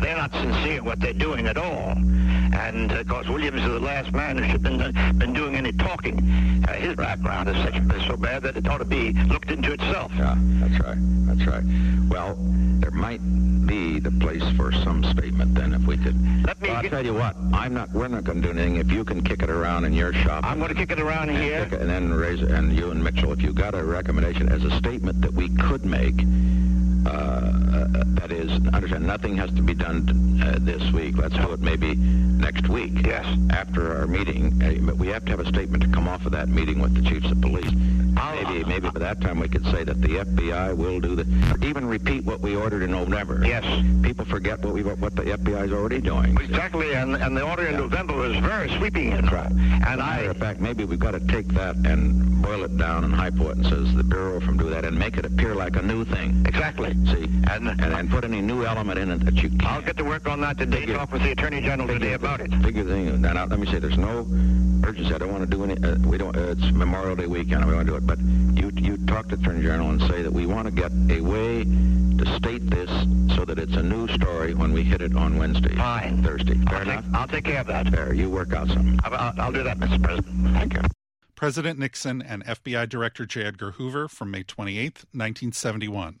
They're 0.00 0.16
not 0.16 0.32
sincere 0.32 0.78
in 0.78 0.84
what 0.84 1.00
they're 1.00 1.12
doing 1.12 1.46
at 1.46 1.58
all. 1.58 1.96
And, 2.52 2.90
of 2.92 3.06
course, 3.08 3.28
Williams 3.28 3.60
is 3.60 3.68
the 3.68 3.80
last 3.80 4.12
man 4.12 4.38
who 4.38 4.44
should 4.44 4.64
have 4.64 4.78
been, 4.94 5.18
been 5.18 5.32
doing 5.34 5.56
any 5.56 5.65
talking. 5.78 6.18
Uh, 6.68 6.72
his 6.74 6.94
background 6.96 7.48
is, 7.48 7.56
such, 7.56 7.74
so 8.06 8.16
bad 8.16 8.42
that 8.42 8.56
it 8.56 8.66
ought 8.68 8.78
to 8.78 8.84
be 8.84 9.12
looked 9.24 9.50
into 9.50 9.72
itself. 9.72 10.12
Yeah, 10.16 10.36
that's 10.60 10.80
right. 10.84 10.96
That's 11.26 11.46
right. 11.46 11.64
Well, 12.08 12.36
there 12.80 12.90
might 12.90 13.20
be 13.66 13.98
the 13.98 14.12
place 14.12 14.42
for 14.56 14.70
some 14.72 15.02
statement 15.04 15.54
then 15.54 15.72
if 15.74 15.82
we 15.86 15.96
could. 15.96 16.14
Let 16.46 16.60
me 16.60 16.68
Well, 16.68 16.76
I'll 16.76 16.82
get- 16.82 16.90
tell 16.92 17.04
you 17.04 17.14
what. 17.14 17.34
I'm 17.52 17.74
not. 17.74 17.90
We're 17.92 18.08
not 18.08 18.24
going 18.24 18.40
to 18.40 18.52
do 18.52 18.58
anything 18.58 18.76
if 18.76 18.90
you 18.92 19.04
can 19.04 19.22
kick 19.22 19.42
it 19.42 19.50
around 19.50 19.84
in 19.84 19.92
your 19.92 20.12
shop. 20.12 20.44
I'm 20.44 20.58
going 20.58 20.68
to 20.68 20.74
kick 20.76 20.92
it 20.92 21.00
around 21.00 21.30
and, 21.30 21.38
here. 21.38 21.64
kick 21.64 21.72
it- 21.74 21.80
and 21.80 21.90
then 21.90 22.12
raise 22.12 22.40
it. 22.42 22.50
And 22.50 22.72
you 22.76 22.90
and 22.90 23.02
Mitchell, 23.02 23.32
if 23.32 23.42
you 23.42 23.52
got 23.52 23.74
a 23.74 23.82
recommendation 23.82 24.48
as 24.50 24.62
a 24.64 24.70
statement 24.78 25.20
that 25.22 25.32
we 25.32 25.48
could 25.56 25.84
make. 25.84 26.14
Uh, 27.06 27.08
uh, 27.08 28.04
that 28.20 28.32
is, 28.32 28.50
understand, 28.74 29.06
nothing 29.06 29.36
has 29.36 29.50
to 29.52 29.62
be 29.62 29.74
done 29.74 30.40
uh, 30.42 30.56
this 30.60 30.82
week. 30.92 31.16
Let's 31.16 31.36
do 31.36 31.52
it 31.52 31.60
maybe 31.60 31.94
next 31.94 32.68
week. 32.68 32.92
Yes. 33.04 33.24
After 33.50 33.96
our 33.96 34.06
meeting, 34.06 34.60
uh, 34.62 34.74
but 34.80 34.96
we 34.96 35.08
have 35.08 35.24
to 35.26 35.30
have 35.30 35.40
a 35.40 35.46
statement 35.46 35.82
to 35.84 35.88
come 35.90 36.08
off 36.08 36.26
of 36.26 36.32
that 36.32 36.48
meeting 36.48 36.80
with 36.80 36.94
the 36.94 37.08
chiefs 37.08 37.30
of 37.30 37.40
police. 37.40 37.70
Maybe, 38.34 38.64
maybe 38.64 38.90
by 38.90 39.00
that 39.00 39.20
time 39.20 39.40
we 39.40 39.48
could 39.48 39.64
say 39.66 39.84
that 39.84 40.00
the 40.00 40.16
FBI 40.16 40.76
will 40.76 41.00
do 41.00 41.14
the, 41.14 41.66
even 41.66 41.86
repeat 41.86 42.24
what 42.24 42.40
we 42.40 42.56
ordered 42.56 42.82
in 42.82 42.90
November. 42.90 43.44
Yes. 43.44 43.64
People 44.02 44.24
forget 44.24 44.62
what 44.64 44.72
we 44.74 44.82
what 44.82 45.14
the 45.16 45.22
FBI 45.22 45.66
is 45.66 45.72
already 45.72 46.00
doing. 46.00 46.36
Exactly, 46.38 46.94
and, 46.94 47.16
and 47.16 47.36
the 47.36 47.42
order 47.42 47.66
in 47.66 47.76
November 47.76 48.14
was 48.14 48.36
very 48.38 48.70
sweeping, 48.76 49.10
know. 49.10 49.30
Right. 49.30 49.50
And 49.50 49.84
As 49.84 49.94
a 49.94 49.96
matter 49.96 50.28
I, 50.28 50.30
of 50.30 50.36
fact, 50.38 50.60
maybe 50.60 50.84
we've 50.84 50.98
got 50.98 51.12
to 51.12 51.20
take 51.20 51.48
that 51.48 51.76
and 51.76 52.42
boil 52.42 52.64
it 52.64 52.76
down 52.78 53.04
and 53.04 53.14
hypo 53.14 53.50
it 53.50 53.56
and 53.56 53.66
says 53.66 53.94
the 53.94 54.04
Bureau 54.04 54.40
from 54.40 54.56
do 54.56 54.70
that 54.70 54.84
and 54.84 54.98
make 54.98 55.16
it 55.16 55.24
appear 55.24 55.54
like 55.54 55.76
a 55.76 55.82
new 55.82 56.04
thing. 56.04 56.44
exactly. 56.46 56.95
See? 57.04 57.24
And, 57.50 57.68
And 57.68 57.78
then 57.78 58.08
put 58.08 58.24
any 58.24 58.40
new 58.40 58.64
element 58.64 58.98
in 58.98 59.10
it 59.10 59.24
that 59.24 59.34
you 59.36 59.48
can. 59.50 59.60
I'll 59.64 59.82
get 59.82 59.96
to 59.98 60.04
work 60.04 60.28
on 60.28 60.40
that 60.40 60.58
today, 60.58 60.80
Figure- 60.80 60.96
talk 60.96 61.12
with 61.12 61.22
the 61.22 61.32
Attorney 61.32 61.60
General 61.60 61.88
today 61.88 62.14
about 62.14 62.40
it. 62.40 62.50
Figure 62.62 62.84
thing. 62.84 63.08
And 63.08 63.22
now, 63.22 63.44
let 63.46 63.58
me 63.58 63.66
say, 63.66 63.78
there's 63.78 63.98
no 63.98 64.26
urgency. 64.84 65.14
I 65.14 65.18
don't 65.18 65.30
want 65.32 65.48
to 65.48 65.56
do 65.56 65.64
any. 65.64 65.74
Uh, 65.82 65.96
we 66.08 66.18
don't. 66.18 66.36
Uh, 66.36 66.50
it's 66.52 66.70
Memorial 66.72 67.14
Day 67.16 67.26
weekend. 67.26 67.62
and 67.62 67.66
We 67.66 67.74
want 67.74 67.86
to 67.86 67.92
do 67.92 67.96
it. 67.96 68.06
But 68.06 68.18
you 68.20 68.70
you 68.74 68.96
talk 69.06 69.28
to 69.28 69.36
the 69.36 69.42
Attorney 69.42 69.62
General 69.62 69.90
and 69.90 70.00
say 70.02 70.22
that 70.22 70.32
we 70.32 70.46
want 70.46 70.66
to 70.66 70.72
get 70.72 70.90
a 71.10 71.20
way 71.20 71.64
to 71.64 72.36
state 72.36 72.68
this 72.70 72.90
so 73.36 73.44
that 73.44 73.58
it's 73.58 73.74
a 73.76 73.82
new 73.82 74.08
story 74.08 74.54
when 74.54 74.72
we 74.72 74.82
hit 74.82 75.02
it 75.02 75.14
on 75.14 75.36
Wednesday, 75.38 75.74
Fine. 75.76 76.22
Thursday. 76.22 76.54
Fair 76.64 76.76
I'll 76.78 76.82
enough. 76.82 77.04
take, 77.04 77.14
I'll 77.14 77.28
take 77.28 77.44
care 77.44 77.60
of 77.60 77.66
that. 77.68 77.88
Fair. 77.88 78.14
You 78.14 78.30
work 78.30 78.52
out 78.54 78.68
something. 78.68 78.98
I'll, 79.04 79.14
I'll, 79.14 79.40
I'll 79.40 79.52
do 79.52 79.62
that, 79.62 79.78
Mr. 79.78 80.02
President. 80.02 80.54
Thank 80.54 80.74
you. 80.74 80.80
President 81.34 81.78
Nixon 81.78 82.22
and 82.22 82.42
FBI 82.46 82.88
Director 82.88 83.26
J. 83.26 83.44
Edgar 83.44 83.72
Hoover 83.72 84.08
from 84.08 84.30
May 84.30 84.42
28, 84.42 85.04
1971. 85.12 86.20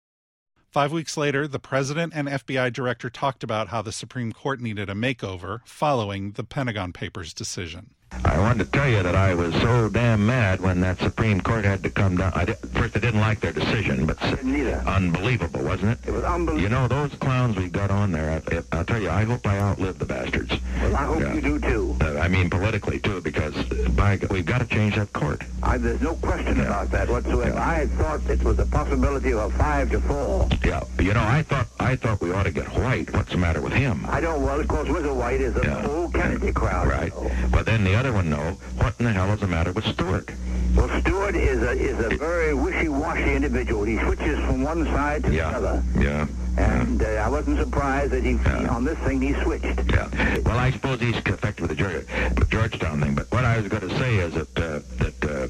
Five 0.71 0.93
weeks 0.93 1.17
later, 1.17 1.49
the 1.49 1.59
president 1.59 2.13
and 2.15 2.29
FBI 2.29 2.71
director 2.71 3.09
talked 3.09 3.43
about 3.43 3.67
how 3.67 3.81
the 3.81 3.91
Supreme 3.91 4.31
Court 4.31 4.61
needed 4.61 4.89
a 4.89 4.93
makeover 4.93 5.59
following 5.65 6.31
the 6.31 6.45
Pentagon 6.45 6.93
Papers 6.93 7.33
decision. 7.33 7.89
I 8.23 8.37
wanted 8.37 8.65
to 8.65 8.71
tell 8.71 8.87
you 8.87 9.01
that 9.03 9.15
I 9.15 9.33
was 9.33 9.53
so 9.55 9.89
damn 9.89 10.25
mad 10.25 10.61
when 10.61 10.79
that 10.81 10.99
Supreme 10.99 11.41
Court 11.41 11.65
had 11.65 11.81
to 11.83 11.89
come 11.89 12.17
down. 12.17 12.31
I 12.35 12.45
did, 12.45 12.57
first, 12.73 12.95
I 12.95 12.99
didn't 12.99 13.19
like 13.21 13.39
their 13.39 13.51
decision, 13.51 14.05
but 14.05 14.21
I 14.21 14.31
didn't 14.31 14.55
either. 14.55 14.83
unbelievable, 14.85 15.61
wasn't 15.63 15.91
it? 15.91 16.07
It 16.07 16.11
was 16.11 16.23
unbelievable. 16.23 16.61
You 16.61 16.69
know, 16.69 16.87
those 16.87 17.11
clowns 17.15 17.55
we 17.57 17.69
got 17.69 17.89
on 17.89 18.11
there, 18.11 18.41
I, 18.51 18.61
I'll 18.77 18.85
tell 18.85 19.01
you, 19.01 19.09
I 19.09 19.23
hope 19.23 19.47
I 19.47 19.57
outlive 19.59 19.97
the 19.97 20.05
bastards. 20.05 20.51
Well, 20.81 20.95
I 20.95 21.03
hope 21.05 21.33
you 21.35 21.41
do 21.41 21.59
too. 21.59 21.97
Uh, 22.01 22.19
I 22.19 22.27
mean, 22.27 22.49
politically, 22.49 22.99
too, 22.99 23.21
because 23.21 23.55
by, 23.95 24.19
we've 24.29 24.45
got 24.45 24.59
to 24.59 24.67
change 24.67 24.95
that 24.95 25.11
court. 25.13 25.43
I, 25.63 25.77
there's 25.77 26.01
no 26.01 26.15
question 26.15 26.57
Yeah. 26.57 26.63
about 26.63 26.91
that 26.91 27.09
whatsoever. 27.09 27.55
Yeah. 27.55 27.69
I 27.69 27.87
thought 27.87 28.21
it 28.29 28.43
was 28.43 28.59
a 28.59 28.65
possibility 28.65 29.31
of 29.33 29.39
a 29.53 29.57
five 29.57 29.89
to 29.91 30.01
four. 30.01 30.47
Yeah, 30.63 30.83
you 30.99 31.13
know, 31.13 31.23
I 31.23 31.43
thought 31.43 31.67
I 31.79 31.95
thought 31.95 32.21
we 32.21 32.31
ought 32.31 32.43
to 32.43 32.51
get 32.51 32.67
White. 32.77 33.11
What's 33.13 33.31
the 33.31 33.37
matter 33.37 33.61
with 33.61 33.73
him? 33.73 34.05
I 34.07 34.21
don't. 34.21 34.41
Well, 34.43 34.59
of 34.59 34.67
course, 34.67 34.87
Whizzer 34.89 35.13
White 35.13 35.41
is 35.41 35.53
the 35.53 35.61
Yeah. 35.63 35.81
whole 35.81 36.09
Kennedy 36.09 36.51
crowd. 36.51 36.87
Right. 36.87 37.11
But 37.51 37.65
then 37.65 37.83
the 37.83 37.95
other 38.01 38.13
one, 38.13 38.31
no. 38.31 38.57
What 38.77 38.95
in 38.97 39.05
the 39.05 39.11
hell 39.13 39.31
is 39.31 39.41
the 39.41 39.47
matter 39.47 39.71
with 39.71 39.85
Stewart? 39.85 40.27
Well, 40.75 40.89
Stewart 41.01 41.35
is 41.35 41.61
a 41.61 41.71
is 41.73 41.99
a 42.03 42.17
very 42.17 42.51
wishy-washy 42.55 43.35
individual. 43.35 43.83
He 43.83 43.99
switches 43.99 44.39
from 44.39 44.63
one 44.63 44.85
side 44.85 45.23
to 45.23 45.29
the 45.29 45.35
Yeah. 45.35 45.49
other, 45.49 45.83
Yeah. 45.99 46.25
and 46.57 47.03
uh, 47.03 47.05
I 47.05 47.29
wasn't 47.29 47.59
surprised 47.59 48.11
that 48.13 48.23
he 48.23 48.31
Yeah. 48.43 48.69
on 48.75 48.85
this 48.85 48.97
thing 49.05 49.21
he 49.21 49.35
switched. 49.43 49.65
Yeah. 49.91 50.07
Well, 50.43 50.57
I 50.57 50.71
suppose 50.71 50.99
he's 50.99 51.15
affected 51.17 51.67
with 51.67 51.77
the 51.77 52.05
the 52.39 52.45
Georgetown 52.45 53.01
thing. 53.01 53.13
But 53.13 53.29
what 53.31 53.45
I 53.45 53.59
was 53.59 53.67
going 53.67 53.87
to 53.87 53.95
say 53.99 54.15
is 54.17 54.33
that 54.33 54.57
uh, 54.57 54.79
that 54.97 55.17
uh, 55.23 55.47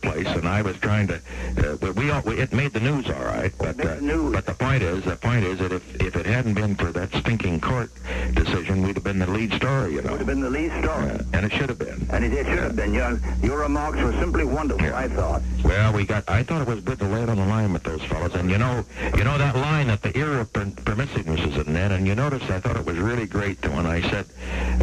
place 0.00 0.26
and 0.26 0.46
I 0.48 0.62
was 0.62 0.76
trying 0.78 1.08
to, 1.08 1.16
uh, 1.16 1.76
but 1.76 1.94
we, 1.96 2.10
all, 2.10 2.22
we 2.22 2.38
it 2.38 2.52
made 2.52 2.72
the 2.72 2.80
news 2.80 3.08
all 3.08 3.24
right. 3.24 3.52
But 3.58 3.78
uh, 3.84 3.96
but 4.32 4.46
the 4.46 4.56
point 4.58 4.82
is 4.82 5.04
the 5.04 5.16
point 5.16 5.44
is 5.44 5.58
that 5.58 5.72
if 5.72 6.00
if 6.00 6.16
it 6.16 6.26
hadn't 6.26 6.54
been 6.54 6.74
for 6.76 6.92
that 6.92 7.12
stinking 7.14 7.60
court 7.60 7.90
decision, 8.34 8.82
we'd 8.82 8.96
have 8.96 9.04
been 9.04 9.18
the 9.18 9.26
lead 9.26 9.52
story. 9.54 9.94
You 9.94 10.02
know. 10.02 10.12
Would 10.12 10.18
have 10.20 10.26
been 10.26 10.40
the 10.40 10.50
lead 10.50 10.70
story. 10.82 11.10
Uh, 11.10 11.18
and 11.32 11.46
it 11.46 11.52
should 11.52 11.68
have 11.68 11.78
been. 11.78 12.06
And 12.10 12.24
it, 12.24 12.32
it 12.32 12.46
should 12.46 12.58
have 12.58 12.76
been. 12.76 12.94
Your, 12.94 13.20
your 13.42 13.58
remarks 13.60 13.98
were 13.98 14.12
simply 14.14 14.44
wonderful, 14.44 14.86
Yeah. 14.86 14.96
I 14.96 15.08
thought. 15.08 15.42
Well, 15.72 15.94
we 15.94 16.04
got. 16.04 16.28
I 16.28 16.42
thought 16.42 16.60
it 16.60 16.68
was 16.68 16.80
good 16.80 16.98
to 16.98 17.06
lay 17.06 17.22
it 17.22 17.30
on 17.30 17.38
the 17.38 17.46
line 17.46 17.72
with 17.72 17.82
those 17.82 18.02
fellows, 18.02 18.34
and 18.34 18.50
you 18.50 18.58
know, 18.58 18.84
you 19.16 19.24
know 19.24 19.38
that 19.38 19.56
line 19.56 19.88
at 19.88 20.02
the 20.02 20.14
era 20.14 20.42
of 20.42 20.52
per- 20.52 20.66
permissiveness 20.66 21.48
is 21.48 21.66
in 21.66 21.74
and 21.74 22.06
you 22.06 22.14
notice 22.14 22.42
I 22.50 22.60
thought 22.60 22.76
it 22.76 22.84
was 22.84 22.98
really 22.98 23.24
great 23.24 23.66
when 23.66 23.86
I 23.86 24.02
said, 24.10 24.26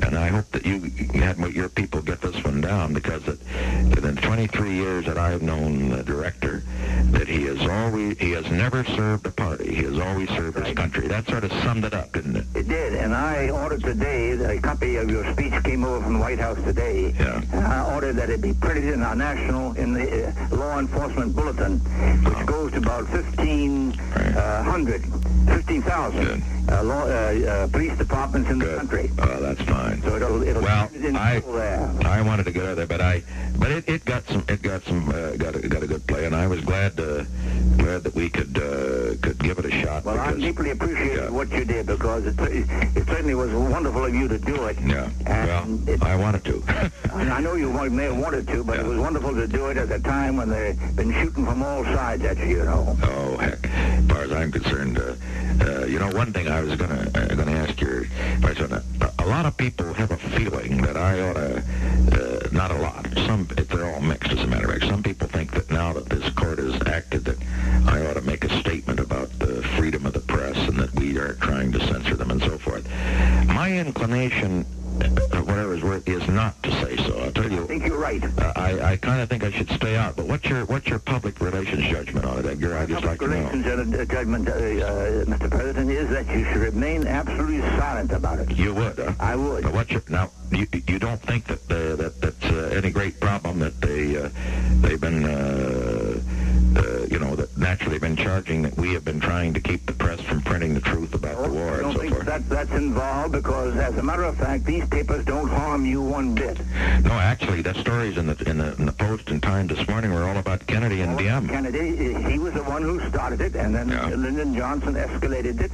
and 0.01 0.17
I 0.17 0.29
hope 0.29 0.49
that 0.49 0.65
you, 0.65 0.89
had 1.13 1.37
your 1.53 1.69
people 1.69 2.01
get 2.01 2.21
this 2.21 2.43
one 2.43 2.61
down 2.61 2.93
because 2.93 3.27
it, 3.27 3.39
in 3.79 4.01
the 4.01 4.13
23 4.13 4.73
years 4.73 5.05
that 5.05 5.19
I've 5.19 5.43
known 5.43 5.89
the 5.89 6.03
director, 6.03 6.63
that 7.11 7.27
he 7.27 7.43
has 7.43 7.61
always, 7.67 8.17
he 8.17 8.31
has 8.31 8.49
never 8.49 8.83
served 8.83 9.27
a 9.27 9.31
party. 9.31 9.75
He 9.75 9.83
has 9.83 9.99
always 9.99 10.29
served 10.29 10.57
his 10.57 10.75
country. 10.75 11.07
That 11.07 11.27
sort 11.27 11.43
of 11.43 11.51
summed 11.61 11.85
it 11.85 11.93
up, 11.93 12.13
didn't 12.13 12.35
it? 12.35 12.45
It 12.55 12.67
did, 12.67 12.95
and 12.95 13.13
I 13.13 13.49
ordered 13.49 13.83
today, 13.83 14.33
that 14.33 14.49
a 14.49 14.59
copy 14.59 14.95
of 14.95 15.11
your 15.11 15.31
speech 15.33 15.53
came 15.63 15.83
over 15.83 16.03
from 16.03 16.13
the 16.13 16.19
White 16.19 16.39
House 16.39 16.57
today. 16.63 17.13
Yeah. 17.19 17.43
And 17.53 17.67
I 17.67 17.93
ordered 17.93 18.15
that 18.15 18.31
it 18.31 18.41
be 18.41 18.53
printed 18.53 18.85
in 18.85 19.03
our 19.03 19.15
national, 19.15 19.73
in 19.73 19.93
the 19.93 20.29
uh, 20.29 20.55
law 20.55 20.78
enforcement 20.79 21.35
bulletin, 21.35 21.79
which 22.23 22.45
goes 22.45 22.71
to 22.71 22.77
about 22.77 23.07
1,500, 23.09 25.01
15,000 25.47 26.43
uh, 26.69 26.83
law, 26.83 27.03
uh, 27.03 27.07
uh, 27.07 27.67
police 27.67 27.97
departments 27.97 28.49
in 28.49 28.59
the 28.59 28.75
country. 28.77 29.11
Oh, 29.19 29.39
that's 29.41 29.61
fine. 29.63 30.01
So 30.03 30.15
it'll, 30.15 30.43
it'll 30.43 30.61
Well, 30.61 30.89
in 30.93 31.15
I- 31.15 31.39
there. 31.39 31.91
I 32.05 32.21
wanted 32.21 32.45
to 32.45 32.51
get 32.51 32.63
out 32.63 32.69
of 32.71 32.77
there, 32.77 32.87
but 32.87 33.01
I, 33.01 33.23
but 33.57 33.71
it, 33.71 33.87
it 33.89 34.05
got 34.05 34.27
some, 34.27 34.43
it 34.47 34.61
got 34.61 34.83
some, 34.85 35.09
uh, 35.09 35.31
got 35.31 35.55
a, 35.55 35.67
got 35.67 35.83
a 35.83 35.87
good 35.87 36.05
play, 36.07 36.25
and 36.25 36.35
I 36.35 36.47
was 36.47 36.61
glad, 36.61 36.99
uh, 36.99 37.23
glad 37.77 38.03
that 38.03 38.13
we 38.15 38.29
could, 38.29 38.57
uh, 38.57 39.15
could 39.21 39.37
give 39.39 39.57
it 39.59 39.65
a 39.65 39.71
shot. 39.71 40.05
Well, 40.05 40.19
I 40.19 40.27
because, 40.27 40.41
deeply 40.43 40.69
appreciate 40.71 41.17
Yeah. 41.17 41.29
what 41.29 41.49
you 41.51 41.65
did 41.65 41.87
because 41.87 42.25
it, 42.25 42.39
it 42.39 43.07
certainly 43.07 43.35
was 43.35 43.51
wonderful 43.51 44.05
of 44.05 44.13
you 44.13 44.27
to 44.27 44.37
do 44.37 44.65
it. 44.65 44.77
yeah, 44.85 45.09
And 45.25 45.85
well, 45.87 45.89
it, 45.95 46.03
I 46.03 46.15
wanted 46.15 46.43
to. 46.45 46.63
I 47.13 47.41
know 47.41 47.55
you 47.55 47.71
may 47.89 48.05
have 48.05 48.17
wanted 48.17 48.47
to, 48.47 48.63
but 48.63 48.79
it 48.79 48.85
was 48.85 48.97
wonderful 48.99 49.33
to 49.33 49.47
do 49.47 49.67
it 49.67 49.77
at 49.77 49.91
a 49.91 49.99
time 49.99 50.37
when 50.37 50.49
they've 50.73 50.95
been 50.95 51.13
shooting 51.13 51.45
from 51.45 51.63
all 51.63 51.83
sides 51.83 52.23
at 52.23 52.37
you, 52.37 52.57
you 52.57 52.63
know. 52.63 52.97
oh 53.03 53.37
heck, 53.37 53.65
as 53.65 54.05
far 54.07 54.21
as 54.21 54.31
I'm 54.31 54.51
concerned, 54.51 54.97
uh, 54.97 55.15
uh, 55.61 55.85
you 55.85 55.99
know, 55.99 56.09
one 56.11 56.31
thing 56.33 56.47
I 56.47 56.61
was 56.61 56.75
gonna, 56.75 57.09
uh, 57.15 57.35
gonna 57.35 57.51
ask 57.51 57.79
your 57.81 58.05
vice 58.39 58.57
president. 58.57 58.83
A, 59.19 59.25
lot 59.29 59.45
of 59.45 59.55
people 59.57 59.93
have 59.93 60.11
a 60.11 60.17
feeling 60.17 60.81
that 60.81 60.97
I 60.97 61.21
ought 61.21 61.33
to, 61.33 61.57
uh, 62.13 62.47
not 62.51 62.71
a 62.71 62.75
lot. 62.75 63.07
Some, 63.25 63.45
they're 63.45 63.93
all 63.93 64.01
mixed, 64.01 64.31
as 64.31 64.39
a 64.39 64.47
matter 64.47 64.65
of 64.65 64.79
fact. 64.79 64.91
Some 64.91 65.03
people 65.03 65.27
think 65.27 65.51
that 65.51 65.69
now 65.69 65.93
that 65.93 66.09
this 66.09 66.27
court 66.33 66.57
has 66.57 66.75
acted, 66.87 67.25
that 67.25 67.37
I 67.87 68.05
ought 68.07 68.15
to 68.15 68.21
make 68.21 68.43
a 68.43 68.59
statement 68.59 68.99
about 68.99 69.29
the 69.39 69.61
freedom 69.77 70.05
of 70.05 70.13
the 70.13 70.19
press 70.19 70.57
and 70.67 70.77
that 70.79 70.93
we 70.99 71.17
are 71.17 71.33
trying 71.35 71.71
to 71.73 71.79
censor 71.79 72.15
them 72.15 72.31
and 72.31 72.41
so 72.41 72.57
forth. 72.57 72.87
My 73.47 73.71
inclination, 73.71 74.61
uh, 74.61 74.78
whatever 75.03 75.73
is 75.75 75.81
worth, 75.83 76.07
is 76.07 76.27
not 76.27 76.61
to 76.63 76.71
say 76.83 76.97
so. 76.97 77.19
I'll 77.19 77.31
tell 77.31 77.51
you. 77.51 77.63
I 77.63 77.67
think 77.67 77.85
you're 77.85 77.97
right. 77.97 78.23
Uh, 78.23 78.53
I, 78.55 78.91
I 78.91 78.97
kind 78.97 79.21
of 79.21 79.29
think 79.29 79.43
I 79.43 79.51
should 79.51 79.69
stay 79.71 79.95
out. 79.95 80.15
But 80.15 80.27
what's 80.27 80.45
your 80.45 80.65
what's 80.65 80.87
your 80.87 80.99
public 80.99 81.39
relations 81.41 81.85
judgment 81.87 82.25
on 82.25 82.39
it, 82.39 82.45
Edgar? 82.45 82.77
I'd 82.77 82.89
just 82.89 83.03
like 83.03 83.19
Public 83.19 83.37
to 83.37 83.43
know. 83.43 83.49
relations 83.73 83.95
uh, 83.95 84.05
judgment, 84.05 84.47
uh, 84.49 84.51
uh, 84.51 85.25
Mr. 85.25 85.49
President, 85.49 85.91
is 85.91 86.09
that 86.09 86.27
you 86.27 86.45
should 86.45 86.57
remain 86.57 87.07
absolutely 87.07 87.61
silent 87.77 88.11
about 88.11 88.39
it. 88.39 88.51
You 88.51 88.73
would, 88.73 88.97
huh? 88.97 89.13
I 89.19 89.35
would. 89.35 89.63
But 89.63 89.73
what's 89.73 89.91
your 89.91 90.03
now? 90.09 90.31
You, 90.51 90.67
you 90.87 90.99
don't 90.99 91.21
think 91.21 91.45
that 91.45 91.71
uh, 91.71 91.95
that 91.95 92.21
that's 92.21 92.45
uh, 92.45 92.71
any 92.75 92.91
great 92.91 93.19
problem 93.19 93.59
that 93.59 93.79
they 93.81 94.17
uh, 94.17 94.29
they've 94.81 94.99
been 95.01 95.25
uh, 95.25 95.29
uh, 95.29 96.19
you 97.09 97.17
know 97.19 97.35
that 97.35 97.57
naturally 97.57 97.95
have 97.95 98.01
been 98.01 98.15
charging 98.15 98.61
that 98.61 98.75
we 98.77 98.93
have 98.93 99.03
been 99.03 99.19
trying 99.19 99.53
to 99.53 99.59
keep 99.59 99.85
the 99.85 99.93
press 99.93 100.19
from 100.21 100.41
printing 100.41 100.73
the 100.73 100.81
truth 100.81 101.13
about 101.15 101.41
the 101.43 101.49
war 101.49 101.81
and 101.81 101.93
so 101.93 101.99
think 101.99 102.13
forth. 102.13 102.25
that 102.25 102.47
that's 102.47 102.71
involved 102.71 103.31
because, 103.31 103.75
as 103.77 103.97
a 103.97 104.03
matter 104.03 104.23
of 104.23 104.37
fact, 104.37 104.63
these 104.65 104.85
papers 104.89 105.25
don't 105.25 105.47
harm 105.47 105.85
you 105.85 106.01
one 106.01 106.35
bit. 106.35 106.59
No, 107.03 107.11
actually, 107.11 107.61
the 107.61 107.73
stories 107.75 108.17
in 108.17 108.27
the 108.27 108.35
in 108.49 108.57
the 108.59 108.75
in 108.75 108.85
the 108.85 108.91
Post 108.91 109.29
and 109.31 109.41
Time 109.41 109.67
this 109.67 109.85
morning 109.87 110.13
were 110.13 110.23
all 110.23 110.37
about 110.37 110.65
Kennedy 110.67 111.01
and 111.01 111.17
Diem. 111.17 111.47
Kennedy, 111.47 112.13
he 112.29 112.37
was 112.37 112.53
the 112.53 112.63
one 112.63 112.83
who 112.83 112.99
started 113.09 113.41
it, 113.41 113.55
and 113.55 113.73
then 113.73 113.89
Yeah. 113.89 114.07
Lyndon 114.09 114.55
Johnson 114.55 114.93
escalated 114.95 115.59
it, 115.61 115.71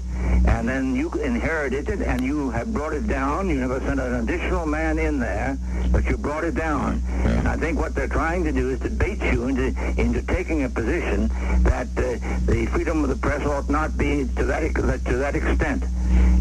and 0.47 0.67
then 0.69 0.95
you 0.95 1.09
inherited 1.11 1.89
it, 1.89 2.01
and 2.01 2.21
you 2.21 2.49
have 2.51 2.73
brought 2.73 2.93
it 2.93 3.07
down. 3.07 3.49
You 3.49 3.55
never 3.55 3.79
sent 3.81 3.99
an 3.99 4.13
additional 4.15 4.65
man 4.65 4.97
in 4.99 5.19
there, 5.19 5.57
but 5.91 6.05
you 6.05 6.17
brought 6.17 6.43
it 6.45 6.55
down. 6.55 7.03
And 7.25 7.47
I 7.47 7.57
think 7.57 7.77
what 7.79 7.93
they're 7.93 8.07
trying 8.07 8.43
to 8.45 8.51
do 8.53 8.69
is 8.69 8.79
to 8.81 8.89
bait 8.89 9.19
you 9.21 9.47
into 9.47 9.67
into 9.97 10.21
taking 10.21 10.63
a 10.63 10.69
position 10.69 11.24
that 11.63 11.87
uh, 11.97 12.17
the 12.45 12.67
freedom 12.71 13.03
of 13.03 13.09
the 13.09 13.15
press 13.15 13.45
ought 13.45 13.69
not 13.69 13.97
be 13.97 14.27
to 14.35 14.45
that 14.45 14.75
to 14.75 15.17
that 15.17 15.35
extent. 15.35 15.83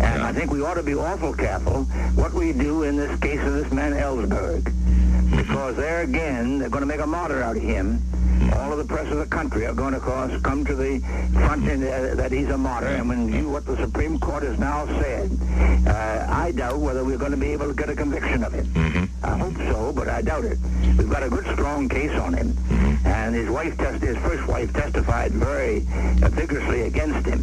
And 0.01 0.23
I 0.23 0.33
think 0.33 0.51
we 0.51 0.63
ought 0.63 0.75
to 0.75 0.83
be 0.83 0.95
awful 0.95 1.35
careful 1.35 1.85
what 2.15 2.33
we 2.33 2.53
do 2.53 2.83
in 2.83 2.97
this 2.97 3.19
case 3.21 3.41
of 3.41 3.55
this 3.55 3.73
man 3.73 3.93
Ellsberg 3.93 4.73
because 5.37 5.77
there 5.77 6.03
again, 6.03 6.59
they're 6.59 6.69
going 6.69 6.83
to 6.83 6.87
make 6.87 7.01
a 7.01 7.07
martyr 7.07 7.43
out 7.43 7.57
of 7.57 7.63
him. 7.63 8.03
All 8.57 8.73
of 8.73 8.79
the 8.79 8.85
press 8.85 9.11
of 9.11 9.19
the 9.19 9.27
country 9.27 9.67
are 9.67 9.73
going 9.73 9.93
to, 9.93 9.99
of 9.99 10.05
course, 10.05 10.41
come 10.43 10.65
to 10.65 10.75
the 10.75 11.01
front 11.33 11.69
and, 11.69 11.83
uh, 11.83 12.15
that 12.15 12.31
he's 12.31 12.49
a 12.51 12.59
martyr. 12.59 12.89
And 12.89 13.09
when 13.09 13.33
you, 13.33 13.49
what 13.49 13.65
the 13.67 13.77
Supreme 13.77 14.19
Court 14.19 14.43
has 14.43 14.59
now 14.59 14.87
said, 15.01 15.31
uh, 15.87 16.27
I 16.29 16.53
doubt 16.53 16.79
whether 16.79 17.05
we're 17.05 17.19
going 17.19 17.31
to 17.31 17.37
be 17.37 17.53
able 17.53 17.69
to 17.69 17.75
get 17.75 17.89
a 17.89 17.97
conviction 17.97 18.45
of 18.45 18.53
him. 18.53 19.11
I 19.23 19.39
hope 19.39 19.57
so, 19.57 19.93
but 19.93 20.09
I 20.09 20.23
doubt 20.23 20.45
it. 20.45 20.59
We've 20.99 21.11
got 21.11 21.23
a 21.23 21.31
good, 21.31 21.47
strong 21.53 21.89
case 21.89 22.13
on 22.13 22.35
him, 22.35 22.57
and 23.05 23.35
his 23.35 23.49
wife, 23.49 23.77
test, 23.79 24.03
his 24.03 24.17
first 24.19 24.47
wife, 24.47 24.73
testified 24.73 25.33
very 25.33 25.79
uh, 26.23 26.29
vigorously 26.31 26.83
against 26.83 27.27
him. 27.27 27.43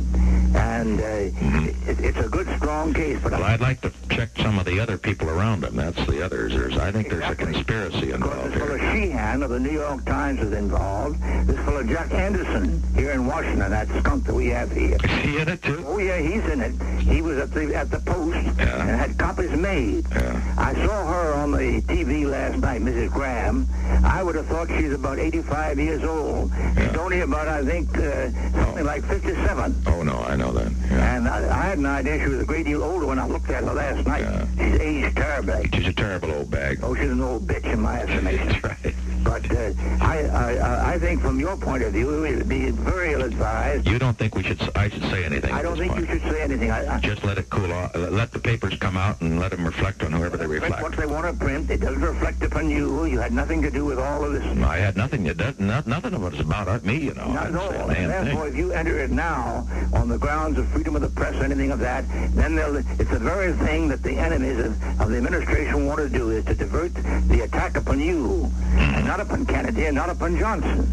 And 0.56 1.00
uh, 1.00 1.04
it, 1.04 2.00
it's 2.00 2.18
a 2.18 2.30
good, 2.30 2.48
strong 2.58 2.94
case. 2.94 3.20
But 3.22 3.34
Well, 3.34 3.44
I 3.44 3.54
I'd 3.54 3.62
like 3.62 3.82
to 3.82 3.90
check 4.12 4.30
some 4.38 4.60
of 4.60 4.66
the 4.66 4.80
other 4.80 4.98
people 4.98 5.30
around 5.30 5.64
him. 5.64 5.76
That's 5.76 6.06
the 6.06 6.24
others. 6.24 6.54
There's, 6.54 6.78
I 6.78 6.92
think 6.92 7.10
there's 7.10 7.30
a 7.30 7.36
conspiracy 7.36 8.12
involved 8.12 8.52
this 8.54 8.60
fellow. 8.60 8.78
Sheehan 8.78 9.44
of 9.44 9.50
the 9.50 9.60
New 9.60 9.72
York 9.72 10.06
Times 10.06 10.42
is 10.42 10.52
involved. 10.54 11.22
This 11.48 11.56
fellow 11.58 11.84
Jack 11.84 12.12
Anderson 12.14 12.82
here 12.96 13.12
in 13.12 13.26
Washington, 13.26 13.72
that 13.72 13.88
skunk 14.00 14.26
that 14.26 14.34
we 14.36 14.48
have 14.48 14.72
here. 14.72 14.98
Is 15.04 15.12
he 15.24 15.38
in 15.40 15.48
it 15.50 15.62
too? 15.62 15.84
Oh 15.88 15.98
yeah, 15.98 16.18
he's 16.20 16.44
in 16.46 16.62
it. 16.62 16.74
He 17.02 17.22
was 17.22 17.38
at 17.38 17.52
the 17.52 17.74
at 17.76 17.90
the 17.90 18.00
post 18.00 18.38
Yeah. 18.58 18.82
and 18.82 18.90
had 19.00 19.18
copies 19.18 19.52
made. 19.52 20.06
Yeah. 20.12 20.56
I 20.58 20.74
saw 20.86 21.08
her 21.08 21.34
on 21.36 21.52
the 21.52 21.82
TV 21.84 22.26
last 22.26 22.58
night, 22.60 22.82
Mrs. 22.82 23.12
Graham, 23.12 23.68
I 24.04 24.22
would 24.24 24.36
have 24.36 24.48
thought 24.48 24.68
she's 24.70 24.94
about 24.94 25.20
85 25.20 25.80
years 25.80 26.04
old. 26.04 26.52
She's 26.78 26.96
only 26.98 27.22
about, 27.22 27.48
I 27.48 27.64
think, 27.64 27.98
uh, 27.98 28.32
something 28.64 28.86
like 28.86 29.04
57. 29.06 29.84
Oh, 29.88 30.04
no, 30.04 30.20
I 30.20 30.36
know 30.36 30.52
that. 30.52 30.72
Yeah. 30.90 31.16
And 31.16 31.28
I, 31.28 31.38
I 31.60 31.62
had 31.64 31.78
an 31.78 31.86
idea 31.86 32.20
she 32.24 32.30
was 32.30 32.42
a 32.42 32.46
great 32.46 32.66
deal 32.66 32.84
older 32.84 33.06
when 33.08 33.20
I 33.20 33.28
looked 33.28 33.50
at 33.50 33.64
her 33.64 33.74
last 33.74 34.01
night. 34.06 34.48
She's 34.58 34.80
aged 34.80 35.18
terribly. 35.18 35.70
She's 35.74 35.88
a 35.88 35.94
terrible 35.94 36.32
old 36.32 36.52
bag. 36.52 36.80
Oh, 36.84 36.96
she's 36.96 37.10
an 37.10 37.22
old 37.22 37.48
bitch 37.48 37.66
in 37.66 37.80
my 37.80 38.00
estimation. 38.02 38.48
That's 38.48 38.64
right. 38.64 38.96
But 39.24 39.52
uh, 39.52 39.74
I, 40.02 40.24
I, 40.26 40.94
I 40.94 41.00
think 41.00 41.22
from 41.22 41.40
your 41.40 41.56
point 41.56 41.84
of 41.84 41.94
view, 41.94 42.24
it 42.24 42.36
would 42.38 42.50
be 42.50 42.72
very 42.72 43.14
ill-advised. 43.14 43.88
You 43.88 44.00
don't 44.00 44.18
think 44.18 44.36
we 44.36 44.44
should? 44.44 44.60
I 44.76 44.90
should 44.90 45.04
say 45.04 45.24
anything? 45.24 45.54
I 45.54 45.62
don't 45.62 45.78
think 45.78 45.94
point. 45.94 46.10
you 46.10 46.20
should 46.20 46.32
say 46.32 46.42
anything. 46.42 46.72
I, 46.72 46.96
I, 46.96 47.00
Just 47.00 47.24
let 47.24 47.38
it 47.38 47.50
cool 47.50 47.72
off. 47.72 47.96
Let 47.96 48.32
the 48.32 48.40
papers 48.40 48.76
come 48.78 48.98
out 48.98 49.22
and 49.22 49.40
let 49.40 49.52
them 49.52 49.64
reflect 49.64 50.04
on 50.04 50.12
whoever 50.12 50.38
they 50.38 50.48
reflect. 50.48 50.82
what 50.82 50.98
they 50.98 51.06
want 51.06 51.28
to 51.28 51.34
print. 51.34 51.70
It 51.70 51.82
doesn't 51.82 52.02
reflect 52.02 52.42
upon 52.44 52.70
you. 52.70 53.06
You 53.06 53.20
had 53.20 53.32
nothing 53.32 53.62
to 53.62 53.70
do 53.70 53.86
with 53.86 54.00
all 54.00 54.24
of 54.24 54.34
this. 54.34 54.44
I 54.64 54.78
had 54.78 54.98
nothing. 54.98 55.26
It 55.28 55.38
does, 55.38 55.60
not, 55.60 55.86
nothing 55.86 56.14
of 56.14 56.24
it 56.26 56.34
is 56.34 56.40
about 56.40 56.84
me. 56.84 56.98
You 56.98 57.14
know. 57.14 57.32
Not 57.32 57.48
at 57.48 57.54
a 57.54 57.82
all. 57.82 57.88
Therefore, 57.88 58.46
thing. 58.46 58.54
if 58.54 58.58
you 58.58 58.72
enter 58.72 58.98
it 59.00 59.12
now 59.12 59.68
on 59.94 60.10
the 60.10 60.18
grounds 60.18 60.58
of 60.58 60.68
freedom 60.70 60.96
of 60.96 61.02
the 61.02 61.10
press 61.10 61.36
or 61.36 61.44
anything 61.44 61.72
of 61.72 61.80
that, 61.80 62.06
then 62.34 62.56
they'll, 62.56 62.76
it's 62.76 63.10
the 63.10 63.20
very 63.20 63.54
thing 63.54 63.88
that 63.92 64.02
the 64.04 64.16
enemies 64.18 64.58
of, 64.58 65.02
of 65.02 65.10
the 65.10 65.18
administration 65.18 65.86
want 65.86 66.00
to 66.00 66.08
do 66.08 66.30
is 66.32 66.46
to 66.46 66.56
divert 66.56 66.94
the 67.28 67.42
attack 67.42 67.76
upon 67.76 68.00
you, 68.00 68.50
and 68.78 69.06
not 69.06 69.20
upon 69.20 69.46
Kennedy 69.46 69.84
and 69.86 69.96
not 69.96 70.10
upon 70.10 70.38
Johnson. 70.40 70.88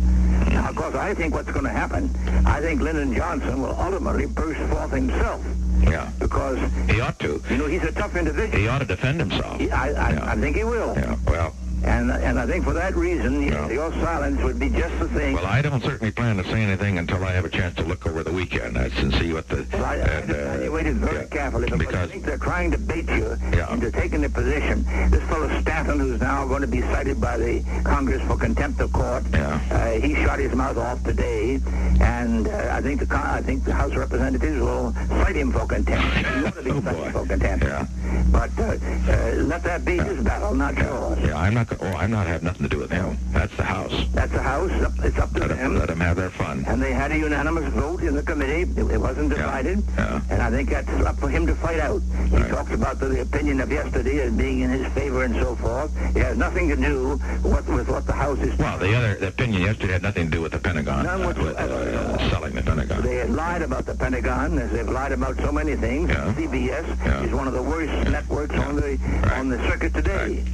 Now, 0.51 0.69
of 0.71 0.75
course, 0.75 0.97
I 0.97 1.15
think 1.15 1.33
what's 1.33 1.51
going 1.53 1.65
to 1.65 1.71
happen, 1.71 2.11
I 2.45 2.61
think 2.61 2.81
Lyndon 2.81 3.15
Johnson 3.15 3.63
will 3.63 3.77
ultimately 3.81 4.27
burst 4.27 4.59
forth 4.73 4.91
himself 4.91 5.41
Yeah. 5.81 6.11
because, 6.19 6.59
He 6.91 7.01
ought 7.01 7.17
to. 7.21 7.41
you 7.49 7.57
know, 7.57 7.67
he's 7.67 7.85
a 7.85 7.93
tough 7.93 8.17
individual. 8.17 8.59
He 8.59 8.67
ought 8.67 8.81
to 8.81 8.85
defend 8.85 9.21
himself. 9.21 9.61
He- 9.61 9.71
I, 9.71 9.91
I, 9.91 10.13
Yeah. 10.15 10.33
I 10.33 10.35
think 10.37 10.57
he 10.57 10.65
will. 10.65 10.95
Yeah. 10.97 11.15
Well. 11.25 11.55
And, 11.85 12.11
and 12.11 12.39
I 12.39 12.47
think 12.47 12.65
for 12.65 12.73
that 12.75 12.95
reason, 12.97 13.43
Yeah. 13.43 13.69
your 13.71 13.93
silence 13.95 14.43
would 14.43 14.59
be 14.59 14.69
just 14.69 14.99
the 14.99 15.09
thing. 15.09 15.35
Well, 15.35 15.47
I 15.47 15.63
don't 15.63 15.83
certainly 15.83 16.11
plan 16.11 16.37
to 16.37 16.45
say 16.45 16.63
anything 16.63 16.99
until 16.99 17.25
I 17.25 17.33
have 17.33 17.45
a 17.45 17.49
chance 17.49 17.77
to 17.77 17.83
look 17.85 18.07
over 18.07 18.23
the 18.25 18.33
weekend 18.33 18.77
and 18.77 18.93
see 19.15 19.33
what 19.33 19.49
the. 19.49 19.65
Well, 19.73 19.85
I, 19.85 19.95
I 19.95 19.97
and, 19.97 20.31
uh, 20.31 20.35
evaluated 20.35 20.97
very 20.97 21.17
yeah. 21.19 21.25
carefully 21.27 21.69
because, 21.77 21.95
I 21.95 22.07
think 22.09 22.25
they're 22.25 22.37
trying 22.39 22.71
to 22.73 22.79
bait 22.79 23.09
you 23.09 23.37
Yeah. 23.55 23.73
into 23.73 23.91
taking 23.93 24.23
the 24.23 24.29
position. 24.29 24.85
This 25.11 25.23
fellow 25.29 25.49
Stanton, 25.61 26.01
who's 26.01 26.21
now 26.21 26.47
going 26.47 26.63
to 26.63 26.67
be 26.67 26.81
cited 26.83 27.21
by 27.21 27.37
the 27.39 27.63
Congress 27.85 28.23
for 28.27 28.37
contempt 28.37 28.81
of 28.81 28.93
court, 28.93 29.25
Yeah. 29.33 29.61
uh, 29.71 29.91
he 30.01 30.15
shot 30.17 30.39
his 30.41 30.53
mouth 30.55 30.77
off 30.79 31.03
today, 31.05 31.61
and 32.01 32.49
uh, 32.49 32.71
I 32.73 32.81
think 32.83 33.07
the 33.07 33.17
I 33.17 33.41
think 33.43 33.65
the 33.65 33.73
House 33.75 33.93
of 33.93 33.99
Representatives 33.99 34.61
will 34.61 34.93
cite 35.23 35.37
him 35.37 35.53
for 35.53 35.67
contempt. 35.67 36.05
He 36.19 36.45
ought 36.45 36.55
to 36.57 36.63
be 36.63 36.71
Oh, 36.71 36.81
cited 36.83 36.97
boy. 37.05 37.11
for 37.13 37.27
contempt. 37.27 37.65
Yeah. 37.65 37.87
But 38.31 38.51
uh, 38.59 38.63
uh, 38.65 39.33
let 39.45 39.63
that 39.65 39.85
be 39.85 39.97
his 39.99 40.23
battle, 40.25 40.55
not 40.55 40.77
yours. 40.77 41.19
yeah, 41.23 41.39
I'm 41.39 41.55
not. 41.55 41.68
Oh, 41.81 41.87
I'm 41.87 42.11
not 42.11 42.27
having 42.27 42.47
nothing 42.47 42.63
to 42.63 42.69
do 42.69 42.79
with 42.79 42.91
him. 42.91 43.19
That's 43.33 43.55
the 43.57 43.63
House. 43.63 43.93
That's 44.15 44.33
the 44.33 44.43
House. 44.43 44.71
It's 45.05 45.19
up- 45.19 45.33
to 45.35 45.41
Let 45.41 45.49
them. 45.51 45.59
them, 45.59 45.79
let 45.79 45.89
them 45.89 46.01
have 46.01 46.17
their 46.17 46.31
fun. 46.31 46.65
And 46.67 46.83
they 46.83 46.93
had 46.93 47.13
a 47.13 47.19
unanimous 47.19 47.73
vote 47.75 48.03
in 48.03 48.15
the 48.15 48.23
committee. 48.23 48.63
It, 48.81 48.91
it 48.91 49.01
wasn't 49.01 49.31
divided. 49.31 49.83
yeah. 49.97 50.21
And 50.31 50.43
I 50.43 50.51
think 50.51 50.71
that's 50.71 50.89
up 50.89 51.17
for 51.19 51.29
him 51.29 51.47
to 51.47 51.55
fight 51.57 51.81
out. 51.81 52.01
He 52.31 52.37
Right. 52.37 52.51
talks 52.51 52.73
about 52.73 52.99
the, 53.01 53.07
the 53.09 53.21
opinion 53.23 53.61
of 53.61 53.71
yesterday 53.71 54.21
as 54.21 54.33
being 54.33 54.61
in 54.61 54.71
his 54.71 54.87
favor 54.93 55.25
and 55.25 55.35
so 55.37 55.55
forth. 55.57 55.91
It 56.17 56.23
has 56.25 56.37
nothing 56.39 56.69
to 56.69 56.77
do 56.77 57.17
what, 57.43 57.67
with 57.69 57.89
what 57.89 58.07
the 58.07 58.13
House 58.13 58.39
is 58.39 58.57
Well, 58.59 58.79
the 58.79 58.95
other 58.97 59.15
the 59.17 59.29
opinion 59.29 59.63
yesterday 59.63 59.93
had 59.95 60.03
nothing 60.03 60.27
to 60.27 60.31
do 60.31 60.41
with 60.43 60.53
the 60.53 60.59
Pentagon. 60.59 61.05
None 61.05 61.23
uh, 61.23 61.29
with, 61.29 61.39
whatsoever. 61.39 61.75
uh, 61.75 62.31
selling 62.31 62.55
the 62.55 62.63
Pentagon. 62.63 63.03
They 63.03 63.17
had 63.17 63.31
lied 63.31 63.63
about 63.63 63.85
the 63.87 63.95
Pentagon, 63.95 64.59
as 64.59 64.71
they've 64.71 64.89
lied 64.89 65.13
about 65.13 65.37
so 65.39 65.53
many 65.53 65.77
things. 65.77 66.09
Yeah. 66.11 66.33
CBS 66.35 66.87
Yeah. 67.05 67.23
is 67.25 67.33
one 67.33 67.47
of 67.47 67.53
the 67.55 67.63
worst 67.63 67.93
networks 68.11 68.55
on 68.57 68.77
the 68.77 68.97
Right. 68.99 69.33
on 69.39 69.49
the 69.49 69.59
circuit 69.69 69.93
today. 69.95 70.45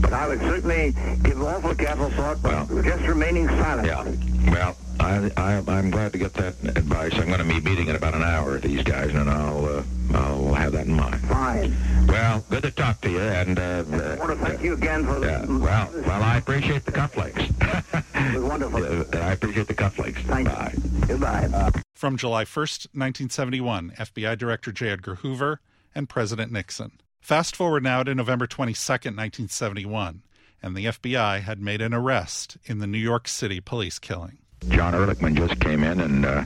But 0.00 0.12
I 0.12 0.26
would 0.28 0.40
certainly 0.40 0.61
give 0.62 1.42
awful 1.42 1.74
careful 1.74 2.10
thought, 2.10 2.40
but 2.42 2.68
Well. 2.68 2.82
just 2.82 3.02
remaining 3.06 3.48
silent. 3.48 3.86
Yeah. 3.86 4.50
Well, 4.50 4.76
I, 5.00 5.30
I 5.36 5.62
I'm 5.68 5.90
glad 5.90 6.12
to 6.12 6.18
get 6.18 6.34
that 6.34 6.54
advice. 6.76 7.12
I'm 7.14 7.26
going 7.26 7.38
to 7.38 7.44
be 7.44 7.60
meeting 7.60 7.88
in 7.88 7.96
about 7.96 8.14
an 8.14 8.22
hour 8.22 8.52
with 8.52 8.62
these 8.62 8.82
guys, 8.82 9.10
and 9.14 9.28
I'll 9.28 9.64
uh, 9.66 9.82
I'll 10.14 10.54
have 10.54 10.72
that 10.72 10.86
in 10.86 10.94
mind. 10.94 11.20
Fine. 11.22 11.74
Well, 12.06 12.44
good 12.50 12.62
to 12.62 12.70
talk 12.70 13.00
to 13.02 13.10
you, 13.10 13.20
and 13.20 13.58
uh, 13.58 13.84
I 13.88 14.14
want 14.16 14.38
to 14.38 14.44
thank 14.46 14.62
you 14.62 14.74
again 14.74 15.04
for 15.04 15.18
the. 15.18 15.46
Well, 15.48 15.90
well, 16.06 16.22
I 16.22 16.36
appreciate 16.38 16.84
the 16.84 16.92
cufflinks. 16.92 17.48
It 18.22 18.34
was 18.36 18.44
wonderful. 18.44 18.84
I 19.20 19.32
appreciate 19.32 19.66
the 19.66 19.74
cufflinks. 19.74 20.18
Thank 20.26 20.46
Bye. 20.48 20.72
you. 20.76 21.06
Goodbye. 21.08 21.72
From 21.94 22.16
July 22.16 22.44
1st, 22.44 22.86
1971, 22.94 23.94
FBI 23.98 24.38
Director 24.38 24.70
J. 24.70 24.90
Edgar 24.90 25.16
Hoover 25.16 25.60
and 25.92 26.08
President 26.08 26.52
Nixon. 26.52 26.92
Fast 27.20 27.56
forward 27.56 27.82
now 27.82 28.04
to 28.04 28.14
November 28.14 28.46
22nd, 28.46 29.16
1971, 29.16 30.22
and 30.62 30.76
the 30.76 30.86
FBI 30.86 31.40
had 31.42 31.60
made 31.60 31.80
an 31.80 31.92
arrest 31.92 32.56
in 32.64 32.78
the 32.78 32.86
New 32.86 32.98
York 32.98 33.28
City 33.28 33.60
police 33.60 33.98
killing. 33.98 34.38
John 34.68 34.94
Ehrlichman 34.94 35.36
just 35.36 35.60
came 35.60 35.82
in 35.82 36.00
and 36.00 36.24
uh, 36.24 36.44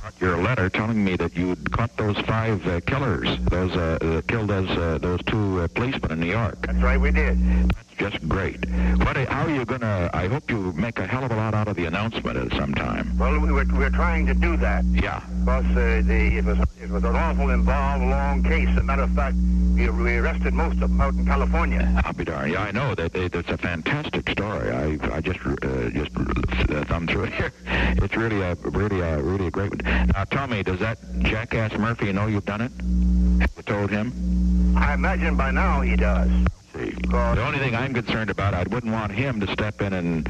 brought 0.00 0.20
your 0.20 0.38
letter 0.38 0.70
telling 0.70 1.04
me 1.04 1.16
that 1.16 1.36
you'd 1.36 1.70
caught 1.70 1.94
those 1.98 2.18
five 2.20 2.66
uh, 2.66 2.80
killers, 2.80 3.38
those 3.44 3.72
uh, 3.72 4.22
killed 4.26 4.48
those 4.48 4.70
uh, 4.70 4.98
those 4.98 5.20
two 5.24 5.60
uh, 5.60 5.68
policemen 5.68 6.12
in 6.12 6.20
New 6.20 6.30
York. 6.30 6.66
That's 6.66 6.78
right, 6.78 6.98
we 6.98 7.10
did. 7.10 7.38
That's 7.68 7.91
just 7.96 8.26
great. 8.28 8.58
What? 8.98 9.16
are- 9.16 9.26
How 9.26 9.44
are 9.46 9.50
you 9.50 9.64
gonna? 9.64 10.10
I 10.12 10.26
hope 10.28 10.50
you 10.50 10.72
make 10.72 10.98
a 10.98 11.06
hell 11.06 11.24
of 11.24 11.30
a 11.30 11.36
lot 11.36 11.54
out 11.54 11.68
of 11.68 11.76
the 11.76 11.86
announcement 11.86 12.36
at 12.36 12.52
some 12.58 12.74
time. 12.74 13.16
Well, 13.18 13.38
we 13.40 13.52
were, 13.52 13.64
we 13.64 13.78
were 13.78 13.90
trying 13.90 14.26
to 14.26 14.34
do 14.34 14.56
that 14.58 14.84
Yeah. 14.84 15.20
because 15.40 15.64
uh, 15.76 16.02
the, 16.04 16.36
it 16.38 16.44
was 16.44 16.58
it 16.80 16.90
was 16.90 17.04
an 17.04 17.14
awful 17.16 17.50
involved, 17.50 18.04
long 18.04 18.42
case. 18.42 18.68
As 18.68 18.78
a 18.78 18.82
matter 18.82 19.02
of 19.02 19.10
fact, 19.14 19.36
we, 19.36 19.88
we 19.90 20.16
arrested 20.16 20.52
most 20.54 20.74
of 20.74 20.90
them 20.90 21.00
out 21.00 21.14
in 21.14 21.26
California. 21.26 22.02
I'll 22.04 22.12
be 22.12 22.24
darned. 22.24 22.52
Yeah, 22.52 22.62
I 22.62 22.70
know 22.72 22.94
that 22.94 23.14
it, 23.14 23.34
it's 23.34 23.48
a 23.50 23.58
fantastic 23.58 24.28
story. 24.30 24.70
I 24.70 24.98
I 25.16 25.20
just 25.20 25.40
uh, 25.46 25.90
just 25.90 26.10
uh, 26.70 26.84
thumbed 26.84 27.10
through 27.10 27.24
it 27.24 27.32
here. 27.34 27.52
It's 28.02 28.16
really 28.16 28.40
a 28.42 28.54
really 28.56 29.00
a 29.00 29.22
really 29.22 29.46
a 29.46 29.50
great 29.50 29.70
one. 29.70 30.06
Now 30.14 30.24
tell 30.24 30.46
me, 30.46 30.62
does 30.62 30.80
that 30.80 30.98
jackass 31.20 31.72
Murphy 31.78 32.12
know 32.12 32.26
you've 32.26 32.44
done 32.44 32.60
it? 32.62 32.72
Have 33.40 33.50
you 33.56 33.62
told 33.62 33.90
him? 33.90 34.74
I 34.76 34.94
imagine 34.94 35.36
by 35.36 35.50
now 35.52 35.80
he 35.82 35.94
does. 35.96 36.28
The 36.72 37.44
only 37.44 37.58
thing 37.58 37.74
I'm 37.74 37.92
concerned 37.92 38.30
about, 38.30 38.54
I 38.54 38.62
wouldn't 38.64 38.92
want 38.92 39.12
him 39.12 39.40
to 39.40 39.52
step 39.52 39.82
in 39.82 39.92
and 39.92 40.28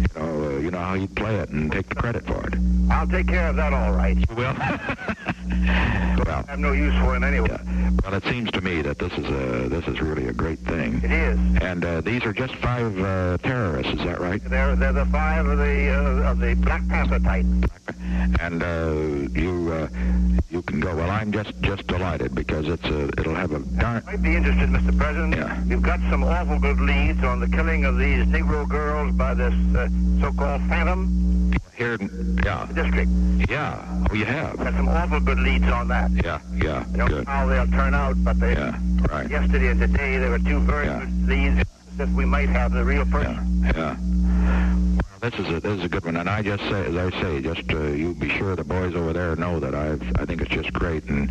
you 0.00 0.20
know 0.20 0.44
uh, 0.44 0.58
you 0.58 0.70
know 0.70 0.78
how 0.78 0.94
he'd 0.94 1.14
play 1.16 1.36
it 1.36 1.50
and 1.50 1.70
take 1.72 1.88
the 1.88 1.96
credit 1.96 2.26
for 2.26 2.46
it. 2.46 2.54
I'll 2.90 3.06
take 3.06 3.26
care 3.28 3.48
of 3.48 3.56
that 3.56 3.72
all 3.72 3.92
right. 3.92 4.16
You 4.16 4.36
will. 4.36 4.54
well, 5.50 6.44
I 6.46 6.50
have 6.50 6.58
no 6.58 6.72
use 6.72 6.94
for 6.94 7.14
him 7.16 7.24
anyway. 7.24 7.48
yeah. 7.50 7.90
well, 8.04 8.14
it 8.14 8.24
seems 8.24 8.50
to 8.52 8.60
me 8.60 8.82
that 8.82 8.98
this 8.98 9.12
is 9.12 9.26
a 9.26 9.68
this 9.68 9.86
is 9.86 10.00
really 10.00 10.28
a 10.28 10.32
great 10.32 10.58
thing. 10.60 11.00
It 11.02 11.12
is. 11.12 11.38
And 11.60 11.84
uh, 11.84 12.00
these 12.00 12.24
are 12.24 12.32
just 12.32 12.54
five 12.56 12.98
uh, 12.98 13.38
terrorists, 13.38 13.92
is 13.92 14.04
that 14.04 14.20
right? 14.20 14.42
They're 14.42 14.76
they're 14.76 14.92
the 14.92 15.06
five 15.06 15.46
of 15.46 15.58
the 15.58 15.88
uh, 15.90 16.30
of 16.30 16.38
the 16.38 16.54
Black 16.54 16.86
Panther 16.88 17.18
type. 17.18 17.46
and 18.40 18.62
uh, 18.62 19.38
you 19.38 19.72
uh, 19.72 19.88
you 20.50 20.62
can 20.62 20.80
go. 20.80 20.94
Well, 20.94 21.10
I'm 21.10 21.32
just 21.32 21.52
just 21.62 21.86
delighted 21.86 22.34
because 22.34 22.68
it's 22.68 22.84
a 22.84 23.08
it'll 23.18 23.34
have 23.34 23.52
a 23.52 23.60
darn. 23.60 24.04
Might 24.06 24.22
be 24.22 24.36
interested, 24.36 24.68
Mr. 24.70 24.96
President. 24.96 25.34
Yeah. 25.34 25.62
You've 25.64 25.82
got 25.82 26.00
some 26.10 26.24
awful 26.24 26.58
good 26.58 26.80
leads 26.80 27.22
on 27.24 27.40
the 27.40 27.48
killing 27.48 27.84
of 27.84 27.98
these 27.98 28.24
Negro 28.26 28.68
girls 28.68 29.14
by 29.14 29.34
this 29.34 29.54
uh, 29.76 29.88
so-called 30.20 30.62
Phantom 30.68 31.29
Here, 31.80 31.96
yeah, 32.44 32.66
district. 32.74 33.10
yeah. 33.50 34.06
Oh, 34.10 34.14
you 34.14 34.26
have. 34.26 34.58
Got 34.58 34.74
some 34.74 34.86
awful 34.90 35.18
good 35.18 35.38
leads 35.38 35.64
on 35.64 35.88
that. 35.88 36.10
Yeah, 36.10 36.38
yeah. 36.54 36.84
I 36.92 36.96
don't 36.98 37.08
Good. 37.08 37.26
know 37.26 37.32
how 37.32 37.46
they'll 37.46 37.66
turn 37.68 37.94
out, 37.94 38.22
but 38.22 38.38
they, 38.38 38.52
Yeah, 38.52 38.76
right. 39.08 39.30
yesterday 39.30 39.68
and 39.68 39.80
today 39.80 40.18
there 40.18 40.28
were 40.28 40.40
two 40.40 40.60
very 40.60 40.84
Yeah. 40.84 40.98
good 40.98 41.26
leads 41.26 41.66
that 41.96 42.10
we 42.10 42.26
might 42.26 42.50
have 42.50 42.72
the 42.72 42.84
real 42.84 43.06
person. 43.06 43.62
Yeah, 43.64 43.72
yeah. 43.74 43.96
This 45.20 45.34
is 45.34 45.48
a 45.50 45.60
this 45.60 45.78
is 45.78 45.84
a 45.84 45.88
good 45.88 46.06
one, 46.06 46.16
and 46.16 46.30
I 46.30 46.40
just 46.40 46.62
say, 46.64 46.86
as 46.86 46.96
I 46.96 47.10
say, 47.20 47.42
just 47.42 47.70
uh, 47.70 47.78
you 47.88 48.14
be 48.14 48.30
sure 48.30 48.56
the 48.56 48.64
boys 48.64 48.94
over 48.94 49.12
there 49.12 49.36
know 49.36 49.60
that 49.60 49.74
I've 49.74 50.02
I 50.18 50.24
think 50.24 50.40
it's 50.40 50.50
just 50.50 50.72
great, 50.72 51.04
and 51.04 51.30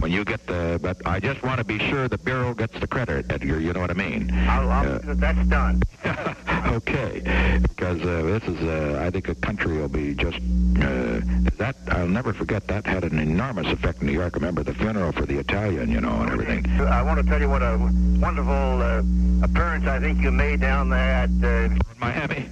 when 0.00 0.10
you 0.10 0.24
get 0.24 0.46
the, 0.46 0.78
but 0.80 0.96
I 1.04 1.20
just 1.20 1.42
want 1.42 1.58
to 1.58 1.64
be 1.64 1.78
sure 1.78 2.08
the 2.08 2.16
bureau 2.16 2.54
gets 2.54 2.80
the 2.80 2.86
credit, 2.86 3.26
Edgar. 3.30 3.60
You 3.60 3.74
know 3.74 3.80
what 3.80 3.90
I 3.90 3.94
mean? 3.94 4.30
I'll, 4.32 4.70
I'll 4.70 4.84
Yeah. 4.86 4.98
that's 5.16 5.46
done. 5.48 5.82
okay, 6.68 7.60
because 7.60 8.00
uh, 8.00 8.22
this 8.22 8.42
is, 8.44 8.62
uh, 8.62 9.02
I 9.04 9.10
think, 9.10 9.28
a 9.28 9.34
country 9.34 9.76
will 9.76 9.88
be 9.88 10.14
just 10.14 10.38
uh, 10.38 11.20
that. 11.58 11.76
I'll 11.88 12.08
never 12.08 12.32
forget 12.32 12.66
that 12.68 12.86
had 12.86 13.04
an 13.04 13.18
enormous 13.18 13.66
effect 13.66 14.00
in 14.00 14.06
New 14.06 14.14
York. 14.14 14.34
Remember 14.34 14.62
the 14.62 14.72
funeral 14.74 15.12
for 15.12 15.26
the 15.26 15.36
Italian, 15.38 15.90
you 15.90 16.00
know, 16.00 16.22
and 16.22 16.30
everything. 16.30 16.64
I 16.80 17.02
want 17.02 17.20
to 17.20 17.26
tell 17.30 17.40
you 17.40 17.50
what 17.50 17.62
a 17.62 17.76
wonderful 18.18 18.80
uh, 18.80 19.02
appearance 19.44 19.86
I 19.86 20.00
think 20.00 20.22
you 20.22 20.30
made 20.32 20.62
down 20.62 20.88
there 20.88 20.98
at 20.98 21.30
uh, 21.44 21.68
Miami. 21.98 22.48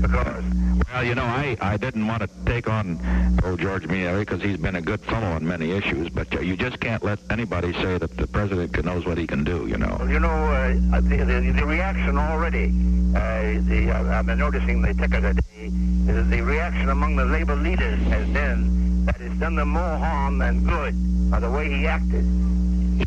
because 0.00 0.21
Well, 0.26 1.04
you 1.04 1.14
know, 1.14 1.24
I, 1.24 1.56
I 1.60 1.76
didn't 1.76 2.06
want 2.06 2.22
to 2.22 2.28
take 2.44 2.68
on 2.68 2.98
old 3.44 3.60
George 3.60 3.86
Meany 3.86 4.18
because 4.20 4.42
he's 4.42 4.58
been 4.58 4.76
a 4.76 4.80
good 4.82 5.00
fellow 5.00 5.26
on 5.28 5.46
many 5.46 5.72
issues, 5.72 6.08
but 6.10 6.32
uh, 6.34 6.40
you 6.40 6.56
just 6.56 6.80
can't 6.80 7.02
let 7.02 7.18
anybody 7.30 7.72
say 7.74 7.98
that 7.98 8.16
the 8.16 8.26
president 8.26 8.72
can- 8.74 8.84
knows 8.84 9.06
what 9.06 9.16
he 9.18 9.26
can 9.26 9.42
do, 9.44 9.66
you 9.66 9.78
know. 9.78 9.96
you 10.08 10.18
know 10.20 10.28
uh, 10.28 11.00
the, 11.00 11.16
the, 11.24 11.52
the 11.56 11.66
reaction 11.66 12.18
already. 12.18 12.66
Uh, 13.14 13.60
the, 13.68 13.90
uh, 13.90 14.18
I've 14.18 14.26
been 14.26 14.38
noticing 14.38 14.82
the 14.82 14.92
ticker 14.94 15.20
today. 15.20 15.68
The, 16.06 16.22
the 16.24 16.40
reaction 16.42 16.88
among 16.88 17.16
the 17.16 17.24
labor 17.24 17.56
leaders 17.56 18.00
has 18.08 18.26
been 18.28 19.06
that 19.06 19.20
it's 19.20 19.36
done 19.38 19.56
them 19.56 19.68
more 19.70 19.96
harm 19.98 20.38
than 20.38 20.64
good 20.64 21.30
by 21.30 21.40
the 21.40 21.50
way 21.50 21.68
he 21.70 21.86
acted. 21.86 22.24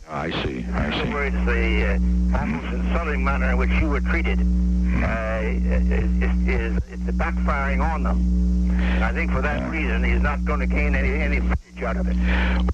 I 0.09 0.31
see. 0.43 0.59
In 0.59 0.73
I 0.73 0.87
other 0.93 1.05
see. 1.05 1.13
words, 1.13 1.35
the 1.45 1.85
uh, 2.35 2.39
almost 2.39 2.73
insulting 2.73 3.23
manner 3.23 3.51
in 3.51 3.57
which 3.57 3.69
you 3.71 3.89
were 3.89 4.01
treated 4.01 4.39
uh, 4.39 4.43
Uh, 5.03 5.07
uh, 5.07 5.07
uh, 5.07 5.45
is, 5.47 6.47
is, 6.47 6.83
is 6.89 7.15
backfiring 7.15 7.81
on 7.81 8.03
them. 8.03 8.71
And 8.95 9.03
I 9.03 9.11
think 9.13 9.31
for 9.31 9.41
that 9.41 9.69
reason, 9.69 10.03
he's 10.03 10.21
not 10.21 10.43
going 10.45 10.59
to 10.59 10.65
gain 10.65 10.95
any 10.95 11.21
any 11.21 11.39
footage 11.39 11.83
out 11.83 11.97
of 11.97 12.07
it. 12.07 12.15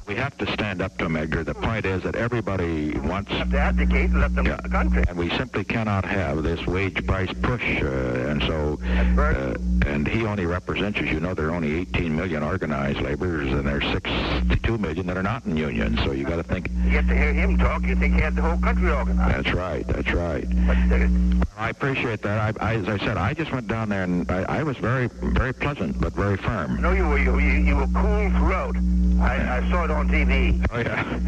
We 0.07 0.15
have 0.15 0.37
to 0.39 0.51
stand 0.53 0.81
up 0.81 0.97
to 0.97 1.05
him, 1.05 1.15
Edgar. 1.15 1.43
The 1.43 1.53
point 1.55 1.85
is 1.85 2.03
that 2.03 2.15
everybody 2.15 2.97
wants, 2.99 3.31
You 3.31 3.37
have 3.37 3.51
to 3.51 3.59
advocate 3.59 4.09
and 4.11 4.19
let 4.21 4.35
them 4.35 4.45
Yeah. 4.45 4.57
the 4.61 4.69
country. 4.69 5.03
and 5.07 5.17
we 5.17 5.29
simply 5.37 5.63
cannot 5.63 6.05
have 6.05 6.43
this 6.43 6.65
wage 6.65 7.05
price 7.07 7.31
push. 7.41 7.63
Uh, 7.81 7.87
and 8.29 8.41
so, 8.43 8.79
uh, 9.17 9.55
and 9.87 10.07
he 10.07 10.25
only 10.25 10.45
represents, 10.45 10.99
as 10.99 11.07
you 11.09 11.19
know, 11.19 11.33
there 11.33 11.47
are 11.47 11.55
only 11.55 11.79
18 11.81 12.15
million 12.15 12.43
organized 12.43 13.01
laborers, 13.01 13.51
and 13.51 13.65
there's 13.67 13.85
62 13.91 14.77
million 14.77 15.07
that 15.07 15.17
are 15.17 15.23
not 15.23 15.45
in 15.45 15.57
unions. 15.57 15.99
So 16.03 16.11
you 16.11 16.25
got 16.25 16.37
to 16.37 16.43
think. 16.43 16.69
You 16.85 16.91
get 16.91 17.07
to 17.07 17.15
hear 17.15 17.33
him 17.33 17.57
talk, 17.57 17.83
you 17.83 17.95
think 17.95 18.15
he 18.15 18.21
had 18.21 18.35
the 18.35 18.41
whole 18.41 18.57
country 18.57 18.91
organized. 18.91 19.45
That's 19.45 19.55
right. 19.55 19.87
That's 19.87 20.11
right. 20.13 20.45
I 21.61 21.69
appreciate 21.69 22.23
that. 22.23 22.57
I, 22.59 22.71
I, 22.71 22.75
as 22.77 22.87
I 22.89 22.97
said, 22.97 23.17
I 23.17 23.35
just 23.35 23.51
went 23.51 23.67
down 23.67 23.89
there 23.89 24.01
and 24.03 24.29
I, 24.31 24.41
I 24.61 24.63
was 24.63 24.77
very, 24.77 25.05
very 25.21 25.53
pleasant, 25.53 26.01
but 26.01 26.11
very 26.13 26.35
firm. 26.37 26.81
no, 26.81 26.91
you 26.91 27.07
were 27.07 27.19
you, 27.19 27.37
you, 27.37 27.75
were 27.75 27.85
cool 27.93 28.29
throughout. 28.31 28.75
I, 29.21 29.59
I 29.59 29.69
saw 29.69 29.83
it 29.83 29.91
on 29.91 30.09
TV. 30.09 30.65
Oh 30.71 30.79
yeah, 30.79 31.19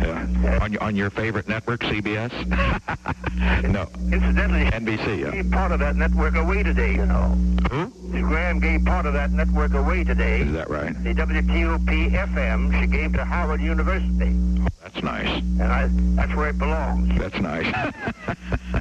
yeah. 0.41 0.57
On, 0.59 0.73
your- 0.73 0.81
on 0.81 0.95
your 0.95 1.11
favorite 1.11 1.47
network, 1.47 1.81
CBS? 1.81 2.31
no, 3.69 3.87
Incidentally, 4.11 4.65
NBC. 4.71 5.19
Yeah. 5.19 5.29
gave 5.31 5.51
part 5.51 5.71
of 5.71 5.79
that 5.81 5.95
network 5.95 6.35
away 6.35 6.63
today. 6.63 6.93
You 6.95 7.05
know, 7.05 7.29
Who? 7.69 7.91
Graham 8.23 8.59
gave 8.59 8.83
part 8.85 9.05
of 9.05 9.13
that 9.13 9.29
network 9.29 9.75
away 9.75 10.03
today. 10.03 10.41
Is 10.41 10.53
that 10.53 10.67
right? 10.67 10.95
The 11.03 11.13
WTOP 11.13 12.09
FM 12.11 12.81
she 12.81 12.87
gave 12.87 13.13
to 13.13 13.23
Howard 13.23 13.61
University, 13.61 14.35
Oh, 14.61 14.67
That's 14.81 15.03
nice. 15.03 15.27
and 15.41 15.61
I, 15.61 15.89
that's 16.15 16.35
where 16.35 16.49
it 16.49 16.57
belongs. 16.57 17.19
That's 17.19 17.39
nice. 17.39 17.93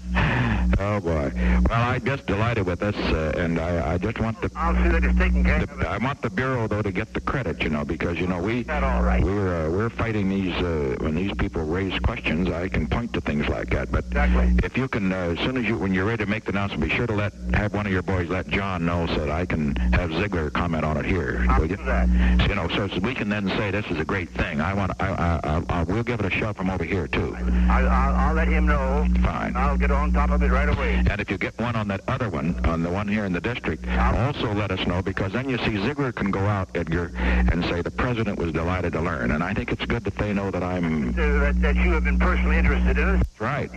oh 0.79 1.01
boy. 1.01 1.31
Well, 1.69 1.83
I'm 1.91 2.05
just 2.05 2.27
delighted 2.27 2.67
with 2.67 2.81
this, 2.81 2.97
uh, 2.97 3.33
and 3.37 3.59
I, 3.59 3.95
I 3.95 3.99
just 3.99 4.19
want 4.19 4.41
the, 4.41 4.51
I'll 4.57 4.75
see 4.83 4.89
that 4.89 5.05
it's 5.05 5.19
taken 5.19 5.45
care 5.45 5.63
of. 5.63 5.79
the 5.79 5.89
I 5.89 5.99
want 5.99 6.23
the 6.23 6.31
bureau 6.31 6.67
though 6.69 6.83
to 6.83 6.93
get 6.93 7.13
the 7.15 7.21
credit, 7.21 7.63
you 7.63 7.71
know, 7.71 7.85
because 7.85 8.19
you 8.19 8.27
know 8.27 8.41
we 8.41 8.63
That 8.65 8.83
all 8.85 9.03
right. 9.03 9.23
we're 9.23 9.67
uh, 9.67 9.71
we're 9.71 9.91
fighting 9.91 10.29
these 10.29 10.55
uh, 10.57 10.97
when 11.01 11.15
these 11.15 11.33
people 11.35 11.63
raise 11.65 11.99
questions. 12.01 12.49
I 12.51 12.69
can 12.69 12.87
point 12.87 13.13
to 13.15 13.21
things 13.21 13.49
like 13.49 13.71
that, 13.71 13.91
but 13.91 14.05
Exactly. 14.07 14.55
if 14.63 14.77
you 14.77 14.89
can, 14.89 15.13
uh, 15.13 15.35
as 15.37 15.39
soon 15.39 15.57
as 15.57 15.65
you 15.65 15.77
when 15.79 15.93
you're 15.95 16.05
ready 16.07 16.25
to 16.25 16.31
make 16.31 16.45
the 16.45 16.51
announcement, 16.51 16.83
be 16.83 16.91
sure 16.91 17.07
to 17.07 17.15
let 17.15 17.33
have 17.55 17.75
one 17.75 17.87
of 17.87 17.93
your 17.93 18.03
boys 18.03 18.29
let 18.29 18.49
John 18.49 18.85
know 18.85 19.07
so 19.07 19.15
that 19.21 19.31
I 19.31 19.47
can 19.47 19.75
have 19.93 20.13
Ziegler 20.13 20.51
comment 20.51 20.85
on 20.85 20.97
it 20.97 21.05
here. 21.05 21.45
I'll 21.49 21.61
will 21.61 21.71
you? 21.71 21.77
do 21.77 21.85
that. 21.85 22.09
So, 22.41 22.47
you 22.47 22.55
know, 22.55 22.69
so 22.69 22.89
so 22.89 22.99
we 23.01 23.15
can 23.15 23.29
then 23.29 23.49
say 23.49 23.71
this 23.71 23.87
is 23.87 23.99
a 23.99 24.05
great 24.05 24.31
thing. 24.31 24.61
I 24.61 24.75
want, 24.75 24.93
I, 25.01 25.09
I, 25.09 25.41
I, 25.45 25.63
I 25.69 25.83
we'll 25.85 26.03
give 26.03 26.21
it 26.21 26.27
a 26.27 26.31
shove 26.31 26.57
from 26.57 26.71
over 26.71 26.85
here 26.85 27.07
too. 27.09 27.35
I, 27.69 27.83
I'll, 27.83 28.15
I'll 28.15 28.35
let 28.35 28.49
him 28.49 28.67
know. 28.67 29.07
Fine. 29.23 29.57
I'll 29.57 29.77
get 29.77 29.91
on 29.91 30.13
top 30.13 30.31
of 30.31 30.43
it 30.43 30.51
right 30.51 30.62
away. 30.69 31.03
And 31.09 31.21
if 31.21 31.31
you 31.31 31.39
get 31.39 31.59
one 31.59 31.77
on 31.77 31.89
that 31.89 32.01
other 32.09 32.29
one, 32.29 32.65
on 32.67 32.83
the 32.83 32.91
one 32.91 33.09
here 33.09 33.25
in 33.25 33.33
the 33.33 33.41
district, 33.41 33.87
also 33.89 34.53
let 34.53 34.71
us 34.71 34.87
know 34.87 35.03
because 35.03 35.33
then 35.33 35.49
you 35.49 35.59
see 35.59 35.77
Ziegler 35.83 36.13
can 36.13 36.31
go 36.31 36.41
out, 36.41 36.69
Edgar, 36.75 37.11
and 37.17 37.65
say 37.65 37.83
the 37.83 37.91
president 37.91 38.39
was 38.39 38.53
delighted 38.53 38.93
to 38.95 39.01
learn. 39.01 39.31
And 39.33 39.43
I 39.43 39.55
think 39.55 39.73
it's 39.73 39.85
good 39.85 40.05
that 40.05 40.17
they 40.17 40.33
know 40.33 40.51
that 40.51 40.63
I'm 40.63 41.11
Uh, 41.11 41.13
that, 41.41 41.61
that 41.63 41.77
you 41.77 41.93
have 41.93 42.05
been 42.05 42.19
personally 42.19 42.57
interested 42.59 42.99
in 42.99 43.09
it. 43.21 43.27
right 43.39 43.71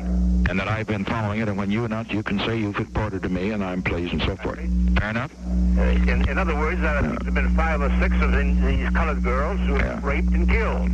and 0.48 0.60
that 0.60 0.68
I've 0.68 0.88
been 0.88 1.04
following 1.06 1.40
it. 1.42 1.48
And 1.48 1.58
when 1.58 1.72
you 1.72 1.86
announce, 1.86 2.12
you 2.12 2.22
can 2.22 2.38
say 2.40 2.58
you've 2.58 2.78
reported 2.78 3.24
to 3.24 3.30
me 3.30 3.50
and 3.52 3.64
I'm 3.64 3.82
pleased 3.82 4.14
and 4.14 4.22
so 4.22 4.36
forth. 4.38 4.60
Fair 5.00 5.10
enough? 5.10 5.32
Uh, 5.78 5.82
in, 5.82 6.30
in 6.30 6.38
other 6.38 6.56
words, 6.56 6.80
uh, 6.82 7.02
there 7.02 7.12
have 7.26 7.34
been 7.34 7.56
five 7.56 7.82
or 7.82 7.90
six 8.00 8.16
of 8.22 8.32
these 8.32 8.90
colored 8.92 9.24
girls 9.24 9.60
who 9.62 9.74
were 9.74 9.80
Yeah. 9.80 10.00
raped 10.04 10.30
and 10.34 10.48
killed. 10.48 10.90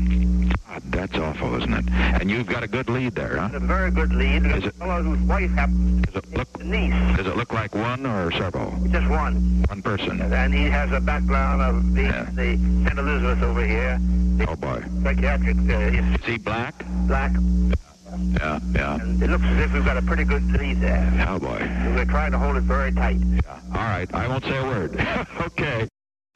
God, 0.72 0.82
that's 0.86 1.16
awful, 1.18 1.56
isn't 1.58 1.74
it? 1.74 1.86
And 1.92 2.32
you've 2.32 2.48
got 2.48 2.64
a 2.64 2.68
good 2.68 2.90
lead 2.90 3.14
there, 3.16 3.38
huh? 3.38 3.50
A 3.54 3.60
very 3.60 3.92
good 3.92 4.14
lead. 4.14 4.46
Is 4.46 4.64
A 4.64 4.68
it- 4.68 4.76
fellow 4.76 5.04
whose 5.04 5.20
wife 5.20 5.52
happens 5.52 6.06
Does 6.06 6.16
it 6.24 6.34
look? 6.38 6.52
to 6.54 6.60
be 6.60 6.64
a 6.64 6.88
niece. 6.90 7.18
Does 7.18 7.28
it 7.28 7.36
look 7.36 7.52
like 7.54 7.76
one 7.76 8.06
or 8.06 8.32
several? 8.32 8.72
Just 8.90 9.08
one. 9.10 9.64
One 9.68 9.82
person. 9.82 10.22
And 10.22 10.54
he 10.54 10.64
has 10.70 10.92
a 10.94 11.02
background 11.02 11.62
of 11.62 11.94
being 11.94 12.08
Yeah. 12.08 12.24
the 12.34 12.58
St. 12.86 12.98
Elizabeth 13.00 13.44
over 13.44 13.66
here, 13.66 14.00
the 14.38 14.50
Oh 14.50 14.56
boy. 14.56 14.82
psychiatric 15.04 15.58
uh, 15.58 15.74
Is 15.74 16.26
he 16.26 16.38
black? 16.38 16.86
black. 17.08 17.32
Yeah, 18.40 18.60
yeah. 18.74 18.96
And 18.96 19.22
it 19.22 19.30
looks 19.30 19.44
as 19.46 19.60
if 19.66 19.74
we've 19.74 19.86
got 19.86 19.98
a 19.98 20.02
pretty 20.02 20.24
good 20.24 20.44
lead 20.54 20.80
there. 20.82 21.26
Oh 21.30 21.40
boy. 21.40 21.60
We're 21.96 22.06
trying 22.06 22.32
to 22.32 22.38
hold 22.40 22.56
it 22.58 22.64
very 22.64 22.92
tight. 22.94 23.18
Yeah. 23.20 23.60
All 23.74 23.82
right, 23.82 24.14
I 24.14 24.28
won't 24.28 24.44
say 24.46 24.58
a 24.58 24.64
word. 24.66 24.96
okay. 25.42 25.88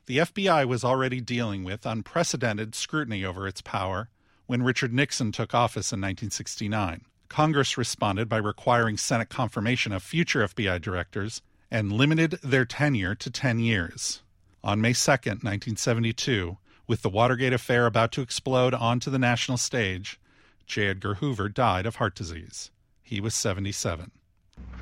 The 0.07 0.17
FBI 0.19 0.65
was 0.65 0.83
already 0.83 1.19
dealing 1.19 1.63
with 1.63 1.85
unprecedented 1.85 2.75
scrutiny 2.75 3.25
over 3.25 3.47
its 3.47 3.61
power 3.61 4.09
when 4.47 4.63
Richard 4.63 4.93
Nixon 4.93 5.31
took 5.31 5.53
office 5.53 5.91
in 5.91 5.99
1969. 5.99 7.01
Congress 7.29 7.77
responded 7.77 8.29
by 8.29 8.37
requiring 8.37 8.97
Senate 8.97 9.29
confirmation 9.29 9.91
of 9.91 10.03
future 10.03 10.47
FBI 10.47 10.81
directors 10.81 11.41
and 11.71 11.91
limited 11.91 12.39
their 12.43 12.65
tenure 12.65 13.15
to 13.15 13.29
10 13.29 13.59
years. 13.59 14.21
On 14.63 14.79
May 14.79 14.93
2, 14.93 15.09
1972, 15.11 16.57
with 16.87 17.01
the 17.01 17.09
Watergate 17.09 17.53
affair 17.53 17.85
about 17.85 18.11
to 18.13 18.21
explode 18.21 18.73
onto 18.73 19.09
the 19.09 19.19
national 19.19 19.57
stage, 19.57 20.19
J. 20.65 20.87
Edgar 20.87 21.15
Hoover 21.15 21.49
died 21.49 21.85
of 21.85 21.97
heart 21.97 22.15
disease. 22.15 22.71
He 23.01 23.19
was 23.19 23.35
77. 23.35 24.11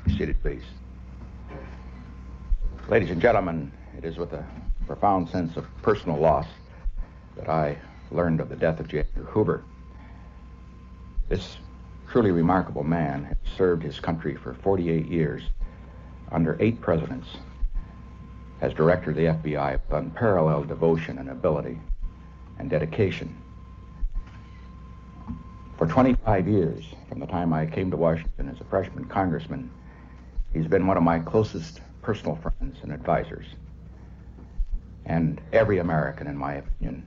Seated, 0.06 0.40
please. 0.40 0.62
Ladies 2.88 3.10
and 3.10 3.20
gentlemen, 3.20 3.72
it 3.96 4.04
is 4.04 4.16
with 4.16 4.32
a 4.32 4.44
profound 4.86 5.28
sense 5.30 5.56
of 5.56 5.66
personal 5.82 6.18
loss 6.18 6.46
that 7.36 7.48
I 7.48 7.78
learned 8.14 8.40
of 8.40 8.48
the 8.48 8.56
death 8.56 8.80
of 8.80 8.88
J. 8.88 9.00
Edgar 9.00 9.24
Hoover. 9.24 9.64
This 11.28 11.56
truly 12.08 12.30
remarkable 12.30 12.84
man 12.84 13.24
has 13.24 13.36
served 13.56 13.82
his 13.82 13.98
country 13.98 14.36
for 14.36 14.54
48 14.54 15.06
years 15.06 15.42
under 16.30 16.56
eight 16.60 16.80
presidents 16.80 17.28
as 18.60 18.72
director 18.72 19.10
of 19.10 19.16
the 19.16 19.24
FBI 19.24 19.72
with 19.72 19.92
unparalleled 19.92 20.68
devotion 20.68 21.18
and 21.18 21.28
ability 21.28 21.78
and 22.58 22.70
dedication. 22.70 23.36
For 25.76 25.86
25 25.86 26.46
years, 26.46 26.84
from 27.08 27.18
the 27.18 27.26
time 27.26 27.52
I 27.52 27.66
came 27.66 27.90
to 27.90 27.96
Washington 27.96 28.48
as 28.48 28.60
a 28.60 28.64
freshman 28.64 29.06
congressman, 29.06 29.70
he's 30.52 30.68
been 30.68 30.86
one 30.86 30.96
of 30.96 31.02
my 31.02 31.18
closest 31.18 31.80
personal 32.00 32.36
friends 32.36 32.78
and 32.82 32.92
advisors. 32.92 33.46
And 35.04 35.40
every 35.52 35.78
American, 35.78 36.26
in 36.26 36.36
my 36.36 36.54
opinion, 36.54 37.06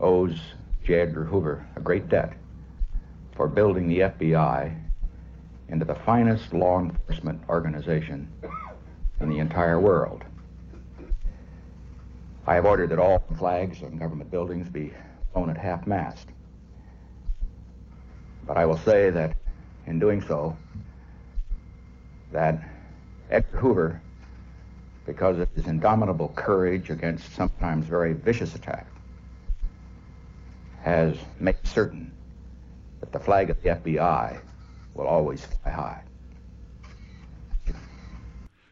owes 0.00 0.38
J. 0.84 1.00
Edgar 1.00 1.24
Hoover 1.24 1.66
a 1.76 1.80
great 1.80 2.08
debt 2.08 2.32
for 3.36 3.48
building 3.48 3.88
the 3.88 4.00
FBI 4.00 4.74
into 5.68 5.84
the 5.84 5.94
finest 5.94 6.52
law 6.52 6.80
enforcement 6.80 7.40
organization 7.48 8.28
in 9.20 9.28
the 9.28 9.38
entire 9.38 9.78
world. 9.80 10.24
I 12.46 12.54
have 12.54 12.64
ordered 12.64 12.90
that 12.90 12.98
all 12.98 13.22
flags 13.36 13.82
on 13.82 13.98
government 13.98 14.30
buildings 14.30 14.68
be 14.68 14.92
flown 15.32 15.50
at 15.50 15.58
half 15.58 15.86
mast. 15.86 16.28
But 18.46 18.56
I 18.56 18.64
will 18.64 18.78
say 18.78 19.10
that 19.10 19.36
in 19.86 19.98
doing 19.98 20.22
so, 20.22 20.56
that 22.32 22.62
Edgar 23.30 23.58
Hoover, 23.58 24.00
because 25.04 25.38
of 25.38 25.50
his 25.54 25.66
indomitable 25.66 26.32
courage 26.34 26.88
against 26.88 27.34
sometimes 27.34 27.86
very 27.86 28.14
vicious 28.14 28.54
attack, 28.54 28.86
has 30.88 31.18
made 31.38 31.56
certain 31.64 32.10
that 33.00 33.12
the 33.12 33.18
flag 33.18 33.50
of 33.50 33.62
the 33.62 33.68
FBI 33.68 34.40
will 34.94 35.06
always 35.06 35.44
fly 35.44 35.70
high. 35.70 36.02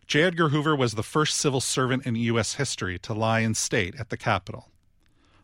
J. 0.06 0.22
Edgar 0.22 0.48
Hoover 0.48 0.74
was 0.74 0.94
the 0.94 1.02
first 1.02 1.36
civil 1.36 1.60
servant 1.60 2.06
in 2.06 2.16
U.S. 2.16 2.54
history 2.54 2.98
to 3.00 3.12
lie 3.12 3.40
in 3.40 3.54
state 3.54 3.96
at 3.98 4.08
the 4.08 4.16
Capitol. 4.16 4.70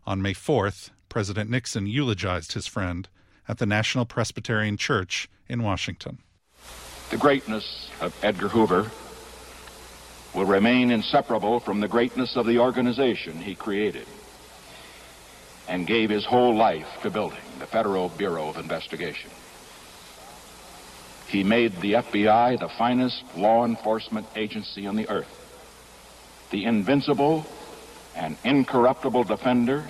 On 0.07 0.23
May 0.23 0.33
4th, 0.33 0.91
President 1.11 1.51
Nixon 1.51 1.87
eulogized 1.87 2.53
his 2.53 2.67
friend 2.67 3.09
at 3.47 3.59
the 3.59 3.67
National 3.67 4.07
Presbyterian 4.07 4.79
Church 4.79 5.29
in 5.49 5.63
Washington. 5.63 6.19
The 7.11 7.19
greatness 7.19 7.91
of 8.01 8.17
Edgar 8.25 8.49
Hoover 8.49 8.91
will 10.35 10.47
remain 10.47 10.91
inseparable 10.91 11.61
from 11.61 11.81
the 11.81 11.89
greatness 11.89 12.35
of 12.37 12.47
the 12.47 12.59
organization 12.59 13.37
he 13.37 13.55
created 13.55 14.07
and 15.69 15.87
gave 15.87 16.11
his 16.11 16.25
whole 16.25 16.55
life 16.55 16.89
to 17.03 17.11
building, 17.11 17.41
the 17.59 17.67
Federal 17.67 18.09
Bureau 18.09 18.49
of 18.49 18.57
Investigation. 18.57 19.31
He 21.29 21.45
made 21.45 21.81
the 21.81 21.95
FBI 21.95 22.59
the 22.61 22.69
finest 22.69 23.25
law 23.37 23.65
enforcement 23.65 24.27
agency 24.37 24.87
on 24.87 24.97
the 24.97 25.09
earth, 25.09 25.39
the 26.51 26.65
invincible 26.65 27.47
and 28.15 28.37
incorruptible 28.45 29.25
defender 29.25 29.87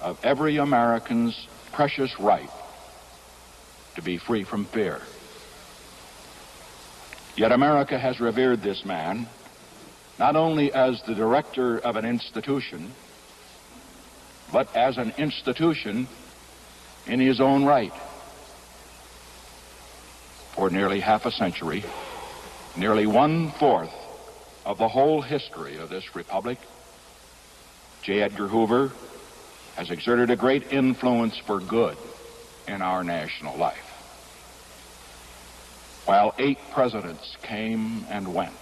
of 0.00 0.18
every 0.24 0.56
American's 0.56 1.46
precious 1.72 2.18
right 2.18 2.50
to 3.94 4.02
be 4.02 4.18
free 4.18 4.44
from 4.44 4.64
fear. 4.64 5.00
Yet 7.36 7.52
America 7.52 7.98
has 7.98 8.18
revered 8.18 8.62
this 8.62 8.84
man 8.84 9.28
not 10.18 10.36
only 10.36 10.72
as 10.72 11.02
the 11.02 11.14
director 11.14 11.78
of 11.78 11.96
an 11.96 12.06
institution, 12.06 12.92
but 14.52 14.74
as 14.76 14.98
an 14.98 15.12
institution 15.18 16.08
in 17.06 17.20
his 17.20 17.40
own 17.40 17.64
right. 17.64 17.92
for 20.56 20.70
nearly 20.70 21.00
half 21.00 21.26
a 21.26 21.30
century, 21.30 21.84
nearly 22.76 23.06
one 23.06 23.50
fourth 23.50 23.92
of 24.64 24.78
the 24.78 24.88
whole 24.88 25.20
history 25.20 25.76
of 25.76 25.90
this 25.90 26.16
republic, 26.16 26.58
J. 28.02 28.22
Edgar 28.22 28.48
Hoover 28.48 28.90
has 29.76 29.90
exerted 29.90 30.30
a 30.30 30.36
great 30.36 30.72
influence 30.72 31.36
for 31.36 31.60
good 31.60 31.96
in 32.66 32.80
our 32.80 33.04
national 33.04 33.58
life. 33.58 33.92
While 36.06 36.34
eight 36.38 36.58
presidents 36.72 37.36
came 37.42 38.06
and 38.08 38.32
went, 38.32 38.56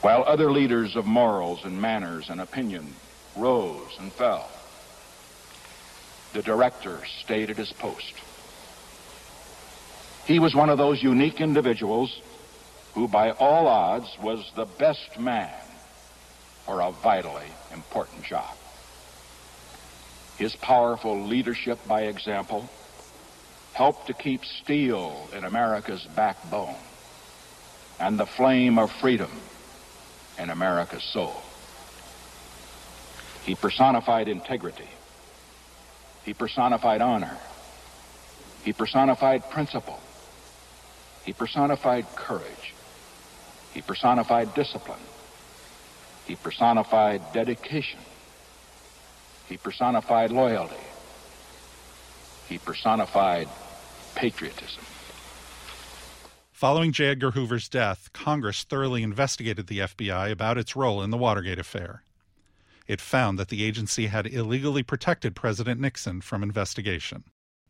while 0.00 0.24
other 0.26 0.50
leaders 0.50 0.96
of 0.96 1.04
morals 1.04 1.64
and 1.64 1.80
manners 1.80 2.30
and 2.30 2.40
opinion 2.40 2.94
rose 3.36 3.96
and 3.98 4.12
fell, 4.12 4.48
the 6.32 6.42
director 6.42 7.00
stayed 7.22 7.50
at 7.50 7.56
his 7.56 7.72
post. 7.72 8.14
He 10.26 10.38
was 10.38 10.54
one 10.54 10.70
of 10.70 10.78
those 10.78 11.02
unique 11.02 11.40
individuals 11.40 12.20
who, 12.94 13.06
by 13.06 13.30
all 13.32 13.68
odds, 13.68 14.16
was 14.20 14.50
the 14.56 14.64
best 14.64 15.20
man 15.20 15.54
for 16.64 16.80
a 16.80 16.90
vitally 16.90 17.46
important 17.72 18.24
job. 18.24 18.56
His 20.36 20.56
powerful 20.56 21.22
leadership 21.22 21.78
by 21.86 22.02
example 22.02 22.68
helped 23.72 24.08
to 24.08 24.14
keep 24.14 24.44
steel 24.44 25.28
in 25.36 25.44
America's 25.44 26.04
backbone 26.16 26.74
and 28.00 28.18
the 28.18 28.26
flame 28.26 28.78
of 28.78 28.90
freedom 28.90 29.30
in 30.38 30.50
America's 30.50 31.04
soul. 31.04 31.42
He 33.46 33.54
personified 33.54 34.26
integrity. 34.26 34.88
He 36.24 36.34
personified 36.34 37.00
honor. 37.00 37.38
He 38.64 38.72
personified 38.72 39.48
principle. 39.50 40.00
He 41.24 41.32
personified 41.32 42.06
courage. 42.16 42.74
He 43.72 43.82
personified 43.82 44.52
discipline. 44.54 44.98
He 46.26 46.34
personified 46.34 47.22
dedication. 47.32 48.00
He 49.48 49.56
personified 49.56 50.32
loyalty. 50.32 50.74
He 52.48 52.58
personified 52.58 53.48
patriotism. 54.16 54.82
Following 56.50 56.90
J. 56.90 57.10
Edgar 57.10 57.30
Hoover's 57.32 57.68
death, 57.68 58.12
Congress 58.12 58.64
thoroughly 58.64 59.04
investigated 59.04 59.68
the 59.68 59.80
FBI 59.80 60.32
about 60.32 60.58
its 60.58 60.74
role 60.74 61.00
in 61.00 61.10
the 61.10 61.16
Watergate 61.16 61.60
affair. 61.60 62.02
It 62.86 63.00
found 63.00 63.38
that 63.38 63.48
the 63.48 63.64
agency 63.64 64.06
had 64.06 64.26
illegally 64.26 64.82
protected 64.82 65.34
President 65.34 65.80
Nixon 65.80 66.20
from 66.20 66.42
investigation. 66.42 67.24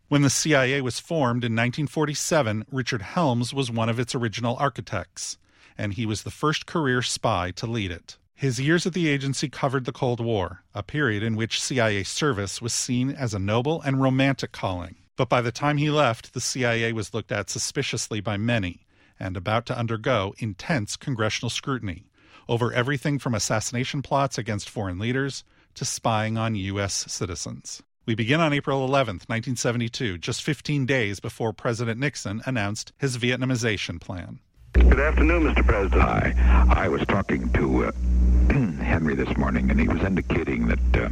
When 0.08 0.22
the 0.22 0.30
CIA 0.30 0.80
was 0.82 1.00
formed 1.00 1.42
in 1.42 1.52
1947, 1.52 2.66
Richard 2.70 3.02
Helms 3.02 3.52
was 3.52 3.70
one 3.70 3.88
of 3.88 3.98
its 3.98 4.14
original 4.14 4.56
architects, 4.60 5.38
and 5.76 5.94
he 5.94 6.06
was 6.06 6.22
the 6.22 6.30
first 6.30 6.66
career 6.66 7.02
spy 7.02 7.50
to 7.52 7.66
lead 7.66 7.90
it. 7.90 8.16
His 8.34 8.60
years 8.60 8.86
at 8.86 8.92
the 8.92 9.08
agency 9.08 9.48
covered 9.48 9.86
the 9.86 9.92
Cold 9.92 10.20
War, 10.20 10.62
a 10.74 10.82
period 10.82 11.22
in 11.22 11.36
which 11.36 11.62
CIA 11.62 12.02
service 12.02 12.60
was 12.60 12.74
seen 12.74 13.10
as 13.10 13.32
a 13.32 13.38
noble 13.38 13.80
and 13.80 14.00
romantic 14.00 14.52
calling. 14.52 14.96
But 15.16 15.30
by 15.30 15.40
the 15.40 15.50
time 15.50 15.78
he 15.78 15.90
left, 15.90 16.34
the 16.34 16.40
CIA 16.40 16.92
was 16.92 17.14
looked 17.14 17.32
at 17.32 17.48
suspiciously 17.48 18.20
by 18.20 18.36
many 18.36 18.86
and 19.18 19.36
about 19.36 19.64
to 19.66 19.78
undergo 19.78 20.34
intense 20.38 20.96
congressional 20.96 21.48
scrutiny 21.48 22.04
over 22.48 22.72
everything 22.72 23.18
from 23.18 23.34
assassination 23.34 24.02
plots 24.02 24.38
against 24.38 24.70
foreign 24.70 24.98
leaders 24.98 25.44
to 25.74 25.84
spying 25.84 26.38
on 26.38 26.54
U.S. 26.54 27.04
citizens. 27.08 27.82
We 28.06 28.14
begin 28.14 28.40
on 28.40 28.52
April 28.52 28.84
11, 28.84 29.16
1972, 29.26 30.18
just 30.18 30.42
15 30.42 30.86
days 30.86 31.18
before 31.18 31.52
President 31.52 31.98
Nixon 31.98 32.40
announced 32.46 32.92
his 32.98 33.18
Vietnamization 33.18 34.00
plan. 34.00 34.38
Good 34.74 35.00
afternoon, 35.00 35.42
Mr. 35.42 35.66
President. 35.66 36.02
Hi. 36.02 36.34
I 36.68 36.88
was 36.88 37.04
talking 37.06 37.52
to 37.54 37.86
uh, 37.86 37.92
Henry 38.82 39.14
this 39.16 39.36
morning, 39.36 39.70
and 39.70 39.80
he 39.80 39.88
was 39.88 40.02
indicating 40.02 40.68
that 40.68 40.78
uh, 40.96 41.08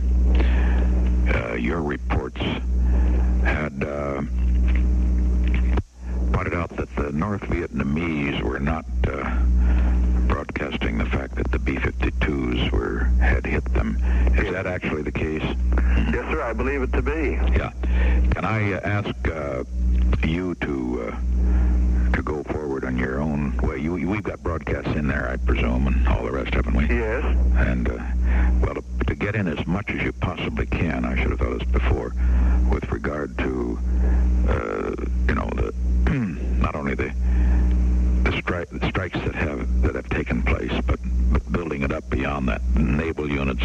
uh, 1.37 1.55
your 1.55 1.83
reports 1.83 2.41
had 3.43 3.83
uh, 3.83 4.23
pointed 6.33 6.55
out 6.55 6.71
that 6.77 6.95
the 6.95 7.11
North 7.13 7.43
Vietnamese 7.43 8.41
were 8.43 8.61
not 8.61 8.85
uh, 9.09 9.37
broadcasting 10.27 10.99
the 10.99 11.07
fact 11.07 11.37
that 11.37 11.51
the 11.51 11.59
B-52s 11.59 12.71
were 12.71 13.05
had 13.21 13.47
hit 13.47 13.65
them. 13.75 13.97
Is 14.37 14.53
that 14.53 14.67
actually 14.67 15.03
the 15.03 15.13
case? 15.13 15.43
Yes, 15.43 16.31
sir. 16.31 16.43
I 16.43 16.53
believe 16.53 16.83
it 16.83 16.93
to 16.93 17.03
be. 17.03 17.39
Yeah. 17.57 17.73
Can 18.33 18.45
I 18.45 18.73
uh, 18.73 18.81
ask 18.81 19.15
you 20.25 20.55
to 20.57 21.15
to 22.15 22.23
go 22.23 22.43
forward 22.45 22.85
on 22.85 22.97
your 22.97 23.21
own 23.21 23.57
way. 23.59 23.79
You, 23.79 23.95
we've 23.95 24.23
got 24.23 24.43
broadcasts 24.43 24.95
in 24.95 25.09
there, 25.09 25.29
I 25.29 25.37
presume, 25.37 25.89
and 25.89 26.07
all 26.07 26.23
the 26.23 26.31
rest, 26.31 26.55
haven't 26.55 26.75
we? 26.75 26.87
Yes. 26.87 27.25
And, 27.57 27.89
uh, 27.89 27.99
well, 28.61 28.75
to, 28.75 28.85
to, 29.07 29.15
get 29.17 29.35
in 29.35 29.49
as 29.49 29.67
much 29.67 29.91
as 29.91 30.03
you 30.03 30.13
possibly 30.13 30.67
can, 30.67 31.05
I 31.05 31.21
should 31.21 31.31
have 31.31 31.41
thought 31.41 31.59
this 31.59 31.69
before, 31.71 32.15
with 32.71 32.89
regard 32.91 33.37
to, 33.39 33.79
uh, 34.49 34.95
you 35.29 35.35
know, 35.35 35.51
the 35.57 35.75
not 36.61 36.77
only 36.77 36.95
the, 36.95 37.13
stri- 38.35 38.89
strikes 38.89 39.19
that 39.21 39.35
have 39.35 39.83
that 39.83 39.95
have 39.95 40.09
taken 40.09 40.43
place, 40.43 40.73
but, 40.87 40.99
but 41.33 41.53
building 41.53 41.83
it 41.83 41.93
up 41.93 42.09
beyond 42.11 42.49
that, 42.49 42.63
naval 42.75 43.31
units 43.31 43.63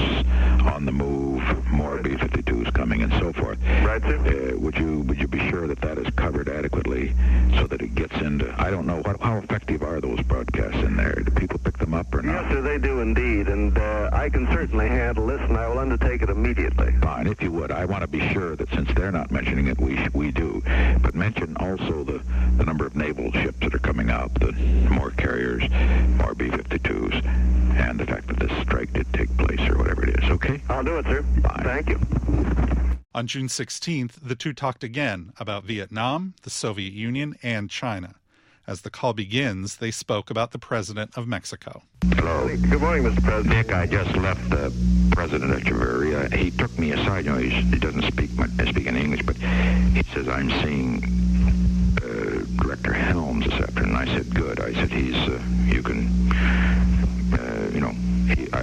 on 0.66 0.86
the 0.86 0.92
move, 0.92 1.42
more 1.72 1.98
B-52s 2.02 2.74
coming, 2.74 3.02
and 3.02 3.12
so 3.14 3.34
forth. 3.34 3.60
Right, 3.84 4.02
sir. 4.02 4.18
Uh, 4.54 4.58
would 4.60 4.78
you 4.78 5.00
would 5.02 5.20
you 5.20 5.28
be 5.28 5.40
sure 5.50 5.68
that 5.68 5.82
that 5.82 5.98
is 5.98 6.08
covered 6.16 6.50
adequately 6.50 7.14
so 7.56 7.68
that 7.68 7.82
it 7.82 7.96
gets 7.96 8.16
into? 8.22 8.54
I 8.58 8.70
don't 8.70 8.86
know 8.86 9.02
what, 9.02 9.20
how 9.22 9.38
effective 9.38 9.82
are 9.84 10.00
those 10.02 10.22
broadcasts 10.22 10.78
in 10.84 10.96
there. 10.96 11.16
Do 11.16 11.32
people 11.32 11.60
pick 11.60 11.78
them 11.78 11.94
up 11.94 12.14
or 12.14 12.22
not? 12.22 12.44
Yes, 12.44 12.52
sir. 12.52 12.62
They 12.62 12.78
do 12.78 13.00
indeed, 13.00 13.48
and 13.48 13.78
uh, 13.78 14.10
I 14.14 14.30
can 14.30 14.48
certainly 14.48 14.88
handle 14.88 15.28
this, 15.28 15.42
and 15.42 15.58
I 15.58 15.68
will 15.68 15.80
undertake 15.80 16.22
it 16.22 16.30
immediately. 16.30 16.94
Fine, 17.02 17.28
if 17.28 17.42
you 17.42 17.52
would. 17.52 17.72
I 17.72 17.86
want 17.86 18.02
to 18.02 18.08
be 18.08 18.28
sure 18.34 18.56
that 18.56 18.70
since 18.70 18.90
they're 18.96 19.12
not 19.12 19.32
mentioning 19.32 19.68
it, 19.68 19.80
we 19.80 20.08
we 20.14 20.32
do. 20.32 20.62
But 21.02 21.16
mention 21.16 21.56
also 21.58 22.04
the 22.04 22.22
the 22.60 22.66
number 22.66 22.86
of 22.86 22.96
naval 22.96 23.32
ships 23.32 23.58
that 23.62 23.74
are 23.74 23.80
coming 23.80 24.12
out. 24.12 24.34
The 24.36 24.52
more 24.92 25.12
carriers, 25.12 25.64
more 26.18 26.36
B-52s, 26.36 27.26
and 27.76 28.00
the 28.00 28.06
fact 28.06 28.28
that 28.28 28.38
this 28.40 28.52
strike 28.62 28.94
did 28.94 29.12
take 29.14 29.36
place 29.38 29.62
or 29.62 29.78
whatever 29.78 30.04
it 30.08 30.22
is. 30.22 30.30
Okay? 30.30 30.62
I'll 30.70 30.84
do 30.84 30.98
it, 30.98 31.06
sir. 31.06 31.22
Bye. 31.42 31.62
Thank 31.64 31.90
you. 31.90 32.00
On 33.16 33.26
June 33.26 33.48
16th, 33.48 34.14
the 34.22 34.36
two 34.36 34.54
talked 34.54 34.84
again 34.84 35.32
about 35.40 35.64
Vietnam, 35.64 36.36
the 36.44 36.50
Soviet 36.50 36.94
Union, 36.94 37.36
and 37.42 37.70
China. 37.70 38.16
As 38.68 38.82
the 38.82 38.92
call 38.92 39.14
begins, 39.14 39.78
they 39.78 39.90
spoke 39.90 40.30
about 40.30 40.52
the 40.52 40.60
President 40.60 41.18
of 41.18 41.28
Mexico. 41.28 41.82
Hello. 42.14 42.48
Good 42.48 42.82
morning, 42.82 43.04
Mr. 43.04 43.24
President. 43.24 43.68
Dick, 43.68 43.74
I 43.74 43.88
just 43.88 44.16
left 44.16 44.48
the 44.50 44.72
President 45.12 45.52
of 45.52 45.62
Echeverria. 45.62 46.32
he 46.36 46.52
took 46.52 46.78
me 46.78 46.92
aside. 46.92 47.26
You 47.26 47.32
know, 47.32 47.38
he 47.40 47.80
doesn't 47.80 48.04
speak 48.04 48.32
much, 48.34 48.52
speak 48.70 48.86
in 48.86 48.96
English, 48.96 49.24
but 49.24 49.38
he 49.38 50.04
says, 50.14 50.28
I'm 50.28 50.52
seeing 50.62 51.19
Director 52.70 52.94
Helms 52.94 53.46
this 53.46 53.54
afternoon. 53.56 53.96
I 53.96 54.06
said, 54.06 54.32
good. 54.32 54.60
I 54.60 54.72
said, 54.74 54.92
he's, 54.92 55.16
uh, 55.16 55.42
you 55.66 55.82
can, 55.82 56.32
uh, 57.34 57.72
you 57.74 57.80
know, 57.80 57.90
he, 58.36 58.48
I, 58.54 58.62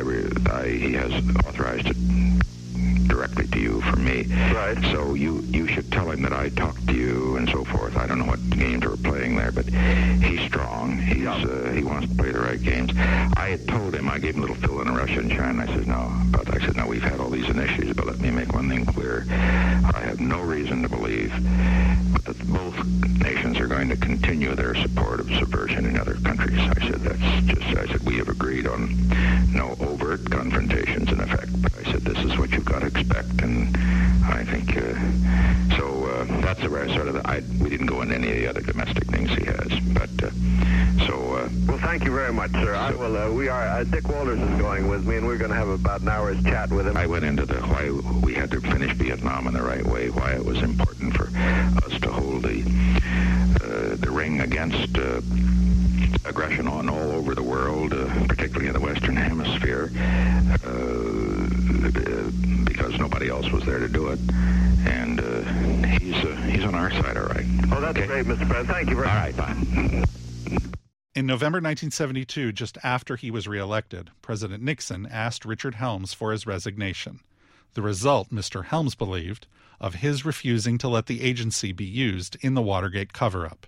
I, 0.57 0.69
he 0.69 0.93
has 0.93 1.13
authorized 1.45 1.89
it 1.89 1.97
directly 3.09 3.49
to 3.49 3.59
you 3.59 3.81
from 3.81 4.05
me. 4.05 4.27
Right. 4.55 4.79
So 4.93 5.15
you 5.15 5.41
you 5.51 5.67
should 5.67 5.91
tell 5.91 6.09
him 6.09 6.23
that 6.23 6.33
I 6.33 6.51
talked 6.51 6.87
to 6.87 6.95
you 6.95 7.37
and 7.37 7.49
so 7.49 7.65
forth. 7.65 7.97
I 7.97 8.07
don't 8.07 8.21
know 8.21 8.27
what 8.27 8.49
games 8.51 8.85
we're 8.85 8.97
playing 8.97 9.35
there, 9.35 9.51
but 9.51 9.65
he's 9.67 10.41
strong. 10.43 10.99
He's 10.99 11.25
yeah. 11.25 11.35
uh, 11.35 11.73
he 11.73 11.83
wants 11.83 12.09
to 12.09 12.15
play 12.15 12.31
the 12.31 12.41
right 12.41 12.63
games. 12.63 12.93
I 12.97 13.49
had 13.49 13.67
told 13.67 13.93
him 13.95 14.09
I 14.09 14.21
gave 14.21 14.37
him 14.37 14.45
a 14.45 14.47
little 14.47 14.63
fill 14.63 14.83
in 14.83 14.95
Russia 14.95 15.19
and 15.19 15.31
China. 15.33 15.65
I 15.65 15.67
said 15.67 15.89
no, 15.89 16.13
but 16.31 16.49
I 16.55 16.65
said 16.65 16.77
no. 16.77 16.87
We've 16.87 17.03
had 17.03 17.19
all 17.19 17.31
these 17.31 17.49
initiatives, 17.49 17.95
but 17.95 18.07
let 18.07 18.21
me 18.21 18.31
make 18.31 18.53
one 18.53 18.69
thing 18.69 18.87
clear. 18.87 19.27
I 19.31 20.01
have 20.05 20.21
no 20.21 20.41
reason 20.43 20.83
to 20.83 20.89
believe 20.89 21.33
that 22.25 22.53
both 22.53 22.66
to 23.91 23.97
continue 23.97 24.55
their 24.55 24.74
support 24.76 25.20
of 25.20 25.26
subversion 25.37 25.87
in 25.87 25.99
other 25.99 26.14
countries. 26.14 26.59
I 26.59 26.74
said 26.87 27.01
that's 27.03 27.47
just. 27.47 27.76
I 27.76 27.87
said 27.87 28.03
we 28.05 28.16
have 28.18 28.28
agreed 28.28 28.66
on 28.66 28.89
no 29.53 29.76
overt 29.80 30.30
confrontations 30.30 31.11
in 31.12 31.20
effect, 31.20 31.51
but 31.62 31.72
I 31.78 31.84
said 31.93 32.03
this 32.03 32.18
is 32.24 32.37
what 32.39 32.51
you've 32.51 32.64
got 32.64 32.80
to 32.80 32.87
expect, 32.87 33.41
and 33.43 33.76
I 34.26 34.45
think 34.45 34.76
uh, 34.76 35.76
so. 35.76 36.05
Uh, 36.07 36.24
that's 36.41 36.61
the 36.61 36.68
sort 36.95 37.09
of. 37.09 37.16
I, 37.26 37.43
we 37.61 37.68
didn't 37.68 37.87
go 37.87 38.01
into 38.03 38.14
any 38.14 38.30
of 38.30 38.37
the 38.37 38.47
other 38.49 38.61
domestic 38.61 39.05
things 39.07 39.30
he 39.30 39.45
has, 39.45 39.68
but 39.93 40.11
uh, 40.22 40.30
so. 41.07 41.34
uh, 41.37 41.49
Well, 41.66 41.78
thank 41.78 42.05
you 42.05 42.12
very 42.12 42.32
much, 42.32 42.53
sir. 42.53 42.74
I 42.74 42.93
will. 42.93 43.16
Uh, 43.16 43.30
we 43.30 43.49
are. 43.49 43.66
Uh, 43.66 43.84
Dick 43.84 44.09
Walters 44.09 44.41
is 44.41 44.61
going 44.61 44.89
with 44.89 45.07
me, 45.07 45.16
and 45.16 45.26
we're 45.26 45.39
going 45.39 45.51
to 45.51 45.57
have 45.57 45.68
about 45.68 46.01
an 46.03 46.09
hour's 46.09 46.43
chat 46.45 46.70
with 46.70 46.87
him. 46.87 46.97
I 46.97 47.07
went 47.07 47.24
into 47.24 47.45
the 47.47 47.57
why 47.62 47.91
we 48.24 48.34
had 48.34 48.51
to 48.53 48.61
finish 48.61 48.93
Vietnam 48.95 49.47
in 49.47 49.55
the 49.55 49.62
right 49.62 49.84
way, 49.84 50.11
why 50.11 50.32
it 50.32 50.45
was 50.45 50.59
important 50.62 51.14
for 51.16 51.28
us 51.84 52.01
to 52.01 52.11
hold 52.11 52.43
the 52.45 52.62
the 53.97 54.11
ring 54.11 54.41
against 54.41 54.97
uh, 54.99 55.21
aggression 56.29 56.67
on 56.69 56.89
all 56.89 57.13
over 57.13 57.35
the 57.35 57.43
world, 57.43 57.93
uh, 57.93 58.07
particularly 58.27 58.67
in 58.67 58.73
the 58.73 58.81
Western 58.81 59.17
Hemisphere, 59.17 59.91
uh, 60.65 61.49
because 62.65 62.99
nobody 62.99 63.29
else 63.29 63.51
was 63.51 63.65
there 63.65 63.79
to 63.79 63.89
do 63.89 64.09
it. 64.09 64.19
And 64.87 65.21
uh, 65.21 65.43
he's 65.99 66.15
uh, 66.17 66.37
he's 66.51 66.65
on 66.65 66.75
our 66.75 66.91
side, 66.91 67.17
all 67.17 67.25
right. 67.27 67.45
Oh, 67.73 67.81
that's 67.81 67.99
Okay. 67.99 68.07
great, 68.07 68.27
Mr. 68.27 68.47
President. 68.49 68.69
Thank 68.69 68.91
you 68.91 68.97
very 68.97 69.09
much. 69.09 69.17
All 69.17 69.23
right, 69.23 69.35
fine. 69.35 70.05
In 71.15 71.27
November 71.27 71.57
1972, 71.57 72.53
just 72.53 72.77
after 72.85 73.17
he 73.17 73.31
was 73.31 73.49
reelected, 73.49 74.11
President 74.21 74.63
Nixon 74.63 75.07
asked 75.07 75.47
Richard 75.47 75.77
Helms 75.77 76.13
for 76.13 76.31
his 76.31 76.47
resignation. 76.47 77.21
The 77.75 77.83
result, 77.83 78.31
Mr. 78.31 78.64
Helms 78.64 78.95
believed, 78.95 79.47
of 79.81 79.97
his 79.97 80.25
refusing 80.25 80.79
to 80.79 80.89
let 80.89 81.07
the 81.07 81.23
agency 81.23 81.73
be 81.73 81.85
used 81.85 82.37
in 82.41 82.55
the 82.55 82.62
Watergate 82.62 83.12
cover 83.12 83.45
up. 83.47 83.67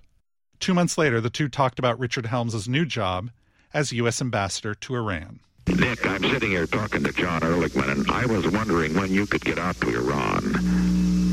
Two 0.61 0.75
months 0.75 0.97
later, 0.99 1.21
the 1.21 1.31
two 1.31 1.49
talked 1.49 1.79
about 1.79 1.99
Richard 1.99 2.27
Helms's 2.27 2.69
new 2.69 2.85
job 2.85 3.31
as 3.75 3.93
U.S. 3.93 4.21
ambassador 4.21 4.75
to 4.75 4.95
Iran. 4.97 5.41
Dick, 5.67 6.07
I'm 6.07 6.23
sitting 6.23 6.51
here 6.51 6.67
talking 6.67 7.05
to 7.05 7.13
John 7.13 7.43
Ehrlichman, 7.43 7.91
and 7.93 8.11
I 8.11 8.25
was 8.25 8.49
wondering 8.49 8.95
when 8.95 9.13
you 9.13 9.27
could 9.27 9.45
get 9.45 9.59
out 9.59 9.77
to 9.83 9.89
Iran. 9.95 10.55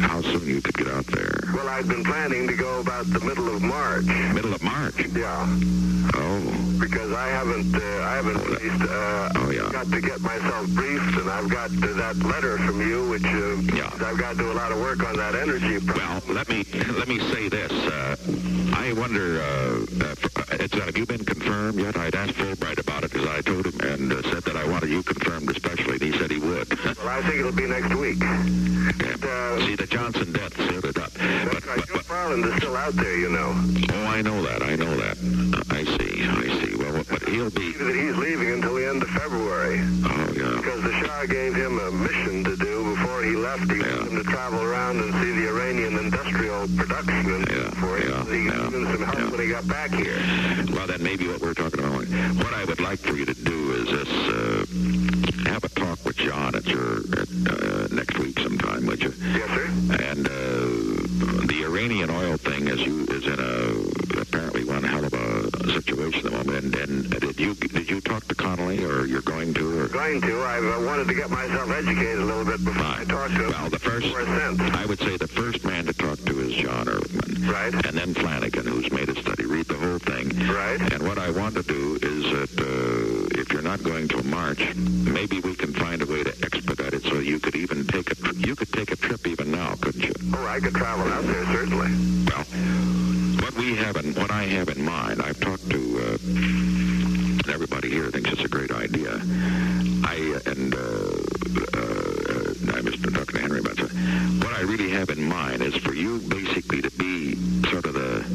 How 0.02 0.22
soon 0.22 0.46
you 0.46 0.62
could 0.62 0.76
get 0.76 0.88
out 0.90 1.06
there? 1.08 1.40
Well, 1.54 1.68
I'd 1.70 1.88
been 1.88 2.04
planning 2.04 2.46
to 2.48 2.54
go 2.56 2.82
about 2.82 3.06
the 3.08 3.22
middle 3.22 3.48
of 3.56 3.62
March. 3.64 4.06
Middle 4.06 4.54
of 4.54 4.62
March. 4.62 4.94
Yeah, 5.16 5.48
Oh, 6.14 6.76
because 6.80 7.12
I 7.14 7.30
haven't, 7.30 7.74
uh, 7.74 7.80
I 7.80 8.16
haven't 8.16 8.36
at 8.38 8.50
least, 8.62 8.82
uh, 8.84 9.30
Oh, 9.36 9.50
yeah. 9.52 9.55
Got 9.76 9.92
to 9.92 10.00
get 10.00 10.22
myself 10.22 10.68
briefed, 10.70 11.18
and 11.20 11.30
I've 11.30 11.50
got 11.50 11.70
that 11.70 12.16
letter 12.24 12.58
from 12.66 12.80
you, 12.80 13.10
which 13.10 13.26
uh, 13.26 13.76
Yeah. 13.76 13.90
I've 14.08 14.18
got 14.18 14.32
to 14.32 14.38
do 14.38 14.50
a 14.50 14.54
lot 14.56 14.72
of 14.72 14.78
work 14.80 15.04
on 15.06 15.18
that 15.18 15.36
energy. 15.36 15.86
Pro- 15.86 15.98
well, 15.98 16.22
let 16.30 16.48
me 16.48 16.64
let 16.94 17.10
me 17.10 17.20
say 17.34 17.50
this. 17.50 17.72
Uh, 17.74 18.16
I 18.74 18.94
wonder, 18.94 19.42
uh, 19.42 20.06
uh, 20.06 20.16
it's, 20.60 20.74
uh, 20.74 20.82
have 20.82 20.98
you 20.98 21.06
been 21.06 21.24
confirmed 21.26 21.80
yet? 21.80 21.98
I'd 21.98 22.16
asked 22.16 22.34
Fulbright 22.34 22.80
about 22.80 23.04
it 23.04 23.12
because 23.12 23.28
I 23.28 23.42
told 23.42 23.66
him 23.66 23.80
and 23.82 24.12
uh, 24.12 24.22
said 24.24 24.44
that 24.44 24.56
I 24.56 24.68
wanted 24.68 24.90
you 24.90 25.04
confirmed 25.04 25.50
especially, 25.50 25.94
and 25.94 26.02
he 26.02 26.12
said 26.18 26.32
he 26.32 26.40
would. 26.40 26.68
well, 26.98 27.08
I 27.08 27.22
think 27.22 27.36
it'll 27.36 27.52
be 27.52 27.68
next 27.68 27.94
week. 27.96 28.20
Yeah. 28.20 29.66
See, 29.66 29.76
the 29.76 29.88
Johnson 29.88 30.32
death 30.34 30.56
sealed 30.58 30.86
it 30.86 30.98
up. 31.00 31.12
But, 31.14 31.22
That's 31.22 31.66
right. 31.66 31.78
but, 31.78 31.88
Joe 31.88 31.94
but, 31.96 32.06
Farland 32.06 32.46
is 32.46 32.56
still 32.58 32.76
out 32.76 32.96
there, 32.96 33.18
you 33.18 33.30
know. 33.30 33.54
oh, 33.94 34.06
I 34.06 34.22
know 34.22 34.42
that. 34.44 34.62
I 34.62 34.76
know 34.76 34.96
that. 34.98 35.18
Uh, 35.18 35.64
I 35.70 35.84
see. 35.84 36.24
I 36.24 36.66
see. 36.66 36.76
Well, 36.76 37.04
but 37.10 37.28
he'll 37.28 37.50
be. 37.50 37.74
That 37.74 37.96
he's 37.96 38.16
leaving 38.18 38.52
until 38.52 38.76
the 38.76 38.88
end 38.88 39.02
of 39.02 39.10
February. 39.10 39.80
Oh, 40.04 40.34
yeah. 40.34 40.56
Because 40.58 40.84
the 40.84 40.94
Shah 41.04 41.26
gave 41.26 41.56
him 41.56 41.80
a 41.80 41.92
mission 41.92 42.44
to 42.44 42.55
he 43.26 43.36
left. 43.36 43.70
He 43.72 43.80
wanted 43.80 44.08
him 44.12 44.16
to 44.18 44.24
travel 44.24 44.62
around 44.62 45.00
and 45.00 45.14
see 45.16 45.32
the 45.32 45.48
Iranian 45.50 45.98
industrial 45.98 46.68
production 46.78 47.34
and 47.34 47.48
Yeah, 47.50 47.70
so 47.70 47.76
forth. 47.76 48.04
yeah, 48.08 48.24
he 48.26 48.46
yeah, 48.46 48.70
him 48.70 48.86
some 48.86 49.04
help 49.04 49.20
yeah. 49.20 49.30
when 49.30 49.40
he 49.42 49.48
got 49.50 49.68
back 49.68 49.92
here. 49.94 50.20
Well, 50.74 50.88
that 50.88 51.02
may 51.02 51.16
be 51.16 51.28
what 51.28 51.42
we're 51.42 51.54
talking 51.54 51.80
about. 51.80 52.06
What 52.44 52.54
I 52.54 52.64
would 52.66 52.80
like 52.80 53.00
for 53.00 53.16
you 53.16 53.26
to 53.26 53.34
do 53.34 53.72
is 53.74 53.88
this: 53.90 54.10
uh, 54.10 55.50
have 55.50 55.64
a 55.64 55.70
talk 55.70 56.04
with 56.06 56.18
John 56.18 56.56
at 56.56 56.66
your 56.66 57.00
at, 57.20 57.28
uh, 57.50 57.88
next 57.94 58.18
week 58.20 58.40
sometime, 58.40 58.86
would 58.88 59.02
you? 59.04 59.14
Yes, 59.34 59.50
sir. 59.50 59.66
And 60.04 60.28
uh, 60.28 61.46
the 61.48 61.64
Iranian 61.66 62.10
oil 62.10 62.38
thing 62.38 62.68
is 62.68 62.82
you 62.82 63.06
is 63.06 63.26
in 63.26 63.40
a 63.40 64.22
apparently 64.22 64.64
one 64.66 64.84
hell 64.84 65.04
of 65.06 65.14
a 65.70 65.74
situation 65.74 66.26
at 66.26 66.32
the 66.32 66.38
moment. 66.38 66.76
And, 66.76 66.76
and 66.76 67.16
uh, 67.16 67.20
did 67.20 67.40
you 67.40 67.56
did 67.56 67.90
you 67.90 68.02
talk 68.02 68.28
to 68.28 68.36
Connolly, 68.36 68.84
or 68.84 69.06
you're 69.06 69.22
going 69.22 69.54
to, 69.56 69.80
or? 69.82 69.88
Going 69.88 70.22
to. 70.22 70.44
I've 70.44 70.64
uh, 70.64 70.86
wanted 70.86 71.08
to 71.08 71.14
get 71.14 71.30
myself 71.30 71.70
educated 71.70 72.20
a 72.20 72.26
little 72.26 72.46
bit 72.46 72.64
before 72.64 72.84
I 72.84 72.98
Fine. 72.98 73.08
talk 73.08 73.28
to 73.32 73.44
him. 73.46 73.52
Well, 73.52 73.70
the 73.70 73.80
first, 73.80 74.08
For 74.08 74.22
a 74.22 74.26
sense. 74.26 74.62
I 74.76 74.86
would 74.86 75.00
say 75.00 75.18
the 75.18 75.28
first 75.28 75.64
man 75.64 75.86
to 75.86 75.94
talk 75.94 76.20
to 76.26 76.40
is 76.40 76.54
John 76.56 76.86
Ehrlichman. 76.88 77.50
Right. 77.50 77.74
And 77.86 77.98
then 77.98 78.14
Flanigan, 78.14 78.66
who's 78.66 78.92
made 78.92 79.10
a 79.10 79.20
study. 79.22 79.46
Read 79.46 79.68
the 79.68 79.76
whole 79.78 80.00
thing. 80.00 80.30
Right. 80.48 80.82
And 80.94 81.04
what 81.04 81.18
I 81.18 81.30
want 81.32 81.56
to 81.56 81.64
do 81.64 81.96
is 82.02 82.24
that 82.32 82.62
uh, 82.62 83.40
if 83.40 83.52
you're 83.54 83.62
not 83.62 83.84
going 83.84 84.08
till 84.08 84.24
March, 84.24 84.74
maybe 84.76 85.40
we 85.40 85.56
can 85.56 85.74
find 85.74 86.02
a 86.02 86.06
way 86.06 86.24
to 86.24 86.32
expedite 86.44 86.94
it 86.94 87.04
so 87.04 87.20
you 87.20 87.40
could 87.40 87.56
even 87.56 87.86
take 87.88 88.12
a 88.12 88.16
tr- 88.16 88.36
you 88.36 88.56
could 88.56 88.72
take 88.72 88.92
a 88.92 88.96
trip 88.96 89.28
even 89.28 89.52
now, 89.52 89.76
couldn't 89.76 90.04
you? 90.04 90.14
Oh, 90.34 90.46
I 90.48 90.60
could 90.60 90.74
travel 90.74 91.08
out 91.12 91.24
there, 91.26 91.46
certainly. 91.46 92.15
Have 93.86 93.98
in 93.98 94.16
what 94.16 94.32
I 94.32 94.46
have 94.46 94.70
in 94.70 94.84
mind, 94.84 95.22
I've 95.22 95.40
talked 95.40 95.70
to. 95.70 95.78
Uh, 95.78 96.18
and 96.26 97.50
everybody 97.50 97.92
here 97.92 98.10
thinks 98.10 98.32
it's 98.32 98.44
a 98.44 98.48
great 98.48 98.72
idea. 98.72 99.12
I 99.14 100.34
uh, 100.36 100.50
and 100.50 100.74
uh, 100.74 100.80
uh, 101.78 102.78
I 102.78 102.82
was 102.82 103.00
talking 103.00 103.36
to 103.36 103.40
Henry 103.40 103.60
about 103.60 103.78
it. 103.78 103.92
What 104.44 104.54
I 104.54 104.62
really 104.62 104.90
have 104.90 105.12
in 105.12 105.24
mind 105.24 105.62
is 105.62 105.76
for 105.76 105.94
you 105.94 106.18
basically 106.18 106.82
to 106.82 106.90
be 106.98 107.36
sort 107.70 107.86
of 107.86 107.94
the, 107.94 108.26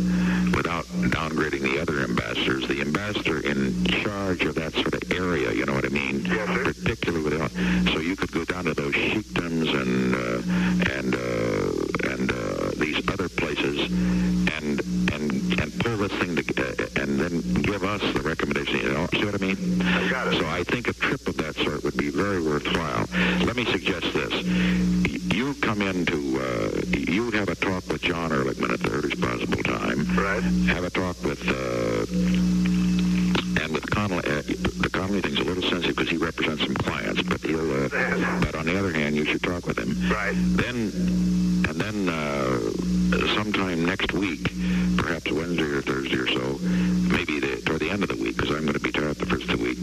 without 0.55 0.84
downgrading 0.86 1.62
the 1.62 1.80
other 1.80 1.98
ambassadors, 1.98 2.68
the 2.68 2.80
ambassador 2.80 3.40
in 3.40 3.84
charge 3.86 4.44
of 4.44 4.55
that 4.55 4.72
sort 4.74 4.94
of 4.94 5.11
area. 5.11 5.53
You 5.53 5.66
know 5.66 5.74
what 5.74 5.84
I 5.84 5.88
mean? 5.88 6.26
Yes, 6.26 6.46
sir. 6.46 6.72
Particularly 6.72 7.24
with, 7.24 7.88
so 7.92 7.98
you 7.98 8.14
could 8.14 8.30
go 8.30 8.44
down 8.44 8.66
to 8.66 8.74
those 8.74 8.94
sheikdoms 8.94 9.68
and 9.68 10.14
and 10.14 10.14
uh, 10.14 10.92
and 10.92 11.14
uh, 11.14 11.89
these 12.93 13.09
other 13.09 13.28
places 13.28 13.80
and 14.57 14.80
and 15.12 15.61
and 15.61 15.80
pull 15.80 15.97
this 15.97 16.12
thing 16.12 16.36
to, 16.36 16.43
uh, 16.43 17.03
and 17.03 17.20
then 17.20 17.41
give 17.62 17.84
us 17.84 18.01
the 18.14 18.20
recommendation. 18.20 18.76
You 18.78 18.93
know, 18.93 19.07
see 19.12 19.24
what 19.24 19.34
I 19.34 19.38
mean? 19.38 19.82
I 19.82 20.09
got 20.09 20.32
it. 20.32 20.41
So 20.41 20.47
I 20.49 20.64
think 20.64 20.88
a 20.88 20.93
trip 20.95 21.26
of 21.28 21.36
that 21.38 21.55
sort 21.57 21.84
would 21.84 21.97
be 21.97 22.11
very 22.11 22.43
worthwhile. 22.43 23.07
Let 23.47 23.57
me 23.57 23.64
suggest 23.66 24.12
this. 24.12 24.32
You 25.32 25.55
come 25.55 25.82
into, 25.82 26.41
uh, 26.41 26.80
you 26.91 27.30
have 27.32 27.49
a 27.49 27.55
talk 27.55 27.86
with 27.88 28.03
John 28.03 28.30
Ehrlichman 28.30 28.72
at 28.72 28.80
the 28.80 28.91
earliest 28.91 29.20
possible 29.20 29.62
time. 29.62 30.07
Right. 30.16 30.43
Have 30.74 30.84
a 30.84 30.91
talk 30.91 31.22
with, 31.22 31.41
uh, 31.49 32.07
and 33.62 33.72
with 33.72 33.88
Connolly. 33.91 34.24
Uh, 34.26 34.43
the 34.43 34.91
Connolly 34.93 35.20
thing's 35.20 35.38
a 35.38 35.45
little 35.45 35.62
sensitive 35.62 35.97
because 35.97 36.11
he 36.11 36.16
represents 36.16 36.64
some 36.64 36.74
clients, 36.74 37.22
but 37.22 37.41
he'll, 37.41 37.84
uh, 37.84 37.88
but 38.41 38.55
on 38.55 38.66
the 38.66 38.78
other 38.78 38.93
hand, 38.93 39.16
you 39.16 39.24
should 39.24 39.43
talk 39.43 39.66
with 39.66 39.78
him. 39.78 39.97
Right. 40.11 40.34
Then, 40.34 40.91
and 41.81 42.09
then 42.09 42.14
uh, 42.14 43.35
sometime 43.35 43.85
next 43.85 44.12
week, 44.12 44.51
perhaps 44.97 45.31
Wednesday 45.31 45.62
or 45.62 45.83
Thursday 45.83 46.16
or 46.16 46.28
so, 46.28 46.59
maybe 46.59 47.41
the, 47.41 47.62
toward 47.62 47.81
the 47.81 47.91
end 47.91 48.03
of 48.03 48.09
the 48.09 48.16
week, 48.16 48.37
because 48.37 48.51
I'm 48.51 48.62
going 48.62 48.74
to 48.74 48.81
be 48.81 48.93
tired 48.93 49.16
the 49.16 49.26
first 49.26 49.49
of 49.49 49.59
the 49.59 49.64
week, 49.64 49.78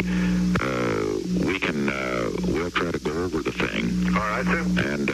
uh, 0.61 1.45
we 1.45 1.59
can, 1.59 1.89
uh, 1.89 2.29
we'll 2.47 2.71
try 2.71 2.91
to 2.91 2.99
go 2.99 3.11
over 3.11 3.41
the 3.41 3.51
thing. 3.51 4.15
All 4.15 4.21
right, 4.21 4.45
sir. 4.45 4.61
And, 4.93 5.09
uh, 5.09 5.13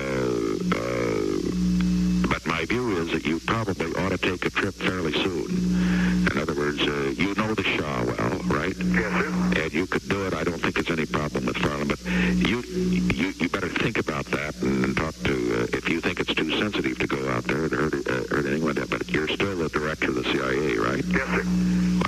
uh, 0.78 2.28
but 2.28 2.46
my 2.46 2.66
view 2.66 2.98
is 3.04 3.12
that 3.12 3.26
you 3.26 3.40
probably 3.40 3.94
ought 4.04 4.10
to 4.10 4.18
take 4.18 4.46
a 4.46 4.50
trip 4.50 4.76
fairly 4.76 5.14
soon. 5.14 6.28
In 6.32 6.38
other 6.38 6.54
words, 6.54 6.82
uh, 6.82 7.14
you 7.16 7.34
know 7.36 7.54
the 7.54 7.64
Shah 7.64 8.04
well, 8.04 8.40
right? 8.46 8.76
Yes, 8.78 9.12
sir. 9.14 9.62
And 9.62 9.74
you 9.74 9.88
could 9.88 10.08
do 10.10 10.26
it. 10.28 10.34
I 10.34 10.44
don't 10.44 10.53
think 10.74 10.90
it's 10.90 11.00
any 11.00 11.06
problem 11.06 11.46
with 11.46 11.58
Farland, 11.58 11.90
but 11.90 12.04
you 12.06 12.62
you, 12.62 13.34
you 13.40 13.50
better 13.50 13.70
think 13.70 14.00
about 14.00 14.26
that 14.28 14.56
and, 14.62 14.84
and 14.86 14.98
talk 14.98 15.14
to 15.24 15.34
uh, 15.62 15.78
if 15.78 15.88
you 15.88 16.02
think 16.02 16.20
it's 16.20 16.34
too 16.34 16.50
sensitive 16.60 16.98
to 17.00 17.08
go 17.08 17.30
out 17.30 17.44
there 17.44 17.66
and 17.66 17.72
hurt, 17.72 17.94
uh, 17.94 18.24
hurt 18.36 18.46
anyone. 18.46 18.76
But 18.90 19.10
you're 19.10 19.28
still 19.28 19.56
the 19.56 19.70
director 19.70 20.10
of 20.10 20.16
the 20.16 20.24
CIA, 20.24 20.78
right? 20.78 21.06
Yes, 21.06 21.28
sir. 21.28 21.44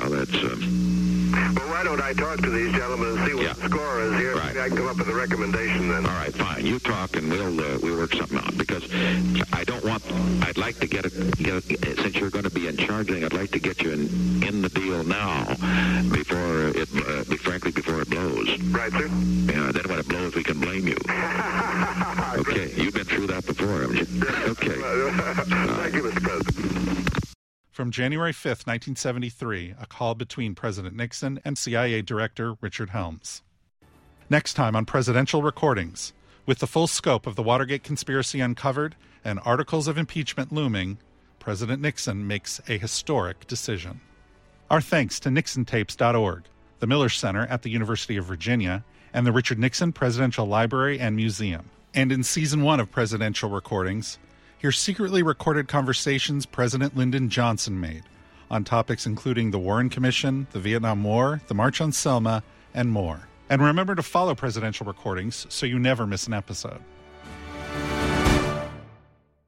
Well, 0.02 0.10
that's 0.10 0.34
uh, 0.34 0.85
Well, 1.32 1.70
why 1.70 1.84
don't 1.84 2.02
I 2.02 2.14
talk 2.14 2.40
to 2.42 2.50
these 2.50 2.74
gentlemen 2.74 3.18
and 3.18 3.28
see 3.28 3.34
what 3.34 3.44
Yeah. 3.44 3.54
the 3.54 3.70
score 3.70 4.02
is 4.02 4.20
here? 4.20 4.36
Right. 4.36 4.48
Maybe 4.48 4.60
I 4.60 4.68
can 4.70 4.78
come 4.78 4.88
up 4.88 4.98
with 4.98 5.10
a 5.10 5.14
recommendation 5.16 5.90
then. 5.90 6.06
all 6.06 6.14
right. 6.14 6.34
Fine. 6.36 6.66
You 6.66 6.80
talk, 6.80 7.16
and 7.16 7.30
we'll 7.30 7.60
uh, 7.60 7.78
we'll 7.82 7.98
work 7.98 8.14
something 8.14 8.38
out 8.38 8.58
because 8.58 8.84
I 9.54 9.64
don't 9.64 9.84
want. 9.84 10.04
I'd 10.44 10.58
like 10.58 10.80
to 10.80 10.88
get 10.88 11.06
it. 11.06 11.14
Get 11.38 11.70
it 11.88 12.00
since 12.00 12.16
you're 12.16 12.30
going 12.30 12.44
to 12.46 12.50
be 12.50 12.68
in 12.68 12.78
charge. 12.78 13.12
I'd 13.12 13.34
like 13.34 13.52
to 13.52 13.60
get 13.60 13.82
you 13.82 13.92
in 13.92 14.44
in 14.44 14.62
the 14.62 14.70
deal 14.70 15.04
now 15.04 15.46
before 16.12 16.70
it. 16.76 16.90
Uh, 16.96 17.24
be, 17.30 17.38
frankly, 17.38 17.72
before 17.72 18.02
it 18.02 18.10
blows. 18.10 18.58
Right, 18.72 18.92
sir. 18.92 19.08
Yeah. 19.08 19.72
Then 19.72 19.84
when 19.90 20.00
it 20.00 20.08
blows, 20.08 20.36
we 20.36 20.44
can 20.44 20.60
blame 20.60 20.88
you. 20.88 20.98
Okay. 22.36 22.74
You've 22.76 22.94
been 22.94 23.06
through 23.06 23.28
that 23.28 23.46
before, 23.46 23.82
haven't 23.82 23.96
you? 23.96 24.24
Okay. 24.28 24.76
Thank 24.76 25.96
you, 25.96 26.04
Mr. 26.04 26.22
President. 26.22 27.35
From 27.76 27.92
January 27.92 28.32
5th, 28.32 28.66
1973, 28.66 29.74
a 29.78 29.86
call 29.86 30.16
between 30.16 30.56
President 30.56 30.96
Nixon 30.96 31.42
and 31.44 31.58
CIA 31.58 32.02
Director 32.02 32.56
Richard 32.62 32.92
Helms. 32.92 33.44
Next 34.30 34.54
time 34.54 34.78
on 34.78 34.86
Presidential 34.86 35.42
Recordings, 35.44 36.14
with 36.46 36.60
the 36.60 36.68
full 36.68 36.88
scope 36.88 37.28
of 37.28 37.36
the 37.36 37.44
Watergate 37.44 37.84
conspiracy 37.84 38.40
uncovered 38.40 38.96
and 39.26 39.42
articles 39.44 39.90
of 39.90 39.98
impeachment 39.98 40.54
looming, 40.54 41.00
President 41.38 41.82
Nixon 41.82 42.26
makes 42.26 42.62
a 42.70 42.78
historic 42.78 43.46
decision. 43.46 44.00
Our 44.72 44.80
thanks 44.80 45.20
to 45.20 45.30
NixonTapes.org, 45.30 46.44
the 46.80 46.88
Miller 46.88 47.10
Center 47.10 47.46
at 47.48 47.64
the 47.64 47.72
University 47.72 48.16
of 48.16 48.24
Virginia, 48.24 48.86
and 49.14 49.28
the 49.28 49.34
Richard 49.34 49.60
Nixon 49.60 49.92
Presidential 49.92 50.46
Library 50.46 50.98
and 50.98 51.18
Museum. 51.18 51.70
And 51.94 52.14
in 52.14 52.24
season 52.24 52.62
one 52.62 52.80
of 52.80 52.90
Presidential 52.90 53.50
Recordings, 53.50 54.18
hear 54.66 54.72
secretly 54.72 55.22
recorded 55.22 55.68
conversations 55.68 56.48
President 56.48 56.98
Lyndon 56.98 57.30
Johnson 57.30 57.80
made 57.80 58.02
on 58.50 58.64
topics 58.64 59.06
including 59.06 59.52
the 59.52 59.60
Warren 59.60 59.92
Commission, 59.92 60.48
the 60.54 60.60
Vietnam 60.60 61.04
War, 61.04 61.40
the 61.46 61.54
March 61.54 61.82
on 61.82 61.92
Selma, 61.92 62.42
and 62.74 62.90
more. 62.90 63.28
And 63.48 63.62
remember 63.62 63.94
to 63.94 64.02
follow 64.02 64.34
Presidential 64.34 64.88
Recordings 64.88 65.46
so 65.50 65.68
you 65.68 65.78
never 65.78 66.08
miss 66.08 66.26
an 66.26 66.34
episode. 66.34 66.82